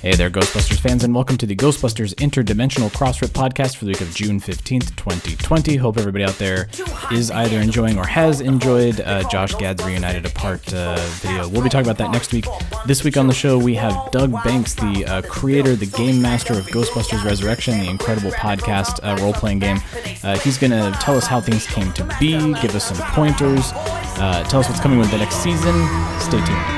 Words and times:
Hey 0.00 0.14
there, 0.14 0.30
Ghostbusters 0.30 0.78
fans, 0.78 1.02
and 1.02 1.12
welcome 1.12 1.36
to 1.38 1.44
the 1.44 1.56
Ghostbusters 1.56 2.14
Interdimensional 2.14 2.88
Crossrip 2.88 3.30
podcast 3.30 3.74
for 3.76 3.84
the 3.84 3.90
week 3.90 4.00
of 4.00 4.14
June 4.14 4.38
15th, 4.38 4.94
2020. 4.94 5.74
Hope 5.74 5.98
everybody 5.98 6.22
out 6.22 6.38
there 6.38 6.68
is 7.10 7.32
either 7.32 7.58
enjoying 7.58 7.98
or 7.98 8.06
has 8.06 8.40
enjoyed 8.40 9.00
uh, 9.00 9.28
Josh 9.28 9.56
Gad's 9.56 9.84
Reunited 9.84 10.24
Apart 10.24 10.72
uh, 10.72 10.94
video. 11.14 11.48
We'll 11.48 11.64
be 11.64 11.68
talking 11.68 11.84
about 11.84 11.98
that 11.98 12.12
next 12.12 12.32
week. 12.32 12.46
This 12.86 13.02
week 13.02 13.16
on 13.16 13.26
the 13.26 13.34
show, 13.34 13.58
we 13.58 13.74
have 13.74 14.12
Doug 14.12 14.32
Banks, 14.44 14.74
the 14.74 15.04
uh, 15.04 15.22
creator, 15.22 15.74
the 15.74 15.86
game 15.86 16.22
master 16.22 16.52
of 16.52 16.66
Ghostbusters 16.68 17.24
Resurrection, 17.24 17.80
the 17.80 17.90
incredible 17.90 18.30
podcast 18.30 19.00
uh, 19.02 19.20
role 19.20 19.32
playing 19.32 19.58
game. 19.58 19.78
Uh, 20.22 20.38
he's 20.38 20.58
going 20.58 20.70
to 20.70 20.96
tell 21.00 21.16
us 21.16 21.26
how 21.26 21.40
things 21.40 21.66
came 21.66 21.92
to 21.94 22.04
be, 22.20 22.38
give 22.62 22.76
us 22.76 22.84
some 22.84 22.98
pointers, 23.14 23.72
uh, 23.74 24.46
tell 24.48 24.60
us 24.60 24.68
what's 24.68 24.80
coming 24.80 25.00
with 25.00 25.10
the 25.10 25.18
next 25.18 25.42
season. 25.42 25.74
Stay 26.20 26.38
tuned. 26.46 26.77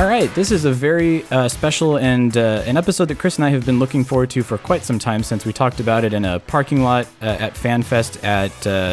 All 0.00 0.06
right, 0.06 0.34
this 0.34 0.50
is 0.50 0.64
a 0.64 0.72
very 0.72 1.24
uh, 1.26 1.46
special 1.50 1.98
and 1.98 2.34
uh, 2.34 2.62
an 2.64 2.78
episode 2.78 3.08
that 3.08 3.18
Chris 3.18 3.36
and 3.36 3.44
I 3.44 3.50
have 3.50 3.66
been 3.66 3.78
looking 3.78 4.02
forward 4.02 4.30
to 4.30 4.42
for 4.42 4.56
quite 4.56 4.82
some 4.82 4.98
time 4.98 5.22
since 5.22 5.44
we 5.44 5.52
talked 5.52 5.78
about 5.78 6.04
it 6.04 6.14
in 6.14 6.24
a 6.24 6.40
parking 6.40 6.82
lot 6.82 7.06
uh, 7.20 7.26
at 7.26 7.52
FanFest 7.52 8.24
at 8.24 8.50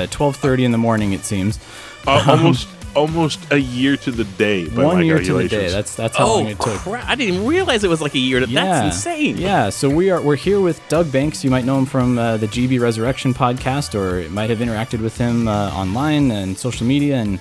12:30 0.10 0.66
in 0.66 0.72
the 0.74 0.78
morning. 0.78 1.14
It 1.14 1.24
seems 1.24 1.60
Uh, 2.06 2.22
almost 2.28 2.68
almost 2.94 3.40
a 3.54 3.58
year 3.58 3.96
to 3.96 4.12
the 4.12 4.26
day 4.26 4.68
by 4.68 4.84
one 4.84 4.98
my 4.98 5.04
year 5.04 5.20
to 5.20 5.34
the 5.36 5.48
day. 5.48 5.70
That's 5.70 5.96
that's 5.96 6.18
how 6.18 6.26
Oh 6.26 6.36
long 6.40 6.48
it 6.48 6.60
took. 6.60 6.76
crap! 6.80 7.08
I 7.08 7.16
didn't 7.16 7.36
even 7.36 7.48
realize 7.48 7.86
it 7.86 7.90
was 7.90 8.02
like 8.02 8.16
a 8.16 8.20
year. 8.20 8.42
To, 8.42 8.46
That's 8.46 8.94
insane. 8.98 9.38
Yeah, 9.38 9.70
so 9.70 9.90
we 9.90 10.10
are 10.10 10.22
we're 10.22 10.36
here 10.36 10.60
with 10.60 10.82
Doug 10.90 11.10
Banks. 11.10 11.42
You 11.42 11.50
might 11.52 11.64
know 11.64 11.78
him 11.78 11.86
from 11.86 12.18
uh, 12.20 12.36
the 12.36 12.48
GB 12.48 12.82
Resurrection 12.82 13.34
podcast, 13.34 13.96
or 13.96 14.30
might 14.30 14.50
have 14.50 14.60
interacted 14.60 15.00
with 15.00 15.18
him 15.18 15.48
uh, 15.48 15.70
online 15.70 16.32
and 16.32 16.58
social 16.58 16.86
media, 16.86 17.16
and 17.16 17.40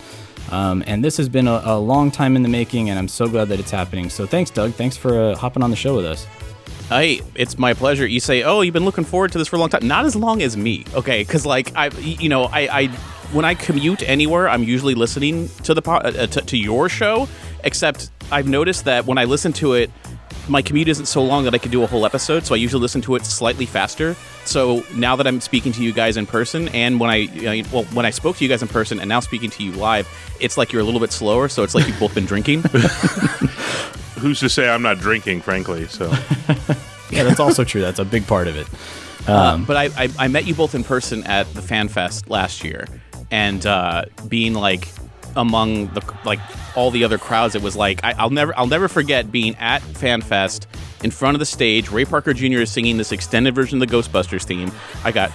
um, 0.50 0.84
and 0.86 1.04
this 1.04 1.16
has 1.16 1.28
been 1.28 1.48
a, 1.48 1.60
a 1.64 1.78
long 1.78 2.10
time 2.10 2.36
in 2.36 2.42
the 2.42 2.48
making, 2.48 2.90
and 2.90 2.98
I'm 2.98 3.08
so 3.08 3.28
glad 3.28 3.48
that 3.48 3.60
it's 3.60 3.70
happening. 3.70 4.10
So 4.10 4.26
thanks, 4.26 4.50
Doug. 4.50 4.72
Thanks 4.74 4.96
for 4.96 5.20
uh, 5.20 5.34
hopping 5.36 5.62
on 5.62 5.70
the 5.70 5.76
show 5.76 5.96
with 5.96 6.06
us. 6.06 6.26
Hey, 6.88 7.20
it's 7.34 7.58
my 7.58 7.74
pleasure. 7.74 8.06
You 8.06 8.20
say, 8.20 8.44
"Oh, 8.44 8.60
you've 8.60 8.72
been 8.72 8.84
looking 8.84 9.04
forward 9.04 9.32
to 9.32 9.38
this 9.38 9.48
for 9.48 9.56
a 9.56 9.58
long 9.58 9.68
time." 9.68 9.88
Not 9.88 10.04
as 10.04 10.14
long 10.14 10.40
as 10.42 10.56
me, 10.56 10.84
okay? 10.94 11.22
Because 11.22 11.44
like 11.44 11.74
I, 11.74 11.88
you 11.98 12.28
know, 12.28 12.44
I, 12.44 12.80
I 12.82 12.86
when 13.32 13.44
I 13.44 13.54
commute 13.54 14.02
anywhere, 14.08 14.48
I'm 14.48 14.62
usually 14.62 14.94
listening 14.94 15.48
to 15.64 15.74
the 15.74 15.82
po- 15.82 15.96
uh, 15.96 16.26
to, 16.28 16.40
to 16.40 16.56
your 16.56 16.88
show. 16.88 17.28
Except 17.64 18.10
I've 18.30 18.46
noticed 18.46 18.84
that 18.84 19.04
when 19.04 19.18
I 19.18 19.24
listen 19.24 19.52
to 19.54 19.74
it, 19.74 19.90
my 20.48 20.62
commute 20.62 20.88
isn't 20.88 21.06
so 21.06 21.22
long 21.22 21.44
that 21.44 21.54
I 21.54 21.58
can 21.58 21.70
do 21.70 21.82
a 21.82 21.86
whole 21.86 22.06
episode. 22.06 22.46
So 22.46 22.54
I 22.54 22.58
usually 22.58 22.80
listen 22.80 23.00
to 23.02 23.14
it 23.16 23.24
slightly 23.24 23.66
faster. 23.66 24.16
So 24.44 24.84
now 24.94 25.16
that 25.16 25.26
I'm 25.26 25.40
speaking 25.40 25.72
to 25.72 25.82
you 25.82 25.92
guys 25.92 26.16
in 26.16 26.26
person, 26.26 26.68
and 26.68 27.00
when 27.00 27.10
I, 27.10 27.24
uh, 27.24 27.64
well, 27.72 27.84
when 27.94 28.06
I 28.06 28.10
spoke 28.10 28.36
to 28.36 28.44
you 28.44 28.48
guys 28.48 28.62
in 28.62 28.68
person, 28.68 29.00
and 29.00 29.08
now 29.08 29.20
speaking 29.20 29.50
to 29.50 29.62
you 29.62 29.72
live, 29.72 30.08
it's 30.40 30.56
like 30.56 30.72
you're 30.72 30.82
a 30.82 30.84
little 30.84 31.00
bit 31.00 31.12
slower. 31.12 31.48
So 31.48 31.62
it's 31.62 31.74
like 31.74 31.86
you've 31.86 31.98
both 31.98 32.14
been 32.14 32.26
drinking. 32.26 32.62
Who's 34.18 34.40
to 34.40 34.48
say 34.48 34.68
I'm 34.68 34.82
not 34.82 34.98
drinking, 34.98 35.40
frankly? 35.42 35.86
So 35.88 36.10
Yeah, 37.10 37.24
that's 37.24 37.40
also 37.40 37.64
true. 37.64 37.80
That's 37.80 37.98
a 37.98 38.04
big 38.04 38.26
part 38.26 38.48
of 38.48 38.56
it. 38.56 39.28
Um, 39.28 39.64
but 39.64 39.76
I, 39.76 39.84
I, 39.96 40.08
I 40.18 40.28
met 40.28 40.46
you 40.46 40.54
both 40.54 40.74
in 40.74 40.84
person 40.84 41.24
at 41.24 41.52
the 41.54 41.62
Fan 41.62 41.88
Fest 41.88 42.30
last 42.30 42.62
year, 42.62 42.86
and 43.30 43.64
uh, 43.66 44.04
being 44.28 44.54
like 44.54 44.88
among 45.36 45.88
the 45.88 46.02
like 46.24 46.40
all 46.76 46.90
the 46.90 47.04
other 47.04 47.18
crowds, 47.18 47.54
it 47.54 47.62
was 47.62 47.76
like 47.76 48.02
I, 48.04 48.12
I'll 48.18 48.30
never 48.30 48.56
I'll 48.58 48.66
never 48.66 48.88
forget 48.88 49.30
being 49.30 49.54
at 49.56 49.82
Fan 49.82 50.20
Fest 50.22 50.66
in 51.04 51.10
front 51.10 51.34
of 51.34 51.38
the 51.38 51.46
stage. 51.46 51.90
Ray 51.90 52.04
Parker 52.04 52.32
Jr. 52.34 52.60
is 52.60 52.70
singing 52.70 52.96
this 52.96 53.12
extended 53.12 53.54
version 53.54 53.80
of 53.80 53.88
the 53.88 53.94
Ghostbusters 53.96 54.44
theme. 54.44 54.72
I 55.04 55.12
got 55.12 55.30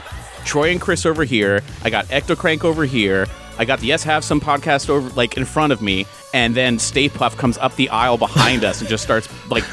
Troy 0.46 0.72
and 0.72 0.82
Chris 0.82 1.06
over 1.06 1.24
here. 1.24 1.62
I 1.84 1.90
got 1.90 2.06
Ectocrank 2.08 2.64
over 2.64 2.84
here. 2.86 3.28
I 3.58 3.66
got 3.66 3.80
the 3.80 3.86
Yes 3.88 4.04
Have 4.04 4.24
Some 4.24 4.42
podcast 4.42 4.90
over 4.90 5.10
like 5.12 5.38
in 5.38 5.46
front 5.46 5.72
of 5.72 5.82
me, 5.82 6.06
and 6.34 6.56
then 6.56 6.80
Stay 6.80 7.10
Puft 7.10 7.38
comes 7.38 7.58
up 7.60 7.76
the 7.76 7.90
aisle 7.90 8.18
behind 8.18 8.64
us 8.64 8.80
and 8.82 8.90
just 8.90 9.04
starts 9.04 9.30
like 9.52 9.64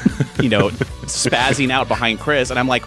you 0.41 0.49
know 0.49 0.69
spazzing 1.09 1.71
out 1.71 1.87
behind 1.87 2.19
Chris, 2.19 2.49
and 2.49 2.59
I'm 2.59 2.67
like. 2.67 2.83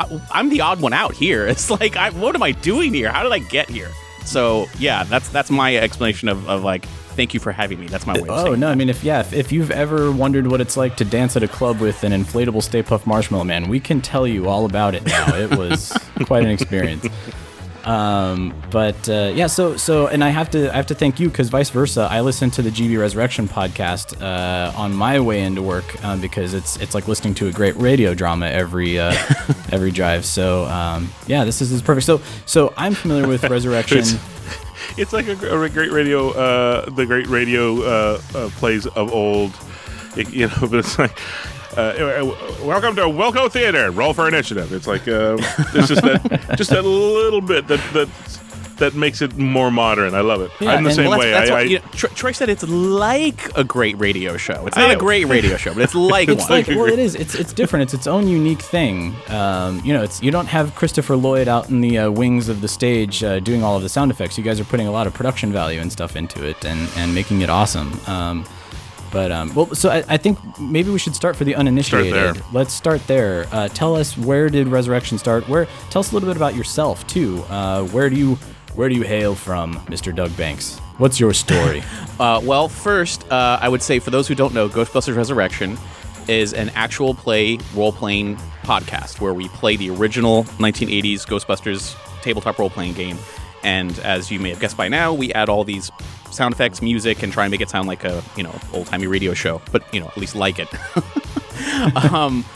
I- 0.00 0.20
I'm 0.30 0.48
the 0.48 0.60
odd 0.60 0.80
one 0.80 0.92
out 0.92 1.12
here. 1.14 1.48
It's 1.48 1.70
like, 1.70 1.96
I, 1.96 2.10
what 2.10 2.36
am 2.36 2.42
I 2.44 2.52
doing 2.52 2.94
here? 2.94 3.10
How 3.10 3.24
did 3.24 3.32
I 3.32 3.40
get 3.40 3.68
here? 3.68 3.90
So 4.28 4.66
yeah, 4.78 5.04
that's 5.04 5.30
that's 5.30 5.50
my 5.50 5.74
explanation 5.76 6.28
of, 6.28 6.48
of 6.48 6.62
like, 6.62 6.84
thank 7.16 7.32
you 7.32 7.40
for 7.40 7.50
having 7.50 7.80
me. 7.80 7.86
That's 7.86 8.06
my 8.06 8.12
way. 8.12 8.28
Of 8.28 8.46
Oh 8.46 8.54
no! 8.54 8.68
I 8.68 8.74
mean, 8.74 8.90
if 8.90 9.02
yeah, 9.02 9.20
if, 9.20 9.32
if 9.32 9.50
you've 9.50 9.70
ever 9.70 10.12
wondered 10.12 10.48
what 10.48 10.60
it's 10.60 10.76
like 10.76 10.96
to 10.98 11.04
dance 11.04 11.34
at 11.34 11.42
a 11.42 11.48
club 11.48 11.80
with 11.80 12.04
an 12.04 12.12
inflatable 12.12 12.62
Stay 12.62 12.82
Puft 12.82 13.06
Marshmallow 13.06 13.44
Man, 13.44 13.68
we 13.68 13.80
can 13.80 14.02
tell 14.02 14.26
you 14.26 14.46
all 14.46 14.66
about 14.66 14.94
it 14.94 15.06
now. 15.06 15.34
It 15.34 15.56
was 15.56 15.96
quite 16.26 16.44
an 16.44 16.50
experience. 16.50 17.06
Um, 17.84 18.52
but 18.70 19.08
uh, 19.08 19.32
yeah, 19.34 19.46
so 19.46 19.76
so, 19.76 20.08
and 20.08 20.22
I 20.22 20.28
have 20.28 20.50
to 20.50 20.70
I 20.72 20.76
have 20.76 20.86
to 20.88 20.94
thank 20.94 21.18
you 21.20 21.28
because 21.28 21.48
vice 21.48 21.70
versa. 21.70 22.06
I 22.10 22.20
listen 22.20 22.50
to 22.52 22.62
the 22.62 22.70
GB 22.70 22.98
Resurrection 22.98 23.48
podcast 23.48 24.20
uh, 24.20 24.72
on 24.76 24.92
my 24.94 25.20
way 25.20 25.42
into 25.42 25.62
work 25.62 26.04
um, 26.04 26.20
because 26.20 26.54
it's 26.54 26.76
it's 26.78 26.94
like 26.94 27.08
listening 27.08 27.34
to 27.34 27.46
a 27.48 27.52
great 27.52 27.76
radio 27.76 28.14
drama 28.14 28.46
every 28.46 28.98
uh, 28.98 29.14
every 29.72 29.90
drive. 29.90 30.24
So 30.26 30.64
um, 30.66 31.10
yeah, 31.26 31.44
this 31.44 31.62
is, 31.62 31.70
this 31.70 31.76
is 31.76 31.82
perfect. 31.82 32.04
So 32.06 32.20
so 32.46 32.74
I'm 32.76 32.94
familiar 32.94 33.26
with 33.26 33.44
Resurrection. 33.50 33.98
It's- 33.98 34.34
it's 34.96 35.12
like 35.12 35.28
a, 35.28 35.32
a 35.62 35.68
great 35.68 35.92
radio, 35.92 36.30
uh, 36.30 36.88
the 36.90 37.04
great 37.06 37.26
radio 37.26 37.82
uh, 37.82 38.20
uh, 38.34 38.48
plays 38.56 38.86
of 38.86 39.12
old. 39.12 39.52
It- 40.16 40.30
you 40.30 40.48
know, 40.48 40.54
but 40.60 40.74
it's 40.74 40.98
like. 40.98 41.18
Uh, 41.76 42.34
welcome 42.64 42.96
to 42.96 43.02
Wilco 43.02 43.50
Theater. 43.50 43.90
Roll 43.90 44.14
for 44.14 44.26
initiative. 44.26 44.72
It's 44.72 44.86
like 44.86 45.06
uh, 45.06 45.36
it's 45.74 45.88
just 45.88 46.02
that, 46.02 46.54
just 46.56 46.70
that 46.70 46.82
little 46.84 47.40
bit 47.42 47.68
that 47.68 47.80
that 47.92 48.08
that 48.78 48.94
makes 48.94 49.20
it 49.20 49.36
more 49.36 49.70
modern. 49.70 50.14
I 50.14 50.20
love 50.20 50.40
it. 50.40 50.50
Yeah, 50.60 50.70
I'm 50.72 50.84
the 50.84 50.92
same 50.92 51.10
Well, 51.10 51.18
way. 51.18 51.30
that's, 51.30 51.48
that's 51.48 51.50
I, 51.50 51.54
what, 51.54 51.60
I, 51.62 51.64
you 51.64 51.78
know, 51.80 51.84
Troy 52.14 52.32
said 52.32 52.48
it's 52.48 52.62
like 52.66 53.50
a 53.56 53.64
great 53.64 53.98
radio 53.98 54.36
show. 54.36 54.66
It's 54.66 54.76
not 54.76 54.90
a 54.90 54.96
great 54.96 55.26
radio 55.26 55.56
show, 55.56 55.74
but 55.74 55.82
it's 55.82 55.94
like 55.96 56.28
it's 56.28 56.48
one. 56.48 56.60
like 56.60 56.68
well 56.68 56.86
it 56.86 56.98
is 56.98 57.14
it's 57.14 57.34
it's 57.34 57.52
different 57.52 57.82
it's 57.82 57.94
its 57.94 58.06
own 58.06 58.28
unique 58.28 58.62
thing 58.62 59.14
um, 59.28 59.80
you 59.84 59.92
know 59.92 60.02
it's 60.02 60.22
you 60.22 60.30
don't 60.30 60.46
have 60.46 60.74
christopher 60.74 61.16
lloyd 61.16 61.48
out 61.48 61.68
in 61.68 61.80
the 61.80 61.98
uh, 61.98 62.10
wings 62.10 62.48
of 62.48 62.60
the 62.60 62.68
stage 62.68 63.22
uh, 63.24 63.40
doing 63.40 63.62
all 63.62 63.76
of 63.76 63.82
the 63.82 63.88
sound 63.88 64.10
effects 64.10 64.38
you 64.38 64.44
guys 64.44 64.58
are 64.60 64.64
putting 64.64 64.86
a 64.86 64.92
lot 64.92 65.06
of 65.06 65.12
production 65.14 65.52
value 65.52 65.80
and 65.80 65.90
stuff 65.92 66.16
into 66.16 66.44
it 66.46 66.64
and 66.64 66.88
and 66.96 67.14
making 67.14 67.40
it 67.42 67.50
awesome 67.50 67.92
um, 68.06 68.44
but 69.12 69.30
um, 69.32 69.54
well 69.54 69.74
so 69.74 69.90
I, 69.90 70.04
I 70.08 70.16
think 70.16 70.38
maybe 70.58 70.90
we 70.90 70.98
should 70.98 71.14
start 71.14 71.36
for 71.36 71.44
the 71.44 71.54
uninitiated 71.54 72.12
there. 72.12 72.34
let's 72.52 72.72
start 72.72 73.06
there. 73.06 73.46
Uh, 73.52 73.68
tell 73.68 73.94
us 73.96 74.16
where 74.16 74.48
did 74.48 74.68
resurrection 74.68 75.18
start? 75.18 75.48
Where 75.48 75.66
tell 75.90 76.00
us 76.00 76.10
a 76.10 76.14
little 76.14 76.28
bit 76.28 76.36
about 76.36 76.54
yourself 76.54 77.06
too. 77.06 77.42
Uh, 77.48 77.84
where 77.84 78.08
do 78.10 78.16
you 78.16 78.34
where 78.74 78.88
do 78.88 78.94
you 78.94 79.02
hail 79.02 79.34
from 79.34 79.74
mr 79.86 80.14
doug 80.14 80.36
banks? 80.36 80.78
What's 80.98 81.18
your 81.20 81.32
story? 81.34 81.82
Uh, 82.18 82.40
well, 82.42 82.68
first, 82.68 83.30
uh, 83.30 83.60
I 83.62 83.68
would 83.68 83.80
say 83.80 84.00
for 84.00 84.10
those 84.10 84.26
who 84.26 84.34
don't 84.34 84.52
know, 84.52 84.68
Ghostbusters 84.68 85.14
Resurrection 85.14 85.78
is 86.26 86.52
an 86.52 86.68
actual 86.70 87.14
play 87.14 87.58
role 87.74 87.92
playing 87.92 88.34
podcast 88.64 89.20
where 89.20 89.32
we 89.32 89.46
play 89.50 89.76
the 89.76 89.88
original 89.90 90.42
1980s 90.58 91.24
Ghostbusters 91.24 91.94
tabletop 92.22 92.58
role 92.58 92.70
playing 92.70 92.94
game. 92.94 93.16
And 93.68 93.98
as 93.98 94.30
you 94.30 94.40
may 94.40 94.48
have 94.48 94.60
guessed 94.60 94.78
by 94.78 94.88
now, 94.88 95.12
we 95.12 95.30
add 95.34 95.50
all 95.50 95.62
these 95.62 95.90
sound 96.30 96.54
effects, 96.54 96.80
music, 96.80 97.22
and 97.22 97.30
try 97.30 97.44
and 97.44 97.50
make 97.50 97.60
it 97.60 97.68
sound 97.68 97.86
like 97.86 98.02
a 98.02 98.24
you 98.34 98.42
know 98.42 98.58
old 98.72 98.86
timey 98.86 99.06
radio 99.06 99.34
show, 99.34 99.60
but 99.72 99.82
you 99.92 100.00
know 100.00 100.06
at 100.06 100.16
least 100.16 100.34
like 100.34 100.58
it. 100.58 100.68
um, 102.10 102.46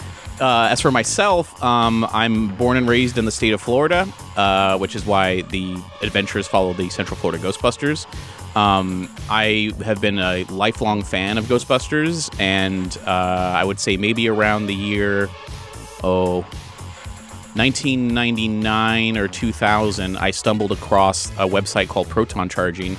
uh, 0.40 0.68
as 0.70 0.80
for 0.80 0.90
myself, 0.90 1.62
um, 1.62 2.06
I'm 2.12 2.48
born 2.56 2.78
and 2.78 2.88
raised 2.88 3.18
in 3.18 3.26
the 3.26 3.30
state 3.30 3.52
of 3.52 3.60
Florida, 3.60 4.08
uh, 4.36 4.78
which 4.78 4.96
is 4.96 5.04
why 5.04 5.42
the 5.42 5.76
adventures 6.00 6.48
follow 6.48 6.72
the 6.72 6.88
Central 6.88 7.18
Florida 7.18 7.42
Ghostbusters. 7.44 8.06
Um, 8.56 9.14
I 9.28 9.72
have 9.84 10.00
been 10.00 10.18
a 10.18 10.44
lifelong 10.44 11.02
fan 11.02 11.36
of 11.36 11.44
Ghostbusters, 11.44 12.34
and 12.40 12.96
uh, 13.06 13.52
I 13.54 13.64
would 13.64 13.78
say 13.78 13.98
maybe 13.98 14.30
around 14.30 14.64
the 14.66 14.74
year, 14.74 15.28
oh, 16.02 16.46
1999 17.54 19.18
or 19.18 19.28
2000, 19.28 20.16
I 20.16 20.30
stumbled 20.30 20.72
across 20.72 21.30
a 21.32 21.46
website 21.46 21.88
called 21.88 22.08
Proton 22.08 22.48
Charging, 22.48 22.96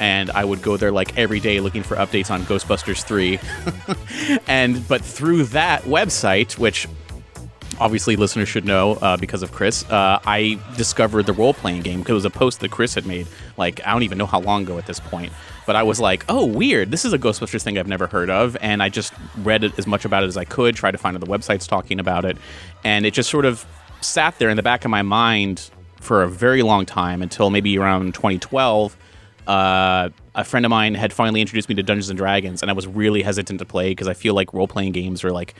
and 0.00 0.30
I 0.30 0.44
would 0.44 0.62
go 0.62 0.78
there 0.78 0.90
like 0.90 1.18
every 1.18 1.40
day 1.40 1.60
looking 1.60 1.82
for 1.82 1.96
updates 1.96 2.30
on 2.30 2.42
Ghostbusters 2.42 3.04
3. 3.04 3.38
and 4.46 4.86
but 4.88 5.02
through 5.02 5.44
that 5.44 5.82
website, 5.82 6.58
which 6.58 6.88
obviously 7.78 8.16
listeners 8.16 8.48
should 8.48 8.64
know 8.64 8.92
uh, 8.94 9.16
because 9.16 9.42
of 9.42 9.52
Chris, 9.52 9.84
uh, 9.90 10.20
I 10.24 10.58
discovered 10.76 11.26
the 11.26 11.32
role 11.32 11.52
playing 11.52 11.82
game 11.82 11.98
because 11.98 12.12
it 12.12 12.14
was 12.14 12.24
a 12.24 12.30
post 12.30 12.60
that 12.60 12.70
Chris 12.70 12.94
had 12.94 13.04
made. 13.04 13.26
Like 13.56 13.86
I 13.86 13.92
don't 13.92 14.04
even 14.04 14.16
know 14.16 14.26
how 14.26 14.40
long 14.40 14.62
ago 14.62 14.78
at 14.78 14.86
this 14.86 15.00
point, 15.00 15.32
but 15.66 15.76
I 15.76 15.82
was 15.82 16.00
like, 16.00 16.24
oh, 16.28 16.46
weird. 16.46 16.90
This 16.90 17.04
is 17.04 17.12
a 17.12 17.18
Ghostbusters 17.18 17.62
thing 17.62 17.78
I've 17.78 17.88
never 17.88 18.06
heard 18.06 18.30
of, 18.30 18.56
and 18.60 18.82
I 18.82 18.88
just 18.88 19.12
read 19.38 19.64
as 19.64 19.86
much 19.86 20.04
about 20.04 20.22
it 20.24 20.28
as 20.28 20.36
I 20.36 20.44
could, 20.44 20.76
tried 20.76 20.92
to 20.92 20.98
find 20.98 21.16
other 21.16 21.26
websites 21.26 21.68
talking 21.68 22.00
about 22.00 22.24
it, 22.24 22.36
and 22.84 23.04
it 23.04 23.12
just 23.12 23.30
sort 23.30 23.44
of 23.44 23.66
sat 24.04 24.38
there 24.38 24.50
in 24.50 24.56
the 24.56 24.62
back 24.62 24.84
of 24.84 24.90
my 24.90 25.02
mind 25.02 25.70
for 26.00 26.22
a 26.22 26.28
very 26.28 26.62
long 26.62 26.84
time 26.84 27.22
until 27.22 27.50
maybe 27.50 27.78
around 27.78 28.14
2012. 28.14 28.96
Uh, 29.46 30.08
a 30.34 30.44
friend 30.44 30.64
of 30.64 30.70
mine 30.70 30.94
had 30.94 31.12
finally 31.12 31.40
introduced 31.40 31.68
me 31.68 31.74
to 31.74 31.82
Dungeons 31.82 32.10
and 32.10 32.16
Dragons, 32.16 32.62
and 32.62 32.70
I 32.70 32.74
was 32.74 32.86
really 32.86 33.22
hesitant 33.22 33.58
to 33.58 33.64
play 33.64 33.90
because 33.90 34.08
I 34.08 34.14
feel 34.14 34.34
like 34.34 34.52
role 34.52 34.68
playing 34.68 34.92
games 34.92 35.24
are 35.24 35.30
like, 35.30 35.54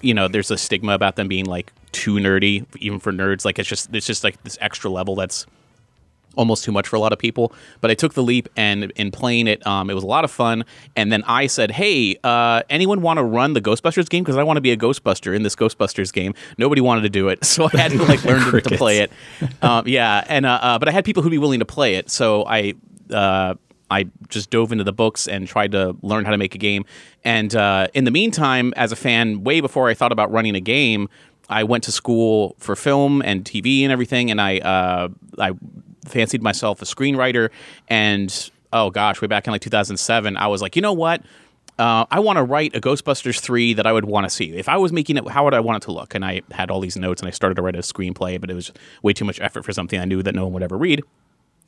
you 0.00 0.14
know, 0.14 0.28
there's 0.28 0.50
a 0.50 0.58
stigma 0.58 0.92
about 0.92 1.16
them 1.16 1.28
being 1.28 1.46
like 1.46 1.72
too 1.92 2.14
nerdy, 2.14 2.66
even 2.78 3.00
for 3.00 3.12
nerds. 3.12 3.44
Like 3.44 3.58
it's 3.58 3.68
just 3.68 3.94
it's 3.94 4.06
just 4.06 4.24
like 4.24 4.42
this 4.44 4.58
extra 4.60 4.90
level 4.90 5.14
that's 5.14 5.46
almost 6.36 6.64
too 6.64 6.72
much 6.72 6.88
for 6.88 6.96
a 6.96 7.00
lot 7.00 7.12
of 7.12 7.18
people. 7.18 7.52
But 7.80 7.90
I 7.90 7.94
took 7.94 8.14
the 8.14 8.22
leap, 8.22 8.48
and 8.56 8.90
in 8.96 9.10
playing 9.10 9.46
it, 9.46 9.66
um, 9.66 9.90
it 9.90 9.94
was 9.94 10.04
a 10.04 10.06
lot 10.08 10.24
of 10.24 10.30
fun. 10.30 10.64
And 10.96 11.12
then 11.12 11.22
I 11.26 11.46
said, 11.46 11.70
"Hey, 11.70 12.16
uh, 12.24 12.62
anyone 12.70 13.02
want 13.02 13.18
to 13.18 13.24
run 13.24 13.52
the 13.52 13.60
Ghostbusters 13.60 14.08
game? 14.08 14.24
Because 14.24 14.36
I 14.36 14.42
want 14.42 14.56
to 14.56 14.60
be 14.60 14.72
a 14.72 14.76
Ghostbuster 14.76 15.34
in 15.34 15.42
this 15.42 15.56
Ghostbusters 15.56 16.12
game." 16.12 16.34
Nobody 16.58 16.80
wanted 16.80 17.02
to 17.02 17.10
do 17.10 17.28
it, 17.28 17.44
so 17.54 17.68
I 17.72 17.76
had 17.76 17.92
to 17.92 18.02
like 18.04 18.24
learn 18.24 18.62
to, 18.62 18.76
play 18.76 18.98
it. 18.98 19.12
Um, 19.62 19.86
yeah, 19.86 20.24
and 20.28 20.46
uh, 20.46 20.58
uh, 20.62 20.78
but 20.78 20.88
I 20.88 20.92
had 20.92 21.04
people 21.04 21.22
who'd 21.22 21.30
be 21.30 21.38
willing 21.38 21.60
to 21.60 21.66
play 21.66 21.94
it, 21.96 22.10
so 22.10 22.44
I. 22.46 22.74
Uh, 23.10 23.54
I 23.90 24.06
just 24.28 24.48
dove 24.48 24.72
into 24.72 24.82
the 24.82 24.94
books 24.94 25.28
and 25.28 25.46
tried 25.46 25.72
to 25.72 25.94
learn 26.00 26.24
how 26.24 26.30
to 26.30 26.38
make 26.38 26.54
a 26.54 26.58
game. 26.58 26.86
And 27.22 27.54
uh, 27.54 27.88
in 27.92 28.04
the 28.04 28.10
meantime, 28.10 28.72
as 28.76 28.92
a 28.92 28.96
fan, 28.96 29.44
way 29.44 29.60
before 29.60 29.88
I 29.88 29.94
thought 29.94 30.10
about 30.10 30.32
running 30.32 30.56
a 30.56 30.60
game, 30.60 31.08
I 31.48 31.64
went 31.64 31.84
to 31.84 31.92
school 31.92 32.56
for 32.58 32.76
film 32.76 33.22
and 33.22 33.44
TV 33.44 33.82
and 33.82 33.92
everything, 33.92 34.30
and 34.30 34.40
I 34.40 34.58
uh, 34.58 35.08
I 35.38 35.52
fancied 36.04 36.42
myself 36.42 36.82
a 36.82 36.84
screenwriter. 36.84 37.50
And 37.88 38.50
oh 38.72 38.90
gosh, 38.90 39.20
way 39.20 39.28
back 39.28 39.46
in 39.46 39.52
like 39.52 39.62
2007, 39.62 40.36
I 40.36 40.46
was 40.46 40.62
like, 40.62 40.76
you 40.76 40.82
know 40.82 40.92
what? 40.92 41.22
Uh, 41.76 42.06
I 42.10 42.20
want 42.20 42.36
to 42.36 42.44
write 42.44 42.76
a 42.76 42.80
Ghostbusters 42.80 43.40
3 43.40 43.74
that 43.74 43.86
I 43.86 43.92
would 43.92 44.04
want 44.04 44.24
to 44.24 44.30
see. 44.30 44.52
If 44.52 44.68
I 44.68 44.76
was 44.76 44.92
making 44.92 45.16
it, 45.16 45.26
how 45.28 45.44
would 45.44 45.54
I 45.54 45.60
want 45.60 45.82
it 45.82 45.86
to 45.86 45.92
look? 45.92 46.14
And 46.14 46.24
I 46.24 46.42
had 46.52 46.70
all 46.70 46.80
these 46.80 46.96
notes 46.96 47.20
and 47.20 47.26
I 47.26 47.32
started 47.32 47.56
to 47.56 47.62
write 47.62 47.74
a 47.74 47.80
screenplay, 47.80 48.40
but 48.40 48.48
it 48.50 48.54
was 48.54 48.72
way 49.02 49.12
too 49.12 49.24
much 49.24 49.40
effort 49.40 49.64
for 49.64 49.72
something 49.72 49.98
I 49.98 50.04
knew 50.04 50.22
that 50.22 50.34
no 50.34 50.44
one 50.44 50.52
would 50.52 50.62
ever 50.62 50.78
read. 50.78 51.02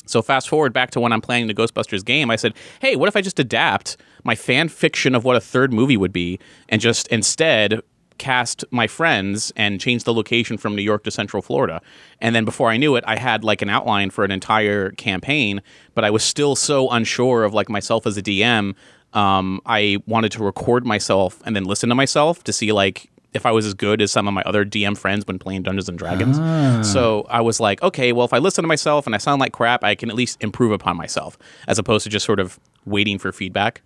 So 0.07 0.23
fast 0.23 0.49
forward 0.49 0.73
back 0.73 0.93
to 0.93 1.01
when 1.01 1.13
I'm 1.13 1.21
playing 1.21 1.49
the 1.49 1.55
Ghostbusters 1.55 2.05
game, 2.05 2.31
I 2.31 2.37
said, 2.37 2.55
"Hey, 2.81 2.95
what 2.95 3.09
if 3.09 3.17
I 3.17 3.21
just 3.21 3.41
adapt 3.41 3.97
my 4.23 4.37
fan 4.37 4.69
fiction 4.69 5.17
of 5.17 5.25
what 5.25 5.35
a 5.35 5.41
third 5.41 5.73
movie 5.73 5.97
would 5.97 6.13
be, 6.13 6.39
and 6.69 6.81
just 6.81 7.09
instead 7.09 7.83
cast 8.19 8.65
my 8.71 8.87
friends 8.87 9.53
and 9.57 9.81
change 9.81 10.05
the 10.05 10.15
location 10.15 10.57
from 10.57 10.75
New 10.77 10.83
York 10.83 11.05
to 11.05 11.11
Central 11.11 11.43
Florida?" 11.43 11.81
And 12.21 12.35
then 12.35 12.45
before 12.45 12.71
I 12.71 12.77
knew 12.77 12.97
it, 12.97 13.05
I 13.07 13.17
had 13.17 13.45
like 13.45 13.63
an 13.63 13.69
outline 13.71 14.11
for 14.11 14.25
an 14.25 14.31
entire 14.31 14.91
campaign, 14.93 15.63
but 15.95 16.05
I 16.05 16.11
was 16.11 16.23
still 16.23 16.57
so 16.57 16.91
unsure 16.91 17.45
of 17.45 17.55
like 17.55 17.69
myself 17.69 18.07
as 18.07 18.17
a 18.17 18.23
DM. 18.23 18.75
Um, 19.13 19.61
I 19.65 19.99
wanted 20.07 20.33
to 20.33 20.45
record 20.45 20.85
myself 20.85 21.41
and 21.47 21.57
then 21.57 21.65
listen 21.65 21.89
to 21.89 21.95
myself 21.95 22.45
to 22.45 22.53
see 22.53 22.73
like 22.73 23.09
if 23.33 23.45
I 23.47 23.51
was 23.53 23.67
as 23.67 23.75
good 23.75 24.01
as 24.01 24.11
some 24.11 24.27
of 24.27 24.35
my 24.35 24.43
other 24.43 24.65
DM 24.65 24.97
friends 24.97 25.27
when 25.27 25.39
playing 25.39 25.63
Dungeons 25.63 25.89
and 25.89 25.99
Dragons. 25.99 26.39
So 26.87 27.27
I 27.29 27.41
was 27.43 27.61
like, 27.61 27.83
okay, 27.83 28.13
well, 28.13 28.25
if 28.25 28.33
I 28.33 28.39
listen 28.39 28.63
to 28.63 28.69
myself 28.69 29.05
and 29.07 29.15
I 29.15 29.19
sound 29.19 29.41
like 29.41 29.53
crap, 29.53 29.85
I 29.85 29.95
can 29.95 30.09
at 30.09 30.17
least 30.17 30.43
improve 30.43 30.73
upon 30.73 30.97
myself 30.97 31.39
as 31.69 31.79
opposed 31.79 32.05
to 32.05 32.11
just 32.11 32.25
sort 32.25 32.41
of 32.41 32.59
waiting 32.87 33.19
for 33.19 33.33
feedback. 33.33 33.83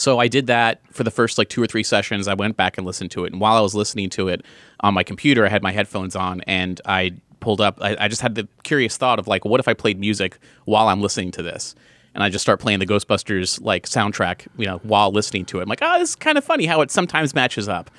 So 0.00 0.18
I 0.18 0.28
did 0.28 0.46
that 0.46 0.80
for 0.90 1.04
the 1.04 1.10
first 1.10 1.36
like 1.36 1.50
two 1.50 1.62
or 1.62 1.66
three 1.66 1.82
sessions. 1.82 2.26
I 2.26 2.32
went 2.32 2.56
back 2.56 2.78
and 2.78 2.86
listened 2.86 3.10
to 3.10 3.26
it. 3.26 3.32
And 3.32 3.40
while 3.40 3.54
I 3.54 3.60
was 3.60 3.74
listening 3.74 4.08
to 4.10 4.28
it 4.28 4.42
on 4.80 4.94
my 4.94 5.02
computer, 5.02 5.44
I 5.44 5.50
had 5.50 5.62
my 5.62 5.72
headphones 5.72 6.16
on 6.16 6.40
and 6.46 6.80
I 6.86 7.12
pulled 7.40 7.60
up, 7.60 7.76
I, 7.82 7.96
I 8.00 8.08
just 8.08 8.22
had 8.22 8.34
the 8.34 8.48
curious 8.62 8.96
thought 8.96 9.18
of 9.18 9.28
like, 9.28 9.44
what 9.44 9.60
if 9.60 9.68
I 9.68 9.74
played 9.74 10.00
music 10.00 10.38
while 10.64 10.88
I'm 10.88 11.02
listening 11.02 11.32
to 11.32 11.42
this? 11.42 11.74
And 12.14 12.24
I 12.24 12.30
just 12.30 12.40
start 12.40 12.60
playing 12.60 12.78
the 12.78 12.86
Ghostbusters 12.86 13.62
like 13.62 13.86
soundtrack, 13.86 14.46
you 14.56 14.64
know, 14.64 14.78
while 14.84 15.12
listening 15.12 15.44
to 15.46 15.58
it. 15.58 15.64
I'm 15.64 15.68
like, 15.68 15.82
oh, 15.82 15.98
this 15.98 16.08
is 16.08 16.16
kind 16.16 16.38
of 16.38 16.44
funny 16.44 16.64
how 16.64 16.80
it 16.80 16.90
sometimes 16.90 17.34
matches 17.34 17.68
up. 17.68 17.90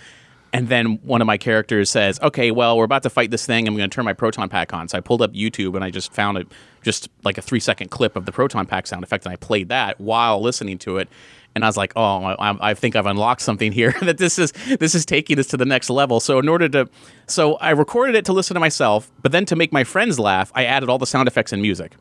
And 0.53 0.67
then 0.67 0.99
one 1.03 1.21
of 1.21 1.27
my 1.27 1.37
characters 1.37 1.89
says, 1.89 2.19
"Okay, 2.21 2.51
well, 2.51 2.77
we're 2.77 2.83
about 2.83 3.03
to 3.03 3.09
fight 3.09 3.31
this 3.31 3.45
thing. 3.45 3.67
I'm 3.67 3.75
going 3.77 3.89
to 3.89 3.93
turn 3.93 4.03
my 4.03 4.13
proton 4.13 4.49
pack 4.49 4.73
on." 4.73 4.89
So 4.89 4.97
I 4.97 5.01
pulled 5.01 5.21
up 5.21 5.31
YouTube 5.31 5.75
and 5.75 5.83
I 5.83 5.89
just 5.89 6.11
found 6.13 6.37
it, 6.37 6.47
just 6.81 7.09
like 7.23 7.37
a 7.37 7.41
three 7.41 7.61
second 7.61 7.89
clip 7.89 8.17
of 8.17 8.25
the 8.25 8.33
proton 8.33 8.65
pack 8.65 8.85
sound 8.85 9.03
effect, 9.03 9.25
and 9.25 9.31
I 9.31 9.37
played 9.37 9.69
that 9.69 9.99
while 10.01 10.41
listening 10.41 10.77
to 10.79 10.97
it. 10.97 11.07
And 11.53 11.63
I 11.65 11.67
was 11.67 11.77
like, 11.77 11.93
"Oh, 11.95 12.23
I, 12.23 12.71
I 12.71 12.73
think 12.73 12.95
I've 12.95 13.05
unlocked 13.05 13.41
something 13.41 13.71
here. 13.71 13.93
that 14.01 14.17
this 14.17 14.39
is 14.39 14.53
this 14.79 14.95
is 14.95 15.05
taking 15.05 15.37
us 15.39 15.47
to 15.47 15.57
the 15.57 15.65
next 15.65 15.89
level." 15.89 16.19
So 16.19 16.39
in 16.39 16.47
order 16.47 16.69
to, 16.69 16.89
so 17.27 17.55
I 17.55 17.71
recorded 17.71 18.15
it 18.15 18.25
to 18.25 18.33
listen 18.33 18.53
to 18.53 18.59
myself, 18.59 19.11
but 19.21 19.31
then 19.31 19.45
to 19.45 19.55
make 19.55 19.71
my 19.73 19.83
friends 19.83 20.19
laugh, 20.19 20.51
I 20.55 20.65
added 20.65 20.89
all 20.89 20.97
the 20.97 21.05
sound 21.05 21.27
effects 21.27 21.51
and 21.51 21.61
music. 21.61 21.93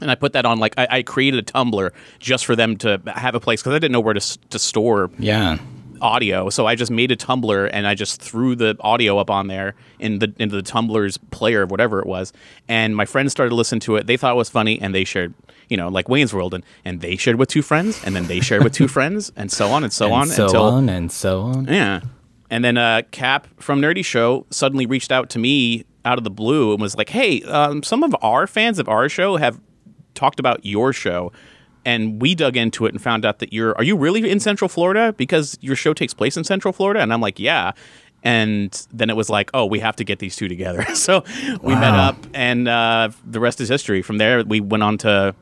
And 0.00 0.10
I 0.10 0.16
put 0.16 0.32
that 0.32 0.44
on 0.44 0.58
like 0.58 0.74
I, 0.76 0.88
I 0.90 1.02
created 1.02 1.48
a 1.48 1.52
Tumblr 1.52 1.90
just 2.18 2.44
for 2.44 2.56
them 2.56 2.76
to 2.78 3.00
have 3.06 3.36
a 3.36 3.40
place 3.40 3.62
because 3.62 3.74
I 3.74 3.78
didn't 3.78 3.92
know 3.92 4.00
where 4.00 4.14
to 4.14 4.38
to 4.48 4.58
store 4.58 5.10
Yeah. 5.18 5.58
Audio. 6.02 6.50
So 6.50 6.66
I 6.66 6.74
just 6.74 6.90
made 6.90 7.10
a 7.10 7.16
Tumblr 7.16 7.70
and 7.72 7.86
I 7.86 7.94
just 7.94 8.20
threw 8.20 8.54
the 8.54 8.76
audio 8.80 9.18
up 9.18 9.30
on 9.30 9.46
there 9.46 9.74
in 9.98 10.18
the 10.18 10.34
into 10.38 10.56
the 10.56 10.62
Tumblr's 10.62 11.16
player, 11.30 11.62
of 11.62 11.70
whatever 11.70 12.00
it 12.00 12.06
was. 12.06 12.32
And 12.68 12.94
my 12.94 13.06
friends 13.06 13.32
started 13.32 13.50
to 13.50 13.56
listen 13.56 13.80
to 13.80 13.96
it. 13.96 14.06
They 14.06 14.16
thought 14.16 14.32
it 14.32 14.36
was 14.36 14.50
funny 14.50 14.80
and 14.80 14.94
they 14.94 15.04
shared, 15.04 15.32
you 15.68 15.76
know, 15.76 15.88
like 15.88 16.08
Wayne's 16.08 16.34
World 16.34 16.52
and, 16.52 16.64
and 16.84 17.00
they 17.00 17.16
shared 17.16 17.36
with 17.36 17.48
two 17.48 17.62
friends 17.62 18.02
and 18.04 18.14
then 18.14 18.26
they 18.26 18.40
shared 18.40 18.64
with 18.64 18.72
two 18.74 18.88
friends 18.96 19.32
and 19.36 19.50
so 19.50 19.68
on 19.68 19.84
and 19.84 19.92
so 19.92 20.06
and 20.06 20.14
on 20.14 20.26
so 20.26 20.44
until 20.44 20.64
on 20.64 20.88
and 20.88 21.10
so 21.10 21.42
on. 21.42 21.64
yeah. 21.66 22.00
And 22.50 22.62
then 22.62 22.76
uh, 22.76 23.02
Cap 23.12 23.48
from 23.58 23.80
Nerdy 23.80 24.04
Show 24.04 24.44
suddenly 24.50 24.84
reached 24.84 25.10
out 25.10 25.30
to 25.30 25.38
me 25.38 25.84
out 26.04 26.18
of 26.18 26.24
the 26.24 26.30
blue 26.30 26.72
and 26.72 26.82
was 26.82 26.96
like, 26.96 27.08
"Hey, 27.08 27.42
um, 27.44 27.82
some 27.82 28.02
of 28.02 28.14
our 28.20 28.46
fans 28.46 28.78
of 28.78 28.88
our 28.90 29.08
show 29.08 29.36
have 29.36 29.58
talked 30.14 30.38
about 30.38 30.66
your 30.66 30.92
show." 30.92 31.32
And 31.84 32.22
we 32.22 32.34
dug 32.34 32.56
into 32.56 32.86
it 32.86 32.92
and 32.92 33.02
found 33.02 33.24
out 33.24 33.40
that 33.40 33.52
you're 33.52 33.76
are 33.76 33.84
you 33.84 33.96
really 33.96 34.30
in 34.30 34.40
Central 34.40 34.68
Florida 34.68 35.12
because 35.12 35.58
your 35.60 35.76
show 35.76 35.92
takes 35.92 36.14
place 36.14 36.36
in 36.36 36.44
Central 36.44 36.72
Florida? 36.72 37.00
And 37.00 37.12
I'm 37.12 37.20
like, 37.20 37.38
yeah. 37.38 37.72
And 38.24 38.86
then 38.92 39.10
it 39.10 39.16
was 39.16 39.28
like, 39.28 39.50
oh, 39.52 39.66
we 39.66 39.80
have 39.80 39.96
to 39.96 40.04
get 40.04 40.20
these 40.20 40.36
two 40.36 40.46
together. 40.46 40.84
so 40.94 41.24
we 41.60 41.74
met 41.74 41.94
up, 41.94 42.16
and 42.34 42.68
uh, 42.68 43.08
the 43.26 43.40
rest 43.40 43.60
is 43.60 43.68
history. 43.68 44.00
From 44.00 44.18
there, 44.18 44.44
we 44.44 44.60
went 44.60 44.84
on 44.84 44.96
to 44.98 45.34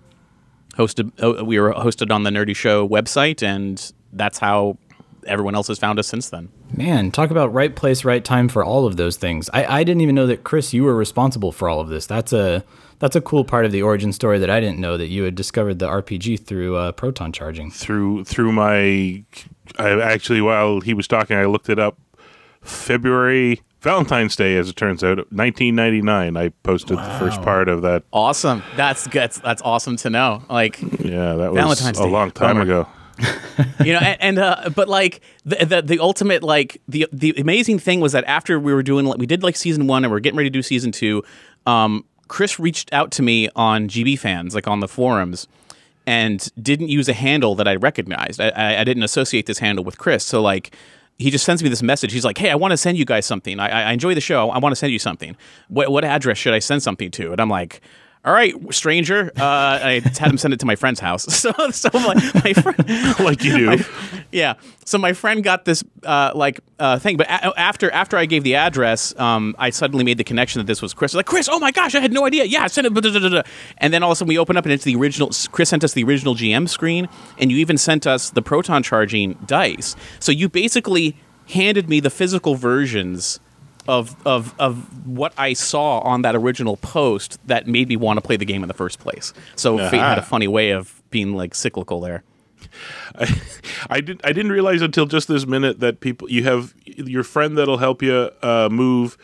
hosted. 0.77 1.13
Uh, 1.23 1.45
we 1.45 1.61
were 1.61 1.73
hosted 1.75 2.11
on 2.11 2.23
the 2.23 2.31
Nerdy 2.31 2.57
Show 2.57 2.89
website, 2.89 3.43
and 3.43 3.93
that's 4.13 4.39
how 4.39 4.79
everyone 5.27 5.55
else 5.55 5.69
has 5.69 5.79
found 5.79 5.99
us 5.99 6.09
since 6.09 6.31
then. 6.31 6.49
Man, 6.75 7.11
talk 7.11 7.31
about 7.31 7.53
right 7.53 7.75
place, 7.75 8.05
right 8.05 8.25
time 8.25 8.49
for 8.49 8.65
all 8.65 8.87
of 8.87 8.97
those 8.97 9.17
things. 9.17 9.51
I, 9.53 9.81
I 9.81 9.85
didn't 9.85 10.01
even 10.01 10.15
know 10.15 10.27
that 10.27 10.45
Chris, 10.45 10.73
you 10.73 10.85
were 10.85 10.95
responsible 10.95 11.53
for 11.53 11.69
all 11.69 11.81
of 11.81 11.89
this. 11.89 12.07
That's 12.07 12.33
a 12.33 12.65
that's 13.01 13.17
a 13.17 13.21
cool 13.21 13.45
part 13.45 13.65
of 13.65 13.73
the 13.73 13.83
origin 13.83 14.13
story 14.13 14.39
that 14.39 14.49
I 14.51 14.61
didn't 14.61 14.79
know 14.79 14.97
that 14.97 15.09
you 15.09 15.25
had 15.25 15.35
discovered 15.35 15.79
the 15.81 15.89
RPG 15.89 16.47
through 16.47 16.77
uh, 16.77 16.93
proton 16.93 17.33
charging. 17.33 17.71
through 17.73 18.25
through 18.25 18.53
my 18.53 19.25
I 19.79 19.91
actually 20.01 20.41
while 20.41 20.81
he 20.81 20.95
was 20.95 21.09
talking 21.09 21.37
I 21.37 21.47
looked 21.47 21.69
it 21.69 21.79
up 21.79 21.99
February 22.63 23.63
Valentine's 23.81 24.37
Day 24.37 24.57
as 24.57 24.69
it 24.69 24.77
turns 24.77 25.03
out 25.03 25.17
1999 25.33 26.37
I 26.37 26.49
posted 26.63 26.99
the 26.99 27.17
first 27.19 27.41
part 27.43 27.69
of 27.69 27.83
that 27.83 28.05
Awesome. 28.13 28.63
That's 28.77 29.05
that's 29.09 29.39
that's 29.39 29.63
awesome 29.63 29.97
to 29.99 30.11
know. 30.11 30.43
Like 30.49 30.81
yeah 30.83 31.35
that 31.35 31.53
was 31.53 31.61
Valentine's 31.61 31.99
a 31.99 32.05
Day. 32.05 32.11
long 32.11 32.31
time 32.31 32.57
Bummer. 32.57 32.63
ago 32.63 32.89
you 33.85 33.93
know, 33.93 33.99
and, 33.99 34.17
and 34.23 34.39
uh, 34.39 34.71
but 34.75 34.89
like 34.89 35.21
the, 35.45 35.57
the 35.67 35.83
the 35.83 35.99
ultimate 35.99 36.43
like 36.43 36.81
the 36.89 37.07
the 37.13 37.35
amazing 37.37 37.79
thing 37.79 38.01
was 38.01 38.13
that 38.13 38.25
after 38.25 38.59
we 38.59 38.73
were 38.73 38.83
doing 38.83 39.05
like 39.05 39.19
we 39.19 39.27
did 39.27 39.43
like 39.43 39.57
season 39.57 39.87
one 39.87 40.05
and 40.05 40.11
we're 40.11 40.21
getting 40.21 40.39
ready 40.39 40.49
to 40.49 40.53
do 40.55 40.63
season 40.63 40.91
two, 40.91 41.23
um, 41.67 42.05
Chris 42.31 42.61
reached 42.61 42.93
out 42.93 43.11
to 43.11 43.23
me 43.23 43.49
on 43.57 43.89
GB 43.89 44.17
fans 44.17 44.55
like 44.55 44.69
on 44.69 44.79
the 44.79 44.89
forums. 44.89 45.49
And 46.07 46.49
didn't 46.61 46.89
use 46.89 47.09
a 47.09 47.13
handle 47.13 47.55
that 47.57 47.69
I 47.69 47.77
recognized. 47.77 48.41
I, 48.41 48.81
I, 48.81 48.85
didn't 48.85 49.03
associate 49.03 49.47
this 49.47 49.59
handle 49.59 49.85
with 49.85 49.99
Chris. 49.99 50.25
So 50.25 50.41
like, 50.41 50.75
he 51.19 51.31
just 51.31 51.45
sends 51.45 51.63
me 51.63 51.69
this 51.69 51.83
message. 51.83 52.13
He's 52.13 52.25
like, 52.25 52.39
"Hey, 52.39 52.51
I 52.51 52.55
want 52.55 52.73
to 52.73 52.77
send 52.77 52.97
you 52.97 53.05
guys 53.05 53.27
something. 53.27 53.61
I, 53.61 53.69
I 53.69 53.83
I 53.83 53.93
enjoy 53.93 54.15
the 54.15 54.21
show. 54.21 54.51
I 54.51 54.59
want 54.59 54.73
to 54.73 54.77
send 54.77 54.93
you 54.93 54.99
something. 54.99 55.37
What 55.69 55.93
what 55.93 56.03
address 56.03 56.39
should 56.39 56.55
I 56.55 56.59
send 56.59 56.83
something 56.83 57.11
to?" 57.13 57.33
And 57.33 57.41
I'm 57.41 57.51
like, 57.51 57.83
"All 58.25 58.33
right, 58.33 58.55
stranger." 58.73 59.31
Uh, 59.39 59.43
I 59.45 60.01
had 60.05 60.31
him 60.31 60.39
send 60.39 60.55
it 60.55 60.61
to 60.61 60.67
my 60.67 60.77
friend's 60.77 61.01
house. 61.01 61.27
So 61.41 61.53
so 61.71 61.89
my, 61.95 62.15
my 62.45 62.53
friend, 62.53 63.19
like 63.21 63.43
you 63.45 63.77
do 63.77 63.85
yeah. 64.33 64.55
So 64.85 64.99
my 64.99 65.13
friend 65.13 65.43
got 65.43 65.65
this 65.65 65.83
uh, 66.05 66.33
like 66.35 66.61
uh, 66.79 66.99
thing, 66.99 67.17
but 67.17 67.27
a- 67.29 67.59
after 67.59 67.91
after 67.91 68.17
I 68.17 68.27
gave 68.27 68.45
the 68.45 68.57
address, 68.57 69.19
um, 69.19 69.55
I 69.59 69.71
suddenly 69.71 70.05
made 70.05 70.19
the 70.19 70.25
connection 70.25 70.61
that 70.61 70.67
this 70.67 70.83
was 70.83 70.93
Chris. 70.95 71.15
I 71.15 71.17
was 71.17 71.21
like 71.21 71.27
Chris, 71.27 71.49
oh 71.51 71.59
my 71.59 71.71
gosh, 71.71 71.95
I 71.95 72.01
had 72.01 72.13
no 72.13 72.27
idea. 72.27 72.45
Yeah, 72.45 72.67
send 72.67 72.87
it. 72.87 72.93
blah, 72.93 73.01
blah, 73.03 73.29
blah." 73.29 73.43
And 73.79 73.93
then 73.93 74.03
all 74.03 74.11
of 74.11 74.17
a 74.17 74.17
sudden 74.17 74.29
we 74.29 74.39
open 74.39 74.57
up 74.57 74.65
and 74.65 74.73
it's 74.73 74.85
the 74.85 74.97
original. 74.97 75.31
Chris 75.51 75.69
sent 75.71 75.85
us 75.85 75.93
the 75.95 76.05
original 76.05 76.35
GM 76.35 76.69
screen, 76.69 77.09
and 77.39 77.51
you 77.51 77.59
even 77.59 77.79
sent 77.79 78.07
us 78.07 78.31
the 78.31 78.43
proton 78.43 78.83
charging 78.83 79.35
dice. 79.47 79.97
So 80.19 80.31
you 80.33 80.49
basically 80.49 81.17
handed 81.49 81.89
me 81.89 82.01
the 82.01 82.11
physical 82.11 82.55
versions 82.55 83.41
of 83.91 84.15
of 84.25 84.55
of 84.61 85.07
what 85.07 85.35
I 85.37 85.53
saw 85.53 85.99
on 85.99 86.23
that 86.23 86.37
original 86.37 86.77
post 86.77 87.39
that 87.49 87.67
made 87.67 87.89
me 87.89 87.97
want 87.97 88.19
to 88.19 88.21
play 88.23 88.37
the 88.37 88.45
game 88.45 88.63
in 88.63 88.69
the 88.69 88.75
first 88.75 89.01
place. 89.01 89.35
So 89.57 89.77
Fate 89.91 89.99
had 89.99 90.19
a 90.19 90.23
funny 90.23 90.47
way 90.47 90.71
of 90.71 91.03
being 91.11 91.35
like 91.35 91.55
cyclical 91.55 92.01
there. 92.01 92.23
I 93.91 94.01
did. 94.01 94.21
I 94.23 94.33
didn't 94.33 94.53
realize 94.53 94.81
until 94.81 95.07
just 95.07 95.27
this 95.27 95.45
minute 95.45 95.81
that 95.81 96.01
people 96.01 96.31
you 96.31 96.45
have 96.45 96.73
your 96.85 97.25
friend 97.25 97.59
that'll 97.59 97.79
help 97.79 98.01
you 98.01 98.31
uh, 98.43 98.69
move, 98.71 99.19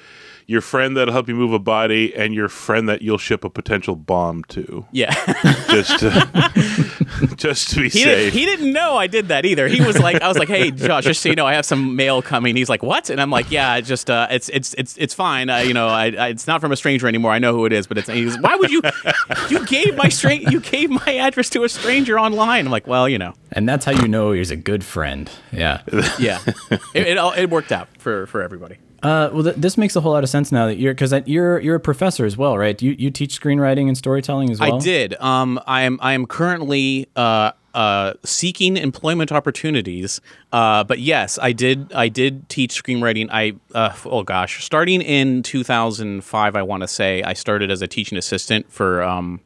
your 0.46 0.60
friend 0.60 0.96
that'll 0.96 1.12
help 1.12 1.28
you 1.28 1.34
move 1.34 1.52
a 1.52 1.58
body, 1.58 2.14
and 2.14 2.34
your 2.34 2.48
friend 2.48 2.88
that 2.88 3.02
you'll 3.02 3.18
ship 3.18 3.42
a 3.44 3.50
potential 3.50 3.96
bomb 3.96 4.44
to. 4.44 4.86
Yeah. 4.92 5.12
Just 5.68 5.98
to, 6.00 7.32
just 7.36 7.70
to 7.70 7.76
be 7.76 7.82
He, 7.84 8.00
safe. 8.02 8.04
did, 8.04 8.32
he 8.32 8.44
didn't 8.46 8.72
know 8.72 8.96
I 8.96 9.06
did 9.06 9.28
that 9.28 9.44
either. 9.44 9.68
He 9.68 9.80
was 9.82 9.98
like, 9.98 10.22
I 10.22 10.28
was 10.28 10.38
like, 10.38 10.48
"Hey, 10.48 10.70
Josh, 10.70 11.04
just 11.04 11.20
so 11.22 11.28
you 11.28 11.34
know, 11.34 11.46
I 11.46 11.54
have 11.54 11.64
some 11.66 11.96
mail 11.96 12.22
coming." 12.22 12.56
He's 12.56 12.68
like, 12.68 12.82
"What?" 12.82 13.10
And 13.10 13.20
I'm 13.20 13.30
like, 13.30 13.50
"Yeah, 13.50 13.76
it's 13.76 13.88
just 13.88 14.08
uh, 14.10 14.26
it's 14.30 14.48
it's 14.50 14.74
it's 14.74 14.96
it's 14.96 15.12
fine. 15.14 15.50
Uh, 15.50 15.58
you 15.58 15.74
know, 15.74 15.88
I, 15.88 16.06
I 16.06 16.28
it's 16.28 16.46
not 16.46 16.60
from 16.60 16.72
a 16.72 16.76
stranger 16.76 17.06
anymore. 17.08 17.32
I 17.32 17.38
know 17.38 17.52
who 17.52 17.66
it 17.66 17.72
is, 17.72 17.86
but 17.86 17.98
it's." 17.98 18.08
He's, 18.08 18.38
"Why 18.38 18.56
would 18.56 18.70
you? 18.70 18.80
You 19.50 19.64
gave 19.66 19.96
my 19.96 20.08
stra- 20.08 20.34
you 20.36 20.60
gave 20.60 20.90
my 20.90 21.14
address 21.16 21.50
to 21.50 21.64
a 21.64 21.68
stranger 21.68 22.18
online." 22.18 22.64
I'm 22.66 22.72
like, 22.72 22.86
"Well, 22.86 23.08
you 23.08 23.18
know, 23.18 23.34
And 23.52 23.68
that's 23.68 23.84
how 23.84 23.92
you 23.92 24.08
know 24.08 24.32
he's 24.32 24.50
a 24.50 24.56
good 24.56 24.84
friend. 24.84 25.30
Yeah. 25.52 25.82
yeah, 26.18 26.40
it, 26.94 27.06
it 27.06 27.18
all 27.18 27.32
it 27.32 27.46
worked 27.50 27.72
out 27.72 27.88
for 27.98 28.26
for 28.26 28.42
everybody." 28.42 28.76
Uh, 29.02 29.30
well, 29.32 29.42
th- 29.44 29.56
this 29.56 29.76
makes 29.76 29.94
a 29.96 30.00
whole 30.00 30.12
lot 30.12 30.24
of 30.24 30.30
sense 30.30 30.50
now 30.50 30.66
that 30.66 30.78
you're 30.78 30.94
because 30.94 31.12
you're 31.26 31.60
you're 31.60 31.76
a 31.76 31.80
professor 31.80 32.24
as 32.24 32.36
well, 32.36 32.56
right? 32.56 32.80
You 32.80 32.92
you 32.98 33.10
teach 33.10 33.38
screenwriting 33.40 33.88
and 33.88 33.96
storytelling 33.96 34.50
as 34.50 34.60
well. 34.60 34.76
I 34.76 34.78
did. 34.78 35.14
Um, 35.20 35.60
I 35.66 35.82
am 35.82 35.98
I 36.00 36.12
am 36.12 36.26
currently 36.26 37.08
uh, 37.14 37.52
uh, 37.74 38.14
seeking 38.24 38.78
employment 38.78 39.30
opportunities. 39.30 40.20
Uh, 40.50 40.82
but 40.82 40.98
yes, 40.98 41.38
I 41.40 41.52
did. 41.52 41.92
I 41.92 42.08
did 42.08 42.48
teach 42.48 42.82
screenwriting. 42.82 43.28
I 43.30 43.52
uh, 43.74 43.94
oh 44.06 44.22
gosh, 44.22 44.64
starting 44.64 45.02
in 45.02 45.42
2005, 45.42 46.56
I 46.56 46.62
want 46.62 46.80
to 46.82 46.88
say 46.88 47.22
I 47.22 47.34
started 47.34 47.70
as 47.70 47.82
a 47.82 47.86
teaching 47.86 48.16
assistant 48.16 48.72
for 48.72 49.02
um, 49.02 49.40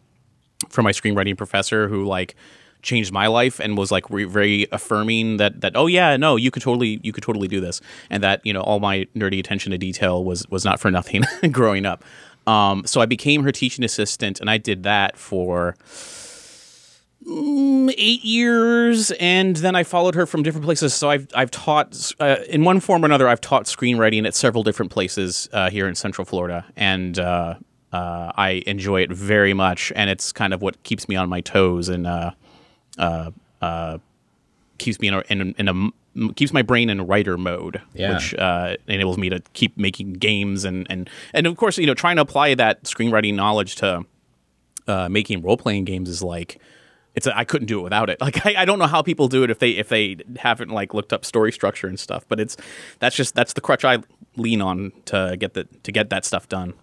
for 0.68 0.82
my 0.82 0.92
screenwriting 0.92 1.36
professor 1.36 1.88
who 1.88 2.04
like 2.04 2.36
changed 2.82 3.12
my 3.12 3.26
life 3.26 3.60
and 3.60 3.76
was 3.76 3.90
like 3.90 4.08
re- 4.10 4.24
very 4.24 4.66
affirming 4.72 5.36
that 5.36 5.60
that 5.60 5.76
oh 5.76 5.86
yeah 5.86 6.16
no 6.16 6.36
you 6.36 6.50
could 6.50 6.62
totally 6.62 7.00
you 7.02 7.12
could 7.12 7.22
totally 7.22 7.48
do 7.48 7.60
this. 7.60 7.80
And 8.10 8.22
that 8.22 8.40
you 8.44 8.52
know 8.52 8.60
all 8.60 8.80
my 8.80 9.06
nerdy 9.16 9.38
attention 9.38 9.72
to 9.72 9.78
detail 9.78 10.24
was 10.24 10.46
was 10.50 10.64
not 10.64 10.80
for 10.80 10.90
nothing 10.90 11.22
growing 11.50 11.86
up. 11.86 12.04
Um, 12.46 12.82
so 12.86 13.00
I 13.00 13.06
became 13.06 13.42
her 13.44 13.52
teaching 13.52 13.84
assistant 13.84 14.40
and 14.40 14.50
I 14.50 14.58
did 14.58 14.82
that 14.84 15.16
for 15.16 15.76
mm, 17.26 17.94
eight 17.96 18.24
years. 18.24 19.10
And 19.12 19.56
then 19.56 19.76
I 19.76 19.84
followed 19.84 20.14
her 20.14 20.26
from 20.26 20.42
different 20.42 20.64
places. 20.64 20.94
So 20.94 21.10
I've 21.10 21.28
I've 21.34 21.50
taught 21.50 22.12
uh, 22.20 22.36
in 22.48 22.64
one 22.64 22.80
form 22.80 23.02
or 23.02 23.06
another 23.06 23.28
I've 23.28 23.40
taught 23.40 23.64
screenwriting 23.64 24.26
at 24.26 24.34
several 24.34 24.62
different 24.62 24.90
places 24.90 25.48
uh, 25.52 25.70
here 25.70 25.86
in 25.86 25.94
Central 25.94 26.24
Florida. 26.24 26.64
And 26.76 27.18
uh, 27.18 27.54
uh, 27.92 28.32
I 28.36 28.62
enjoy 28.66 29.02
it 29.02 29.12
very 29.12 29.54
much. 29.54 29.92
And 29.94 30.10
it's 30.10 30.32
kind 30.32 30.54
of 30.54 30.62
what 30.62 30.82
keeps 30.82 31.08
me 31.08 31.16
on 31.16 31.28
my 31.28 31.40
toes 31.40 31.88
and 31.88 32.06
uh, 33.00 33.30
uh, 33.60 33.98
keeps 34.78 35.00
me 35.00 35.08
in 35.08 35.14
a, 35.14 35.22
in, 35.28 35.54
in 35.58 35.68
a 35.68 36.32
keeps 36.34 36.52
my 36.52 36.62
brain 36.62 36.88
in 36.90 37.00
writer 37.06 37.36
mode, 37.36 37.80
Yeah. 37.94 38.14
which 38.14 38.34
uh, 38.34 38.76
enables 38.86 39.16
me 39.18 39.28
to 39.30 39.40
keep 39.54 39.76
making 39.76 40.14
games 40.14 40.64
and 40.64 40.86
and 40.90 41.08
and 41.34 41.46
of 41.46 41.56
course 41.56 41.78
you 41.78 41.86
know 41.86 41.94
trying 41.94 42.16
to 42.16 42.22
apply 42.22 42.54
that 42.54 42.84
screenwriting 42.84 43.34
knowledge 43.34 43.74
to 43.76 44.04
uh, 44.86 45.08
making 45.08 45.42
role 45.42 45.56
playing 45.56 45.84
games 45.84 46.08
is 46.08 46.22
like 46.22 46.60
it's 47.14 47.26
a, 47.26 47.36
I 47.36 47.44
couldn't 47.44 47.66
do 47.66 47.80
it 47.80 47.82
without 47.82 48.08
it. 48.10 48.18
Like 48.26 48.44
I, 48.46 48.54
I 48.62 48.64
don't 48.64 48.78
know 48.78 48.86
how 48.86 49.02
people 49.02 49.28
do 49.28 49.42
it 49.44 49.50
if 49.50 49.58
they 49.58 49.70
if 49.70 49.88
they 49.88 50.16
haven't 50.36 50.70
like 50.70 50.94
looked 50.94 51.12
up 51.12 51.24
story 51.24 51.52
structure 51.52 51.86
and 51.88 51.98
stuff. 51.98 52.24
But 52.28 52.38
it's 52.40 52.56
that's 53.00 53.16
just 53.16 53.34
that's 53.34 53.52
the 53.54 53.60
crutch 53.60 53.84
I 53.84 53.98
lean 54.36 54.62
on 54.62 54.92
to 55.06 55.36
get 55.38 55.54
the 55.54 55.64
to 55.84 55.92
get 55.92 56.10
that 56.10 56.24
stuff 56.24 56.48
done. 56.48 56.74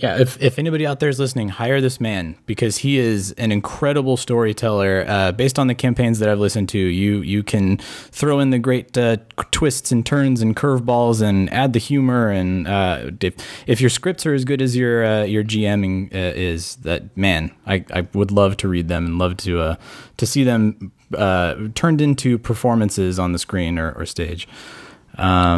Yeah, 0.00 0.16
if, 0.16 0.40
if 0.40 0.60
anybody 0.60 0.86
out 0.86 1.00
there 1.00 1.08
is 1.08 1.18
listening, 1.18 1.48
hire 1.48 1.80
this 1.80 2.00
man 2.00 2.36
because 2.46 2.78
he 2.78 2.98
is 2.98 3.32
an 3.32 3.50
incredible 3.50 4.16
storyteller. 4.16 5.04
Uh, 5.08 5.32
based 5.32 5.58
on 5.58 5.66
the 5.66 5.74
campaigns 5.74 6.20
that 6.20 6.28
I've 6.28 6.38
listened 6.38 6.68
to, 6.68 6.78
you 6.78 7.20
you 7.22 7.42
can 7.42 7.78
throw 7.78 8.38
in 8.38 8.50
the 8.50 8.60
great 8.60 8.96
uh, 8.96 9.16
twists 9.50 9.90
and 9.90 10.06
turns 10.06 10.40
and 10.40 10.54
curveballs 10.54 11.20
and 11.20 11.52
add 11.52 11.72
the 11.72 11.80
humor. 11.80 12.30
And 12.30 12.68
uh, 12.68 13.10
if, 13.20 13.34
if 13.66 13.80
your 13.80 13.90
scripts 13.90 14.24
are 14.24 14.34
as 14.34 14.44
good 14.44 14.62
as 14.62 14.76
your 14.76 15.04
uh, 15.04 15.24
your 15.24 15.42
GMing 15.42 16.14
uh, 16.14 16.32
is, 16.36 16.76
that 16.76 17.16
man, 17.16 17.50
I, 17.66 17.84
I 17.92 18.06
would 18.14 18.30
love 18.30 18.56
to 18.58 18.68
read 18.68 18.86
them 18.86 19.04
and 19.04 19.18
love 19.18 19.36
to 19.38 19.60
uh, 19.60 19.76
to 20.16 20.26
see 20.26 20.44
them 20.44 20.92
uh, 21.16 21.56
turned 21.74 22.00
into 22.00 22.38
performances 22.38 23.18
on 23.18 23.32
the 23.32 23.38
screen 23.38 23.80
or, 23.80 23.90
or 23.92 24.06
stage. 24.06 24.46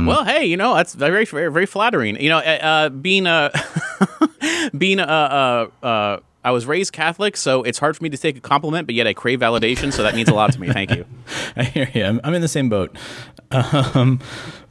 Well, 0.06 0.24
hey, 0.24 0.46
you 0.46 0.56
know 0.56 0.74
that's 0.74 0.94
very 0.94 1.26
very 1.26 1.52
very 1.52 1.66
flattering. 1.66 2.18
You 2.18 2.30
know, 2.30 2.38
uh, 2.38 2.88
being 2.88 3.26
a 3.26 3.50
being 4.80 4.98
a 4.98 5.70
I 6.42 6.52
was 6.52 6.64
raised 6.64 6.92
Catholic, 6.92 7.36
so 7.36 7.62
it's 7.62 7.78
hard 7.78 7.96
for 7.96 8.02
me 8.02 8.08
to 8.10 8.16
take 8.16 8.36
a 8.36 8.40
compliment, 8.40 8.86
but 8.86 8.94
yet 8.94 9.06
I 9.06 9.12
crave 9.12 9.40
validation, 9.40 9.92
so 9.92 10.02
that 10.02 10.14
means 10.14 10.28
a 10.30 10.34
lot 10.34 10.52
to 10.52 10.60
me. 10.60 10.72
Thank 10.72 10.90
you. 10.90 11.04
I 11.56 11.64
hear 11.64 11.90
you. 11.92 12.04
I'm, 12.04 12.20
I'm 12.24 12.32
in 12.32 12.40
the 12.40 12.48
same 12.48 12.70
boat. 12.70 12.96
Um, 13.50 14.20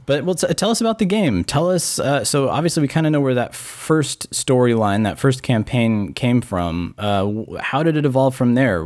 but 0.06 0.24
well, 0.24 0.34
t- 0.34 0.52
tell 0.54 0.70
us 0.70 0.80
about 0.80 0.98
the 0.98 1.04
game. 1.04 1.44
Tell 1.44 1.70
us. 1.70 2.00
Uh, 2.00 2.24
so 2.24 2.48
obviously, 2.48 2.80
we 2.80 2.88
kind 2.88 3.06
of 3.06 3.12
know 3.12 3.20
where 3.20 3.34
that 3.34 3.54
first 3.54 4.28
storyline, 4.32 5.04
that 5.04 5.20
first 5.20 5.44
campaign 5.44 6.12
came 6.12 6.40
from. 6.40 6.96
Uh, 6.98 7.30
how 7.60 7.84
did 7.84 7.96
it 7.96 8.04
evolve 8.04 8.34
from 8.34 8.54
there? 8.54 8.84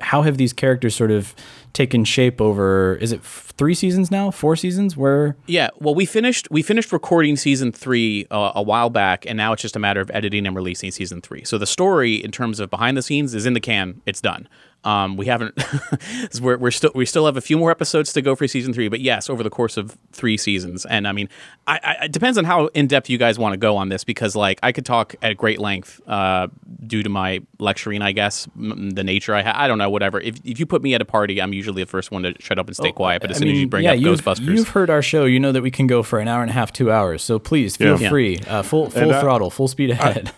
How 0.00 0.22
have 0.22 0.38
these 0.38 0.54
characters 0.54 0.94
sort 0.94 1.10
of 1.10 1.34
taken 1.72 2.04
shape 2.04 2.40
over? 2.40 2.96
Is 2.96 3.12
it 3.12 3.22
three 3.22 3.74
seasons 3.74 4.10
now? 4.10 4.30
Four 4.30 4.56
seasons? 4.56 4.96
Where? 4.96 5.36
Yeah, 5.46 5.70
well, 5.78 5.94
we 5.94 6.06
finished 6.06 6.48
we 6.50 6.62
finished 6.62 6.92
recording 6.92 7.36
season 7.36 7.72
three 7.72 8.26
uh, 8.30 8.52
a 8.54 8.62
while 8.62 8.90
back, 8.90 9.26
and 9.26 9.36
now 9.36 9.52
it's 9.52 9.62
just 9.62 9.76
a 9.76 9.78
matter 9.78 10.00
of 10.00 10.10
editing 10.12 10.46
and 10.46 10.54
releasing 10.56 10.90
season 10.90 11.20
three. 11.20 11.44
So 11.44 11.58
the 11.58 11.66
story, 11.66 12.14
in 12.14 12.30
terms 12.30 12.60
of 12.60 12.70
behind 12.70 12.96
the 12.96 13.02
scenes, 13.02 13.34
is 13.34 13.46
in 13.46 13.54
the 13.54 13.60
can. 13.60 14.00
It's 14.06 14.20
done. 14.20 14.48
Um, 14.84 15.16
we 15.16 15.26
haven't. 15.26 15.54
we're, 16.40 16.58
we're 16.58 16.72
still 16.72 16.90
we 16.94 17.06
still 17.06 17.26
have 17.26 17.36
a 17.36 17.40
few 17.40 17.56
more 17.56 17.70
episodes 17.70 18.12
to 18.14 18.22
go 18.22 18.34
for 18.34 18.48
season 18.48 18.72
three, 18.72 18.88
but 18.88 19.00
yes, 19.00 19.30
over 19.30 19.44
the 19.44 19.50
course 19.50 19.76
of 19.76 19.96
three 20.10 20.36
seasons. 20.36 20.84
And 20.86 21.06
I 21.06 21.12
mean, 21.12 21.28
I, 21.68 21.80
I, 22.00 22.04
it 22.06 22.12
depends 22.12 22.36
on 22.36 22.44
how 22.44 22.66
in 22.68 22.88
depth 22.88 23.08
you 23.08 23.16
guys 23.16 23.38
want 23.38 23.52
to 23.52 23.58
go 23.58 23.76
on 23.76 23.90
this, 23.90 24.02
because 24.02 24.34
like 24.34 24.58
I 24.62 24.72
could 24.72 24.84
talk 24.84 25.14
at 25.22 25.36
great 25.36 25.60
length 25.60 26.00
uh, 26.08 26.48
due 26.84 27.04
to 27.04 27.08
my 27.08 27.42
lecturing, 27.60 28.02
I 28.02 28.10
guess, 28.10 28.48
m- 28.58 28.90
the 28.90 29.04
nature 29.04 29.34
I 29.34 29.42
ha- 29.42 29.54
I 29.54 29.68
don't 29.68 29.78
know, 29.78 29.88
whatever. 29.88 30.20
If 30.20 30.40
if 30.42 30.58
you 30.58 30.66
put 30.66 30.82
me 30.82 30.94
at 30.94 31.00
a 31.00 31.04
party, 31.04 31.40
I'm 31.40 31.52
usually 31.52 31.61
the 31.70 31.84
first 31.84 32.10
one 32.10 32.22
to 32.24 32.34
shut 32.40 32.58
up 32.58 32.66
and 32.66 32.74
stay 32.76 32.90
quiet. 32.90 33.22
But 33.22 33.30
as 33.30 33.36
I 33.36 33.40
soon 33.40 33.48
as 33.50 33.58
you 33.60 33.68
bring 33.68 33.84
yeah, 33.84 33.92
up 33.92 33.98
you've, 33.98 34.20
Ghostbusters, 34.22 34.40
you've 34.56 34.68
heard 34.68 34.90
our 34.90 35.02
show. 35.02 35.24
You 35.24 35.38
know 35.38 35.52
that 35.52 35.62
we 35.62 35.70
can 35.70 35.86
go 35.86 36.02
for 36.02 36.18
an 36.18 36.26
hour 36.28 36.42
and 36.42 36.50
a 36.50 36.54
half, 36.54 36.72
two 36.72 36.90
hours. 36.90 37.22
So 37.22 37.38
please 37.38 37.76
feel 37.76 38.00
Yeah. 38.00 38.08
free. 38.08 38.38
Uh, 38.48 38.62
full 38.62 38.90
full 38.90 39.12
uh, 39.12 39.20
throttle, 39.20 39.50
full 39.50 39.68
speed 39.68 39.90
ahead. 39.90 40.32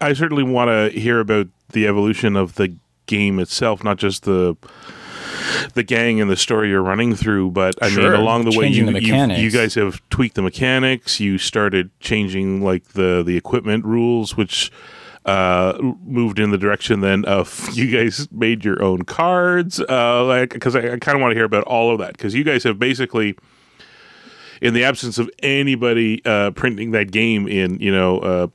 I 0.00 0.12
certainly 0.12 0.42
want 0.42 0.68
to 0.70 0.98
hear 0.98 1.20
about 1.20 1.46
the 1.72 1.86
evolution 1.86 2.34
of 2.36 2.56
the 2.56 2.74
game 3.06 3.38
itself, 3.38 3.84
not 3.84 3.98
just 3.98 4.24
the 4.24 4.56
the 5.74 5.82
gang 5.82 6.20
and 6.20 6.30
the 6.30 6.36
story 6.36 6.68
you're 6.70 6.82
running 6.82 7.14
through, 7.14 7.50
but 7.50 7.74
I 7.82 7.88
Sure. 7.90 8.04
mean 8.04 8.12
along 8.20 8.44
the 8.44 8.56
way 8.58 8.68
you, 8.68 8.90
the 8.90 9.02
you 9.02 9.14
you 9.44 9.50
guys 9.50 9.74
have 9.74 10.00
tweaked 10.10 10.34
the 10.36 10.42
mechanics. 10.42 11.20
You 11.20 11.38
started 11.38 11.90
changing 12.00 12.62
like 12.62 12.88
the 12.90 13.22
the 13.24 13.36
equipment 13.36 13.84
rules, 13.84 14.36
which 14.36 14.70
uh 15.24 15.78
moved 16.04 16.38
in 16.38 16.50
the 16.50 16.58
direction 16.58 17.00
then 17.00 17.24
of 17.24 17.68
you 17.72 17.90
guys 17.90 18.28
made 18.30 18.64
your 18.64 18.82
own 18.82 19.02
cards 19.02 19.80
uh 19.88 20.22
like 20.24 20.50
because 20.50 20.76
i, 20.76 20.80
I 20.80 20.98
kind 20.98 21.16
of 21.16 21.20
want 21.22 21.30
to 21.32 21.34
hear 21.34 21.44
about 21.46 21.64
all 21.64 21.90
of 21.92 21.98
that 22.00 22.12
because 22.12 22.34
you 22.34 22.44
guys 22.44 22.62
have 22.64 22.78
basically 22.78 23.34
in 24.60 24.72
the 24.74 24.84
absence 24.84 25.18
of 25.18 25.28
anybody 25.42 26.22
uh, 26.24 26.50
printing 26.52 26.92
that 26.92 27.10
game 27.10 27.48
in 27.48 27.78
you 27.80 27.90
know 27.92 28.18
uh, 28.18 28.46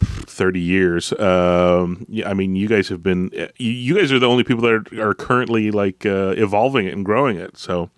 30 0.00 0.60
years 0.60 1.12
um, 1.14 2.04
yeah, 2.08 2.28
i 2.28 2.34
mean 2.34 2.54
you 2.56 2.68
guys 2.68 2.88
have 2.88 3.02
been 3.02 3.30
you, 3.56 3.70
you 3.72 3.98
guys 3.98 4.12
are 4.12 4.18
the 4.18 4.28
only 4.28 4.44
people 4.44 4.62
that 4.62 4.92
are, 5.00 5.08
are 5.10 5.14
currently 5.14 5.70
like 5.70 6.06
uh, 6.06 6.34
evolving 6.36 6.86
it 6.86 6.92
and 6.94 7.04
growing 7.04 7.36
it 7.36 7.56
so 7.56 7.90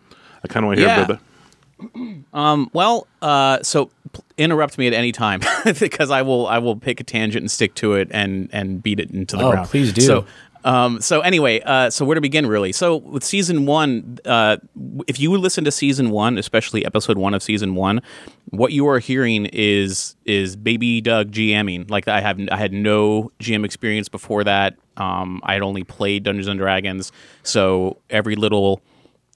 i 0.45 0.49
kind 0.49 0.65
of 0.65 0.69
want 0.69 0.79
to 0.79 0.83
hear 0.85 0.89
Yeah. 0.89 1.05
about 1.05 1.19
that 1.19 1.25
Um, 2.33 2.71
well, 2.73 3.07
uh, 3.23 3.63
so 3.63 3.87
p- 4.13 4.21
interrupt 4.39 4.79
me 4.79 4.87
at 4.87 4.93
any 4.93 5.13
time 5.13 5.41
because 5.81 6.11
I 6.11 6.23
will 6.23 6.47
I 6.47 6.59
will 6.59 6.77
pick 6.77 7.01
a 7.01 7.05
tangent 7.05 7.43
and 7.43 7.51
stick 7.51 7.75
to 7.77 7.95
it 7.95 8.09
and 8.11 8.49
and 8.53 8.83
beat 8.83 9.01
it 9.01 9.11
into 9.11 9.37
the 9.37 9.45
Oh, 9.45 9.51
ground. 9.53 9.69
please 9.69 9.93
do. 9.93 10.01
So, 10.03 10.27
um, 10.63 11.01
so 11.01 11.21
anyway, 11.23 11.61
uh, 11.65 11.89
so 11.91 12.05
where 12.05 12.15
to 12.15 12.21
begin 12.21 12.47
really? 12.47 12.73
So 12.73 12.97
with 12.97 13.25
season 13.25 13.65
one, 13.67 14.19
uh, 14.27 14.59
if 15.09 15.19
you 15.19 15.31
listen 15.39 15.65
to 15.65 15.71
season 15.71 16.11
one, 16.11 16.37
especially 16.39 16.85
episode 16.85 17.17
one 17.17 17.33
of 17.33 17.43
season 17.43 17.75
one, 17.75 18.03
what 18.51 18.73
you 18.73 18.87
are 18.89 18.99
hearing 18.99 19.47
is 19.47 20.17
is 20.27 20.57
baby 20.57 21.01
Doug 21.01 21.31
GMing. 21.33 21.91
Like 21.91 22.09
I 22.09 22.21
have 22.21 22.39
I 22.53 22.57
had 22.57 22.73
no 22.73 23.33
GM 23.41 23.65
experience 23.65 24.09
before 24.09 24.45
that. 24.45 24.77
Um, 24.99 25.41
I 25.45 25.55
had 25.55 25.63
only 25.63 25.83
played 25.83 26.25
Dungeons 26.25 26.47
and 26.47 26.59
Dragons, 26.59 27.11
so 27.43 27.97
every 28.11 28.37
little 28.37 28.83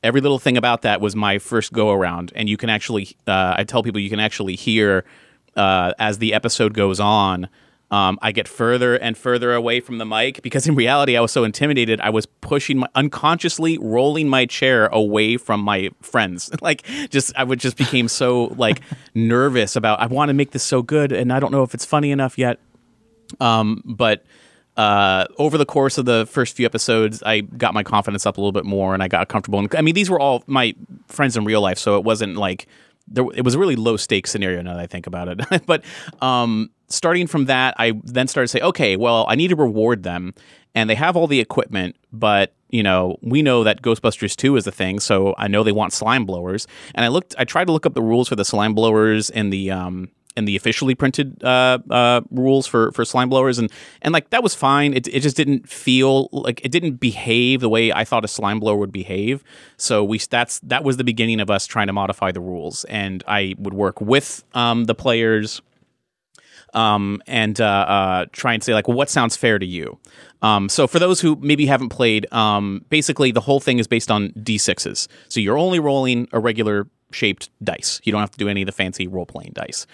every 0.04 0.20
little 0.20 0.38
thing 0.38 0.56
about 0.56 0.82
that 0.82 1.00
was 1.00 1.16
my 1.16 1.38
first 1.38 1.72
go 1.72 1.90
around 1.90 2.32
and 2.36 2.48
you 2.48 2.56
can 2.56 2.70
actually 2.70 3.16
uh, 3.26 3.54
i 3.56 3.64
tell 3.64 3.82
people 3.82 4.00
you 4.00 4.10
can 4.10 4.20
actually 4.20 4.54
hear 4.54 5.04
uh, 5.56 5.92
as 5.98 6.18
the 6.18 6.34
episode 6.34 6.74
goes 6.74 7.00
on 7.00 7.48
Um, 7.90 8.18
I 8.22 8.32
get 8.32 8.48
further 8.48 8.96
and 8.96 9.16
further 9.16 9.52
away 9.54 9.78
from 9.80 9.98
the 9.98 10.06
mic 10.06 10.42
because 10.42 10.66
in 10.66 10.74
reality, 10.74 11.16
I 11.16 11.20
was 11.20 11.30
so 11.30 11.44
intimidated. 11.44 12.00
I 12.00 12.10
was 12.10 12.26
pushing 12.26 12.78
my 12.78 12.88
unconsciously 12.94 13.78
rolling 13.78 14.26
my 14.28 14.46
chair 14.46 14.86
away 14.86 15.36
from 15.36 15.60
my 15.60 15.90
friends. 16.00 16.50
like, 16.60 16.82
just 17.10 17.36
I 17.36 17.44
would 17.44 17.60
just 17.60 17.76
became 17.76 18.08
so 18.08 18.46
like 18.56 18.80
nervous 19.14 19.76
about. 19.76 20.00
I 20.00 20.06
want 20.06 20.30
to 20.30 20.34
make 20.34 20.50
this 20.50 20.64
so 20.64 20.82
good, 20.82 21.12
and 21.12 21.30
I 21.32 21.38
don't 21.38 21.52
know 21.52 21.62
if 21.62 21.72
it's 21.74 21.84
funny 21.84 22.10
enough 22.10 22.36
yet. 22.36 22.58
Um, 23.38 23.82
but 23.84 24.24
uh, 24.76 25.26
over 25.38 25.56
the 25.56 25.66
course 25.66 25.98
of 25.98 26.04
the 26.04 26.26
first 26.30 26.56
few 26.56 26.66
episodes, 26.66 27.22
I 27.22 27.40
got 27.40 27.74
my 27.74 27.82
confidence 27.82 28.26
up 28.26 28.36
a 28.36 28.40
little 28.40 28.52
bit 28.52 28.64
more, 28.64 28.94
and 28.94 29.02
I 29.02 29.08
got 29.08 29.28
comfortable. 29.28 29.58
And 29.58 29.74
I 29.76 29.82
mean, 29.82 29.94
these 29.94 30.10
were 30.10 30.18
all 30.18 30.42
my 30.46 30.74
friends 31.06 31.36
in 31.36 31.44
real 31.44 31.60
life, 31.60 31.78
so 31.78 31.96
it 31.96 32.04
wasn't 32.04 32.36
like 32.36 32.66
there. 33.06 33.24
It 33.34 33.44
was 33.44 33.54
a 33.54 33.58
really 33.58 33.76
low 33.76 33.96
stakes 33.96 34.30
scenario. 34.30 34.62
Now 34.62 34.74
that 34.74 34.80
I 34.80 34.86
think 34.86 35.06
about 35.06 35.28
it, 35.28 35.66
but 35.66 35.84
um, 36.20 36.70
starting 36.88 37.26
from 37.26 37.46
that, 37.46 37.74
I 37.78 37.92
then 38.04 38.26
started 38.26 38.48
to 38.48 38.58
say, 38.58 38.60
okay, 38.60 38.96
well, 38.96 39.26
I 39.28 39.36
need 39.36 39.48
to 39.48 39.56
reward 39.56 40.02
them, 40.02 40.34
and 40.74 40.90
they 40.90 40.96
have 40.96 41.16
all 41.16 41.26
the 41.26 41.40
equipment, 41.40 41.96
but 42.12 42.52
you 42.74 42.82
know, 42.82 43.16
we 43.22 43.40
know 43.40 43.62
that 43.62 43.82
Ghostbusters 43.82 44.34
2 44.34 44.56
is 44.56 44.66
a 44.66 44.72
thing, 44.72 44.98
so 44.98 45.32
I 45.38 45.46
know 45.46 45.62
they 45.62 45.70
want 45.70 45.92
slime 45.92 46.24
blowers. 46.24 46.66
And 46.96 47.04
I 47.04 47.08
looked, 47.08 47.32
I 47.38 47.44
tried 47.44 47.66
to 47.66 47.72
look 47.72 47.86
up 47.86 47.94
the 47.94 48.02
rules 48.02 48.28
for 48.28 48.34
the 48.34 48.44
slime 48.44 48.74
blowers 48.74 49.30
in 49.30 49.50
the 49.50 49.70
um, 49.70 50.10
in 50.36 50.44
the 50.44 50.56
officially 50.56 50.94
printed 50.94 51.42
uh, 51.44 51.78
uh, 51.90 52.20
rules 52.30 52.66
for 52.66 52.92
for 52.92 53.04
slime 53.04 53.28
blowers, 53.28 53.58
and 53.58 53.70
and 54.02 54.12
like 54.12 54.30
that 54.30 54.42
was 54.42 54.54
fine. 54.54 54.94
It 54.94 55.06
it 55.08 55.20
just 55.20 55.36
didn't 55.36 55.68
feel 55.68 56.28
like 56.32 56.64
it 56.64 56.72
didn't 56.72 56.96
behave 56.96 57.60
the 57.60 57.68
way 57.68 57.92
I 57.92 58.04
thought 58.04 58.24
a 58.24 58.28
slime 58.28 58.60
blower 58.60 58.76
would 58.76 58.92
behave. 58.92 59.44
So 59.76 60.02
we 60.04 60.18
that's 60.18 60.58
that 60.60 60.84
was 60.84 60.96
the 60.96 61.04
beginning 61.04 61.40
of 61.40 61.50
us 61.50 61.66
trying 61.66 61.86
to 61.86 61.92
modify 61.92 62.32
the 62.32 62.40
rules, 62.40 62.84
and 62.84 63.22
I 63.28 63.54
would 63.58 63.74
work 63.74 64.00
with 64.00 64.44
um, 64.54 64.84
the 64.84 64.94
players. 64.94 65.62
Um, 66.72 67.22
and 67.28 67.60
uh, 67.60 67.64
uh, 67.64 68.26
try 68.32 68.52
and 68.52 68.60
say 68.60 68.74
like, 68.74 68.88
well, 68.88 68.96
what 68.96 69.08
sounds 69.08 69.36
fair 69.36 69.60
to 69.60 69.66
you? 69.66 70.00
Um, 70.42 70.68
so 70.68 70.88
for 70.88 70.98
those 70.98 71.20
who 71.20 71.36
maybe 71.36 71.66
haven't 71.66 71.90
played, 71.90 72.26
um, 72.32 72.84
basically 72.88 73.30
the 73.30 73.40
whole 73.40 73.60
thing 73.60 73.78
is 73.78 73.86
based 73.86 74.10
on 74.10 74.30
d6s. 74.30 75.06
So 75.28 75.38
you're 75.38 75.56
only 75.56 75.78
rolling 75.78 76.26
a 76.32 76.40
regular 76.40 76.88
shaped 77.14 77.50
dice. 77.62 78.00
You 78.04 78.12
don't 78.12 78.20
have 78.20 78.30
to 78.32 78.38
do 78.38 78.48
any 78.48 78.62
of 78.62 78.66
the 78.66 78.72
fancy 78.72 79.06
role 79.06 79.26
playing 79.26 79.52
dice. 79.54 79.86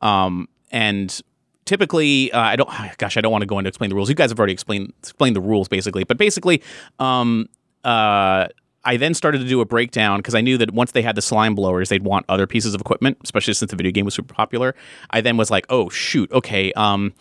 Um, 0.00 0.48
and 0.70 1.20
typically, 1.64 2.32
uh, 2.32 2.40
I 2.40 2.56
don't. 2.56 2.70
Gosh, 2.98 3.16
I 3.16 3.20
don't 3.20 3.32
want 3.32 3.42
to 3.42 3.46
go 3.46 3.58
into 3.58 3.68
explain 3.68 3.90
the 3.90 3.96
rules. 3.96 4.08
You 4.08 4.14
guys 4.14 4.30
have 4.30 4.38
already 4.38 4.52
explained 4.54 4.92
explained 5.00 5.36
the 5.36 5.40
rules 5.40 5.68
basically. 5.68 6.04
But 6.04 6.16
basically, 6.16 6.62
um, 6.98 7.48
uh, 7.84 8.48
I 8.84 8.96
then 8.96 9.12
started 9.14 9.38
to 9.38 9.46
do 9.46 9.60
a 9.60 9.66
breakdown 9.66 10.18
because 10.18 10.34
I 10.34 10.40
knew 10.40 10.56
that 10.58 10.72
once 10.72 10.92
they 10.92 11.02
had 11.02 11.14
the 11.14 11.22
slime 11.22 11.54
blowers, 11.54 11.90
they'd 11.90 12.04
want 12.04 12.24
other 12.28 12.46
pieces 12.46 12.74
of 12.74 12.80
equipment, 12.80 13.18
especially 13.22 13.54
since 13.54 13.70
the 13.70 13.76
video 13.76 13.92
game 13.92 14.04
was 14.04 14.14
super 14.14 14.32
popular. 14.32 14.74
I 15.10 15.20
then 15.20 15.36
was 15.36 15.50
like, 15.50 15.66
oh 15.68 15.88
shoot, 15.88 16.30
okay. 16.32 16.72
Um, 16.72 17.12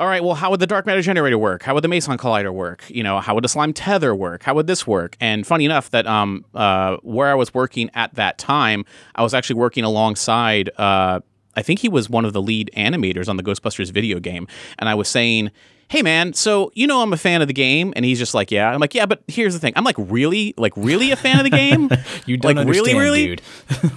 all 0.00 0.06
right, 0.06 0.24
well, 0.24 0.34
how 0.34 0.50
would 0.50 0.60
the 0.60 0.66
dark 0.66 0.86
matter 0.86 1.02
generator 1.02 1.36
work? 1.36 1.62
How 1.62 1.74
would 1.74 1.84
the 1.84 1.88
meson 1.88 2.16
collider 2.16 2.54
work? 2.54 2.82
You 2.88 3.02
know, 3.02 3.20
how 3.20 3.34
would 3.34 3.44
the 3.44 3.50
slime 3.50 3.74
tether 3.74 4.14
work? 4.14 4.42
How 4.42 4.54
would 4.54 4.66
this 4.66 4.86
work? 4.86 5.14
And 5.20 5.46
funny 5.46 5.66
enough, 5.66 5.90
that 5.90 6.06
um, 6.06 6.42
uh, 6.54 6.96
where 7.02 7.28
I 7.28 7.34
was 7.34 7.52
working 7.52 7.90
at 7.92 8.14
that 8.14 8.38
time, 8.38 8.86
I 9.14 9.22
was 9.22 9.34
actually 9.34 9.56
working 9.56 9.84
alongside. 9.84 10.70
Uh, 10.78 11.20
I 11.54 11.60
think 11.60 11.80
he 11.80 11.90
was 11.90 12.08
one 12.08 12.24
of 12.24 12.32
the 12.32 12.40
lead 12.40 12.70
animators 12.74 13.28
on 13.28 13.36
the 13.36 13.42
Ghostbusters 13.42 13.92
video 13.92 14.20
game, 14.20 14.48
and 14.78 14.88
I 14.88 14.94
was 14.94 15.06
saying, 15.06 15.50
hey 15.90 16.02
man, 16.02 16.32
so 16.32 16.70
you 16.74 16.86
know 16.86 17.02
I'm 17.02 17.12
a 17.12 17.16
fan 17.16 17.42
of 17.42 17.48
the 17.48 17.54
game, 17.54 17.92
and 17.96 18.04
he's 18.04 18.18
just 18.18 18.32
like, 18.32 18.52
yeah. 18.52 18.70
I'm 18.70 18.78
like, 18.78 18.94
yeah, 18.94 19.06
but 19.06 19.22
here's 19.26 19.54
the 19.54 19.60
thing, 19.60 19.72
I'm 19.76 19.84
like 19.84 19.96
really, 19.98 20.54
like 20.56 20.72
really 20.76 21.10
a 21.10 21.16
fan 21.16 21.38
of 21.38 21.44
the 21.44 21.50
game. 21.50 21.90
You 22.26 22.36
don't 22.36 22.50
like 22.50 22.60
understand, 22.60 22.98
really, 22.98 23.26
really, 23.28 23.36
dude. 23.36 23.42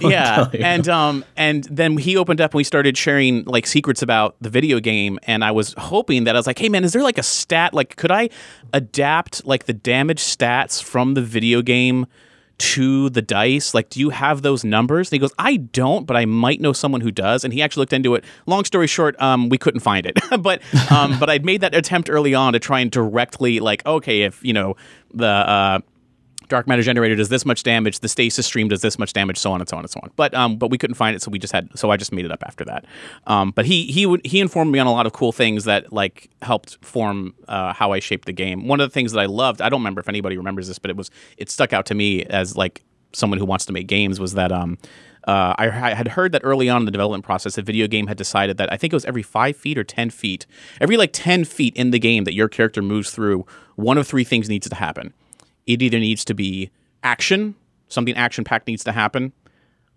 yeah. 0.00 0.48
And 0.54 0.88
um, 0.88 1.24
and 1.36 1.64
then 1.64 1.96
he 1.96 2.16
opened 2.16 2.40
up 2.40 2.52
and 2.52 2.58
we 2.58 2.64
started 2.64 2.96
sharing 2.96 3.44
like 3.44 3.66
secrets 3.66 4.02
about 4.02 4.34
the 4.40 4.50
video 4.50 4.80
game, 4.80 5.18
and 5.22 5.44
I 5.44 5.52
was 5.52 5.74
hoping 5.78 6.24
that 6.24 6.34
I 6.34 6.38
was 6.38 6.46
like, 6.46 6.58
hey 6.58 6.68
man, 6.68 6.84
is 6.84 6.92
there 6.92 7.02
like 7.02 7.18
a 7.18 7.22
stat? 7.22 7.74
Like, 7.74 7.96
could 7.96 8.10
I 8.10 8.30
adapt 8.72 9.46
like 9.46 9.64
the 9.64 9.72
damage 9.72 10.20
stats 10.20 10.82
from 10.82 11.14
the 11.14 11.22
video 11.22 11.62
game? 11.62 12.06
To 12.58 13.10
the 13.10 13.22
dice? 13.22 13.74
Like 13.74 13.90
do 13.90 14.00
you 14.00 14.10
have 14.10 14.42
those 14.42 14.64
numbers? 14.64 15.08
And 15.08 15.12
he 15.14 15.18
goes 15.18 15.32
i 15.38 15.56
don't 15.56 16.06
but 16.06 16.16
i 16.16 16.24
might 16.24 16.60
know 16.60 16.72
someone 16.72 17.00
who 17.00 17.10
does. 17.10 17.44
And 17.44 17.52
he 17.52 17.62
actually 17.62 17.82
looked 17.82 17.92
into 17.92 18.14
it. 18.14 18.24
Long 18.46 18.64
story 18.64 18.86
short 18.86 19.20
um, 19.20 19.48
we 19.48 19.58
couldn't 19.58 19.80
find 19.80 20.06
it. 20.06 20.18
But 20.44 20.60
um, 20.90 21.18
but 21.18 21.30
i'd 21.30 21.44
made 21.44 21.60
that 21.62 21.74
attempt 21.74 22.10
early 22.10 22.34
on 22.34 22.52
to 22.52 22.58
try 22.58 22.80
and 22.80 22.90
directly 22.90 23.60
like 23.60 23.84
okay 23.86 24.22
if 24.22 24.44
you 24.44 24.52
know 24.52 24.76
the 25.12 25.26
uh, 25.26 25.78
dark 26.48 26.66
matter 26.66 26.82
generator 26.82 27.14
does 27.14 27.28
this 27.28 27.44
much 27.44 27.62
damage 27.62 28.00
the 28.00 28.08
stasis 28.08 28.46
stream 28.46 28.68
does 28.68 28.80
this 28.80 28.98
much 28.98 29.12
damage 29.12 29.38
so 29.38 29.52
on 29.52 29.60
and 29.60 29.68
so 29.68 29.76
on 29.76 29.84
and 29.84 29.90
so 29.90 30.00
on. 30.02 30.10
But 30.16 30.34
um 30.34 30.56
but 30.56 30.70
we 30.70 30.78
couldn't 30.78 30.94
find 30.94 31.16
it 31.16 31.22
so 31.22 31.30
we 31.30 31.38
just 31.38 31.52
had 31.52 31.68
so 31.76 31.90
i 31.90 31.96
just 31.96 32.12
made 32.12 32.24
it 32.24 32.30
up 32.30 32.42
after 32.46 32.64
that. 32.64 32.84
Um 33.26 33.50
but 33.50 33.66
he 33.66 33.86
he 33.86 34.06
would 34.06 34.24
he 34.24 34.40
informed 34.40 34.72
me 34.72 34.78
on 34.78 34.86
a 34.86 34.92
lot 34.92 35.06
of 35.06 35.12
cool 35.12 35.32
things 35.32 35.64
that 35.64 35.92
like 35.92 36.30
helped 36.42 36.84
form 36.84 37.34
uh, 37.48 37.72
how 37.72 37.92
i 37.92 37.98
shaped 37.98 38.26
the 38.26 38.32
game. 38.32 38.66
One 38.66 38.80
of 38.80 38.88
the 38.88 38.94
things 38.94 39.12
that 39.12 39.20
i 39.20 39.26
loved 39.26 39.60
i 39.60 39.68
don't 39.68 39.80
remember 39.80 40.00
if 40.00 40.08
anybody 40.08 40.36
remembers 40.36 40.68
this 40.68 40.78
but 40.78 40.90
it 40.90 40.96
was 40.96 41.10
it 41.36 41.50
stuck 41.50 41.72
out 41.72 41.86
to 41.86 41.94
me 41.94 42.24
as 42.24 42.56
like 42.56 42.82
someone 43.12 43.38
who 43.38 43.44
wants 43.44 43.66
to 43.66 43.72
make 43.72 43.86
games 43.86 44.20
was 44.20 44.34
that 44.34 44.52
um 44.52 44.78
uh, 45.26 45.54
I, 45.56 45.68
I 45.68 45.94
had 45.94 46.08
heard 46.08 46.32
that 46.32 46.42
early 46.44 46.68
on 46.68 46.82
in 46.82 46.84
the 46.84 46.90
development 46.90 47.24
process, 47.24 47.54
the 47.54 47.62
video 47.62 47.86
game 47.86 48.08
had 48.08 48.18
decided 48.18 48.58
that 48.58 48.70
I 48.70 48.76
think 48.76 48.92
it 48.92 48.96
was 48.96 49.06
every 49.06 49.22
five 49.22 49.56
feet 49.56 49.78
or 49.78 49.84
ten 49.84 50.10
feet, 50.10 50.44
every 50.82 50.98
like 50.98 51.10
ten 51.14 51.46
feet 51.46 51.74
in 51.76 51.92
the 51.92 51.98
game 51.98 52.24
that 52.24 52.34
your 52.34 52.46
character 52.46 52.82
moves 52.82 53.10
through, 53.10 53.46
one 53.76 53.96
of 53.96 54.06
three 54.06 54.24
things 54.24 54.50
needs 54.50 54.68
to 54.68 54.74
happen 54.74 55.14
it 55.66 55.82
either 55.82 55.98
needs 55.98 56.24
to 56.26 56.34
be 56.34 56.70
action, 57.02 57.54
something 57.88 58.16
action 58.16 58.44
packed 58.44 58.66
needs 58.66 58.84
to 58.84 58.92
happen, 58.92 59.32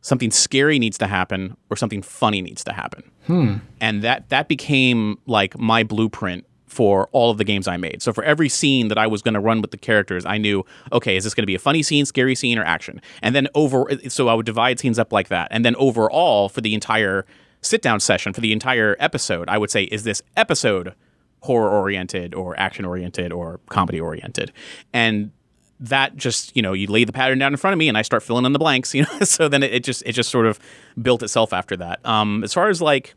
something 0.02 0.32
scary 0.32 0.80
needs 0.80 0.98
to 1.00 1.08
happen, 1.08 1.58
or 1.70 1.78
something 1.78 2.02
funny 2.02 2.42
needs 2.42 2.64
to 2.64 2.74
happen. 2.74 3.04
Hmm. 3.26 3.56
And 3.82 4.04
that 4.04 4.30
that 4.30 4.48
became 4.48 5.18
like 5.26 5.58
my 5.58 5.84
blueprint 5.84 6.46
for 6.68 7.08
all 7.12 7.32
of 7.32 7.38
the 7.38 7.44
games 7.44 7.68
I 7.68 7.78
made. 7.78 8.02
So 8.02 8.14
for 8.14 8.24
every 8.24 8.50
scene 8.50 8.90
that 8.90 8.98
I 8.98 9.08
was 9.08 9.22
going 9.22 9.34
to 9.34 9.40
run 9.40 9.62
with 9.62 9.72
the 9.72 9.78
characters, 9.78 10.26
I 10.26 10.38
knew, 10.38 10.66
okay, 10.92 11.16
is 11.16 11.24
this 11.24 11.34
going 11.34 11.44
to 11.44 11.48
be 11.48 11.56
a 11.56 11.60
funny 11.60 11.82
scene, 11.82 12.06
scary 12.06 12.36
scene, 12.36 12.60
or 12.60 12.64
action? 12.64 13.02
And 13.22 13.34
then 13.34 13.48
over, 13.56 13.90
so 14.10 14.28
I 14.28 14.34
would 14.34 14.46
divide 14.46 14.80
scenes 14.80 15.00
up 15.00 15.14
like 15.14 15.30
that. 15.30 15.48
And 15.50 15.64
then 15.64 15.76
overall, 15.78 16.50
for 16.50 16.62
the 16.62 16.74
entire 16.74 17.26
sit 17.62 17.82
down 17.82 18.00
session, 18.00 18.34
for 18.34 18.42
the 18.42 18.52
entire 18.52 18.96
episode, 19.00 19.50
I 19.50 19.58
would 19.58 19.72
say, 19.72 19.84
is 19.84 20.04
this 20.04 20.22
episode 20.36 20.94
horror 21.42 21.70
oriented 21.70 22.36
or 22.36 22.60
action 22.60 22.86
oriented 22.86 23.32
or 23.32 23.60
comedy 23.70 24.00
oriented? 24.00 24.52
And 24.94 25.32
that 25.80 26.16
just 26.16 26.56
you 26.56 26.62
know 26.62 26.74
you 26.74 26.88
lay 26.88 27.04
the 27.04 27.14
pattern 27.14 27.38
down 27.38 27.54
in 27.54 27.58
front 27.58 27.74
of 27.74 27.78
me 27.78 27.88
and 27.88 27.98
I 27.98 28.02
start 28.02 28.24
filling 28.24 28.46
in 28.46 28.54
the 28.54 28.60
blanks 28.60 28.94
you 28.96 29.04
know 29.04 29.20
so 29.22 29.48
then 29.48 29.64
it, 29.64 29.74
it 29.74 29.84
just 29.84 30.04
it 30.06 30.14
just 30.14 30.30
sort 30.30 30.46
of 30.46 30.60
built 31.02 31.24
itself 31.24 31.54
after 31.54 31.78
that 31.78 32.06
um 32.06 32.44
as 32.44 32.54
far 32.54 32.70
as 32.70 32.82
like 32.82 33.16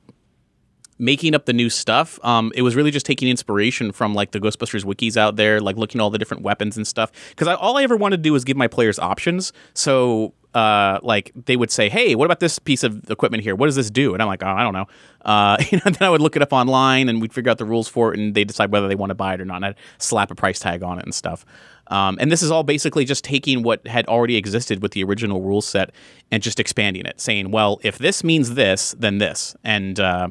making 0.98 1.34
up 1.34 1.46
the 1.46 1.52
new 1.54 1.70
stuff 1.70 2.18
um 2.22 2.52
it 2.54 2.62
was 2.62 2.76
really 2.76 2.90
just 2.90 3.06
taking 3.06 3.28
inspiration 3.28 3.90
from 3.92 4.12
like 4.12 4.32
the 4.32 4.40
ghostbusters 4.40 4.84
wikis 4.84 5.16
out 5.16 5.36
there 5.36 5.60
like 5.60 5.76
looking 5.76 6.00
at 6.00 6.04
all 6.04 6.10
the 6.10 6.18
different 6.18 6.42
weapons 6.42 6.76
and 6.76 6.86
stuff 6.86 7.10
because 7.30 7.48
all 7.48 7.78
i 7.78 7.82
ever 7.82 7.96
wanted 7.96 8.18
to 8.18 8.22
do 8.22 8.32
was 8.32 8.44
give 8.44 8.56
my 8.56 8.68
players 8.68 8.98
options 8.98 9.52
so 9.72 10.34
uh, 10.54 10.98
like 11.02 11.32
they 11.46 11.56
would 11.56 11.70
say, 11.70 11.88
"Hey, 11.88 12.14
what 12.14 12.24
about 12.24 12.40
this 12.40 12.58
piece 12.58 12.82
of 12.82 13.08
equipment 13.10 13.42
here? 13.42 13.54
What 13.54 13.66
does 13.66 13.76
this 13.76 13.90
do?" 13.90 14.14
And 14.14 14.22
I'm 14.22 14.28
like, 14.28 14.42
"Oh, 14.42 14.48
I 14.48 14.62
don't 14.62 14.72
know." 14.72 14.86
Uh, 15.24 15.56
you 15.70 15.78
know, 15.78 15.90
then 15.90 16.06
I 16.06 16.10
would 16.10 16.20
look 16.20 16.36
it 16.36 16.42
up 16.42 16.52
online, 16.52 17.08
and 17.08 17.20
we'd 17.20 17.32
figure 17.32 17.50
out 17.50 17.58
the 17.58 17.64
rules 17.64 17.88
for 17.88 18.12
it, 18.12 18.18
and 18.18 18.34
they 18.34 18.44
decide 18.44 18.72
whether 18.72 18.88
they 18.88 18.94
want 18.94 19.10
to 19.10 19.14
buy 19.14 19.34
it 19.34 19.40
or 19.40 19.44
not. 19.44 19.56
And 19.56 19.66
I'd 19.66 19.76
slap 19.98 20.30
a 20.30 20.34
price 20.34 20.58
tag 20.58 20.82
on 20.82 20.98
it 20.98 21.04
and 21.04 21.14
stuff. 21.14 21.44
Um, 21.90 22.16
and 22.20 22.30
this 22.32 22.42
is 22.42 22.50
all 22.50 22.62
basically 22.62 23.04
just 23.04 23.24
taking 23.24 23.62
what 23.62 23.86
had 23.86 24.06
already 24.06 24.36
existed 24.36 24.82
with 24.82 24.92
the 24.92 25.04
original 25.04 25.42
rule 25.42 25.60
set 25.60 25.90
and 26.30 26.42
just 26.42 26.58
expanding 26.58 27.04
it, 27.04 27.20
saying, 27.20 27.50
"Well, 27.50 27.80
if 27.82 27.98
this 27.98 28.24
means 28.24 28.54
this, 28.54 28.94
then 28.98 29.18
this," 29.18 29.54
and 29.64 30.00
uh, 30.00 30.28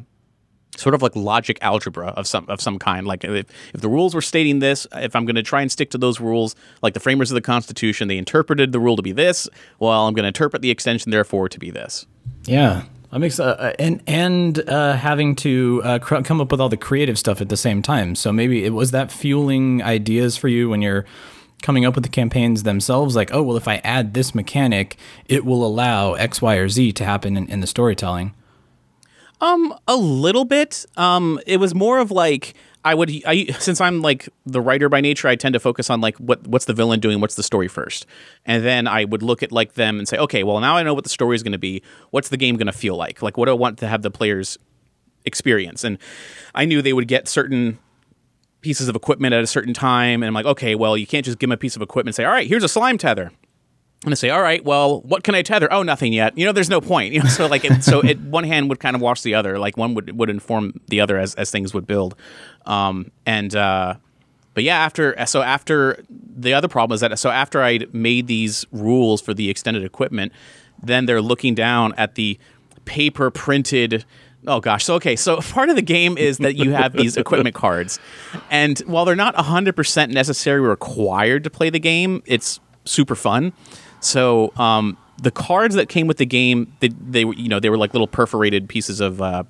sort 0.80 0.96
of 0.96 1.02
like 1.02 1.16
logic 1.16 1.60
algebra 1.62 2.08
of 2.10 2.28
some 2.28 2.46
of 2.48 2.62
some 2.62 2.80
kind. 2.80 3.06
Like 3.06 3.24
if, 3.24 3.46
if 3.74 3.82
the 3.82 3.90
rules 3.90 4.16
were 4.16 4.22
stating 4.22 4.60
this, 4.60 4.88
if 4.94 5.16
I'm 5.16 5.26
going 5.26 5.36
to 5.36 5.44
try 5.44 5.62
and 5.62 5.72
stick 5.72 5.92
to 5.92 5.98
those 5.98 6.20
rules, 6.20 6.56
like 6.82 6.94
the 6.94 7.00
framers 7.00 7.30
of 7.32 7.36
the 7.36 7.42
Constitution, 7.42 8.08
they 8.08 8.18
interpreted 8.18 8.72
the 8.72 8.80
rule 8.80 8.96
to 8.96 9.02
be 9.02 9.12
this. 9.12 9.48
Well, 9.80 10.08
I'm 10.08 10.14
going 10.14 10.24
to 10.24 10.30
interpret 10.30 10.62
the 10.62 10.72
extension 10.72 11.12
therefore 11.12 11.50
to 11.50 11.60
be 11.60 11.72
this. 11.72 12.06
Yeah. 12.46 12.84
That 13.12 13.20
makes 13.20 13.40
uh, 13.40 13.74
and 13.80 14.04
and 14.06 14.70
uh, 14.70 14.94
having 14.94 15.36
to 15.38 15.82
uh, 15.84 16.00
cr- 16.00 16.22
come 16.22 16.40
up 16.40 16.52
with 16.52 16.62
all 16.62 16.70
the 16.70 16.78
creative 16.78 17.18
stuff 17.18 17.42
at 17.42 17.50
the 17.50 17.58
same 17.58 17.82
time. 17.82 18.14
So 18.14 18.32
maybe 18.32 18.64
it 18.64 18.70
was 18.70 18.92
that 18.92 19.12
fueling 19.12 19.82
ideas 19.82 20.38
for 20.38 20.48
you 20.48 20.70
when 20.70 20.84
you're 20.84 21.06
coming 21.62 21.86
up 21.86 21.96
with 21.96 22.04
the 22.04 22.10
campaigns 22.10 22.64
themselves. 22.64 23.16
Like, 23.16 23.34
oh 23.34 23.42
well, 23.42 23.58
if 23.58 23.68
I 23.68 23.78
add 23.78 24.14
this 24.14 24.34
mechanic, 24.34 24.98
it 25.26 25.46
will 25.46 25.66
allow 25.66 26.14
X, 26.14 26.42
Y, 26.42 26.56
or 26.56 26.70
Z 26.70 26.94
to 26.94 27.06
happen 27.06 27.38
in, 27.38 27.48
in 27.50 27.60
the 27.60 27.68
storytelling. 27.68 28.34
Um, 29.42 29.74
a 29.88 29.96
little 29.96 30.46
bit. 30.46 30.86
Um, 30.98 31.40
it 31.48 31.58
was 31.58 31.74
more 31.74 32.00
of 32.00 32.12
like 32.12 32.56
I 32.84 32.96
would 32.96 33.12
I 33.26 33.46
since 33.60 33.82
I'm 33.82 34.02
like 34.02 34.30
the 34.46 34.62
writer 34.62 34.90
by 34.90 35.02
nature, 35.02 35.28
I 35.28 35.36
tend 35.36 35.54
to 35.54 35.60
focus 35.60 35.90
on 35.90 36.02
like 36.02 36.18
what 36.18 36.48
what's 36.48 36.66
the 36.66 36.74
villain 36.74 37.00
doing, 37.00 37.22
what's 37.22 37.36
the 37.36 37.44
story 37.44 37.68
first, 37.68 38.06
and 38.46 38.66
then 38.66 38.88
I 38.88 39.06
would 39.06 39.24
look 39.24 39.44
at 39.44 39.52
like 39.52 39.74
them 39.74 40.00
and 40.00 40.08
say, 40.08 40.18
okay, 40.18 40.44
well 40.44 40.60
now 40.60 40.78
I 40.78 40.84
know 40.84 40.94
what 40.94 41.04
the 41.04 41.10
story 41.10 41.36
is 41.36 41.44
going 41.44 41.54
to 41.54 41.58
be. 41.58 41.82
What's 42.12 42.30
the 42.30 42.38
game 42.38 42.56
going 42.56 42.68
to 42.68 42.74
feel 42.74 42.96
like? 42.96 43.22
Like 43.22 43.38
what 43.38 43.46
do 43.46 43.52
I 43.52 43.56
want 43.56 43.78
to 43.80 43.88
have 43.88 44.02
the 44.02 44.12
players 44.12 44.58
experience? 45.26 45.84
And 45.84 45.98
I 46.56 46.66
knew 46.66 46.82
they 46.82 46.94
would 46.94 47.08
get 47.08 47.28
certain 47.28 47.80
pieces 48.62 48.88
of 48.90 48.96
equipment 48.96 49.34
at 49.34 49.44
a 49.44 49.48
certain 49.48 49.74
time, 49.74 50.22
and 50.22 50.28
I'm 50.28 50.34
like, 50.34 50.46
okay, 50.46 50.76
well 50.76 50.98
you 50.98 51.08
can't 51.08 51.26
just 51.26 51.40
give 51.40 51.50
them 51.50 51.54
a 51.54 51.58
piece 51.58 51.76
of 51.76 51.82
equipment 51.82 52.10
and 52.10 52.16
say, 52.16 52.26
all 52.26 52.32
right, 52.32 52.48
here's 52.48 52.64
a 52.64 52.70
slime 52.70 52.98
tether 52.98 53.32
and 54.06 54.14
I 54.14 54.16
say, 54.16 54.30
all 54.30 54.42
right, 54.42 54.64
well, 54.64 55.02
what 55.02 55.26
can 55.26 55.36
I 55.36 55.42
tether? 55.42 55.72
Oh, 55.74 55.84
nothing 55.84 56.14
yet. 56.14 56.38
You 56.38 56.46
know, 56.46 56.54
there's 56.54 56.70
no 56.70 56.80
point. 56.80 57.14
You 57.20 57.24
know, 57.24 57.30
so 57.30 57.48
like, 57.48 57.66
it, 57.66 57.84
so 57.84 58.00
it, 58.00 58.20
one 58.20 58.46
hand 58.46 58.70
would 58.70 58.80
kind 58.80 58.96
of 58.96 59.02
wash 59.02 59.24
the 59.24 59.36
other. 59.36 59.60
Like 59.60 59.76
one 59.76 59.94
would 59.94 60.18
would 60.18 60.30
inform 60.30 60.80
the 60.88 61.02
other 61.02 61.18
as 61.18 61.36
as 61.36 61.52
things 61.52 61.74
would 61.74 61.86
build. 61.86 62.16
Um, 62.66 63.12
and 63.26 63.54
uh, 63.56 63.96
but 64.54 64.64
yeah, 64.64 64.78
after 64.78 65.16
so 65.26 65.42
after 65.42 66.02
the 66.10 66.54
other 66.54 66.70
problem 66.70 66.96
is 66.96 67.02
that 67.02 67.18
so 67.20 67.30
after 67.30 67.62
I'd 67.62 67.94
made 67.94 68.28
these 68.28 68.66
rules 68.72 69.22
for 69.22 69.34
the 69.34 69.50
extended 69.50 69.84
equipment, 69.84 70.32
then 70.82 71.08
they're 71.08 71.22
looking 71.22 71.56
down 71.56 71.94
at 71.98 72.16
the 72.16 72.40
paper 72.86 73.32
printed. 73.32 74.06
Oh 74.48 74.60
gosh, 74.60 74.86
so 74.86 74.96
okay, 74.96 75.16
so 75.16 75.38
part 75.42 75.70
of 75.70 75.76
the 75.76 75.82
game 75.82 76.18
is 76.18 76.38
that 76.40 76.56
you 76.56 76.72
have 76.72 76.94
these 76.94 77.18
equipment 77.18 77.56
cards, 77.56 78.00
and 78.50 78.80
while 78.80 79.06
they're 79.06 79.16
not 79.16 79.36
hundred 79.36 79.76
percent 79.76 80.14
necessarily 80.14 80.68
required 80.68 81.44
to 81.44 81.50
play 81.50 81.70
the 81.70 81.80
game, 81.80 82.24
it's 82.26 82.60
super 82.86 83.16
fun. 83.16 83.54
So 84.00 84.54
um, 84.56 84.98
the 85.22 85.32
cards 85.32 85.76
that 85.76 85.90
came 85.90 86.08
with 86.08 86.18
the 86.18 86.26
game, 86.26 86.74
they, 86.80 86.90
they 86.90 87.26
were 87.26 87.34
you 87.34 87.50
know 87.50 87.60
they 87.60 87.70
were 87.70 87.78
like 87.78 87.94
little 87.94 88.08
perforated 88.08 88.70
pieces 88.70 89.02
of 89.02 89.22
uh, 89.22 89.44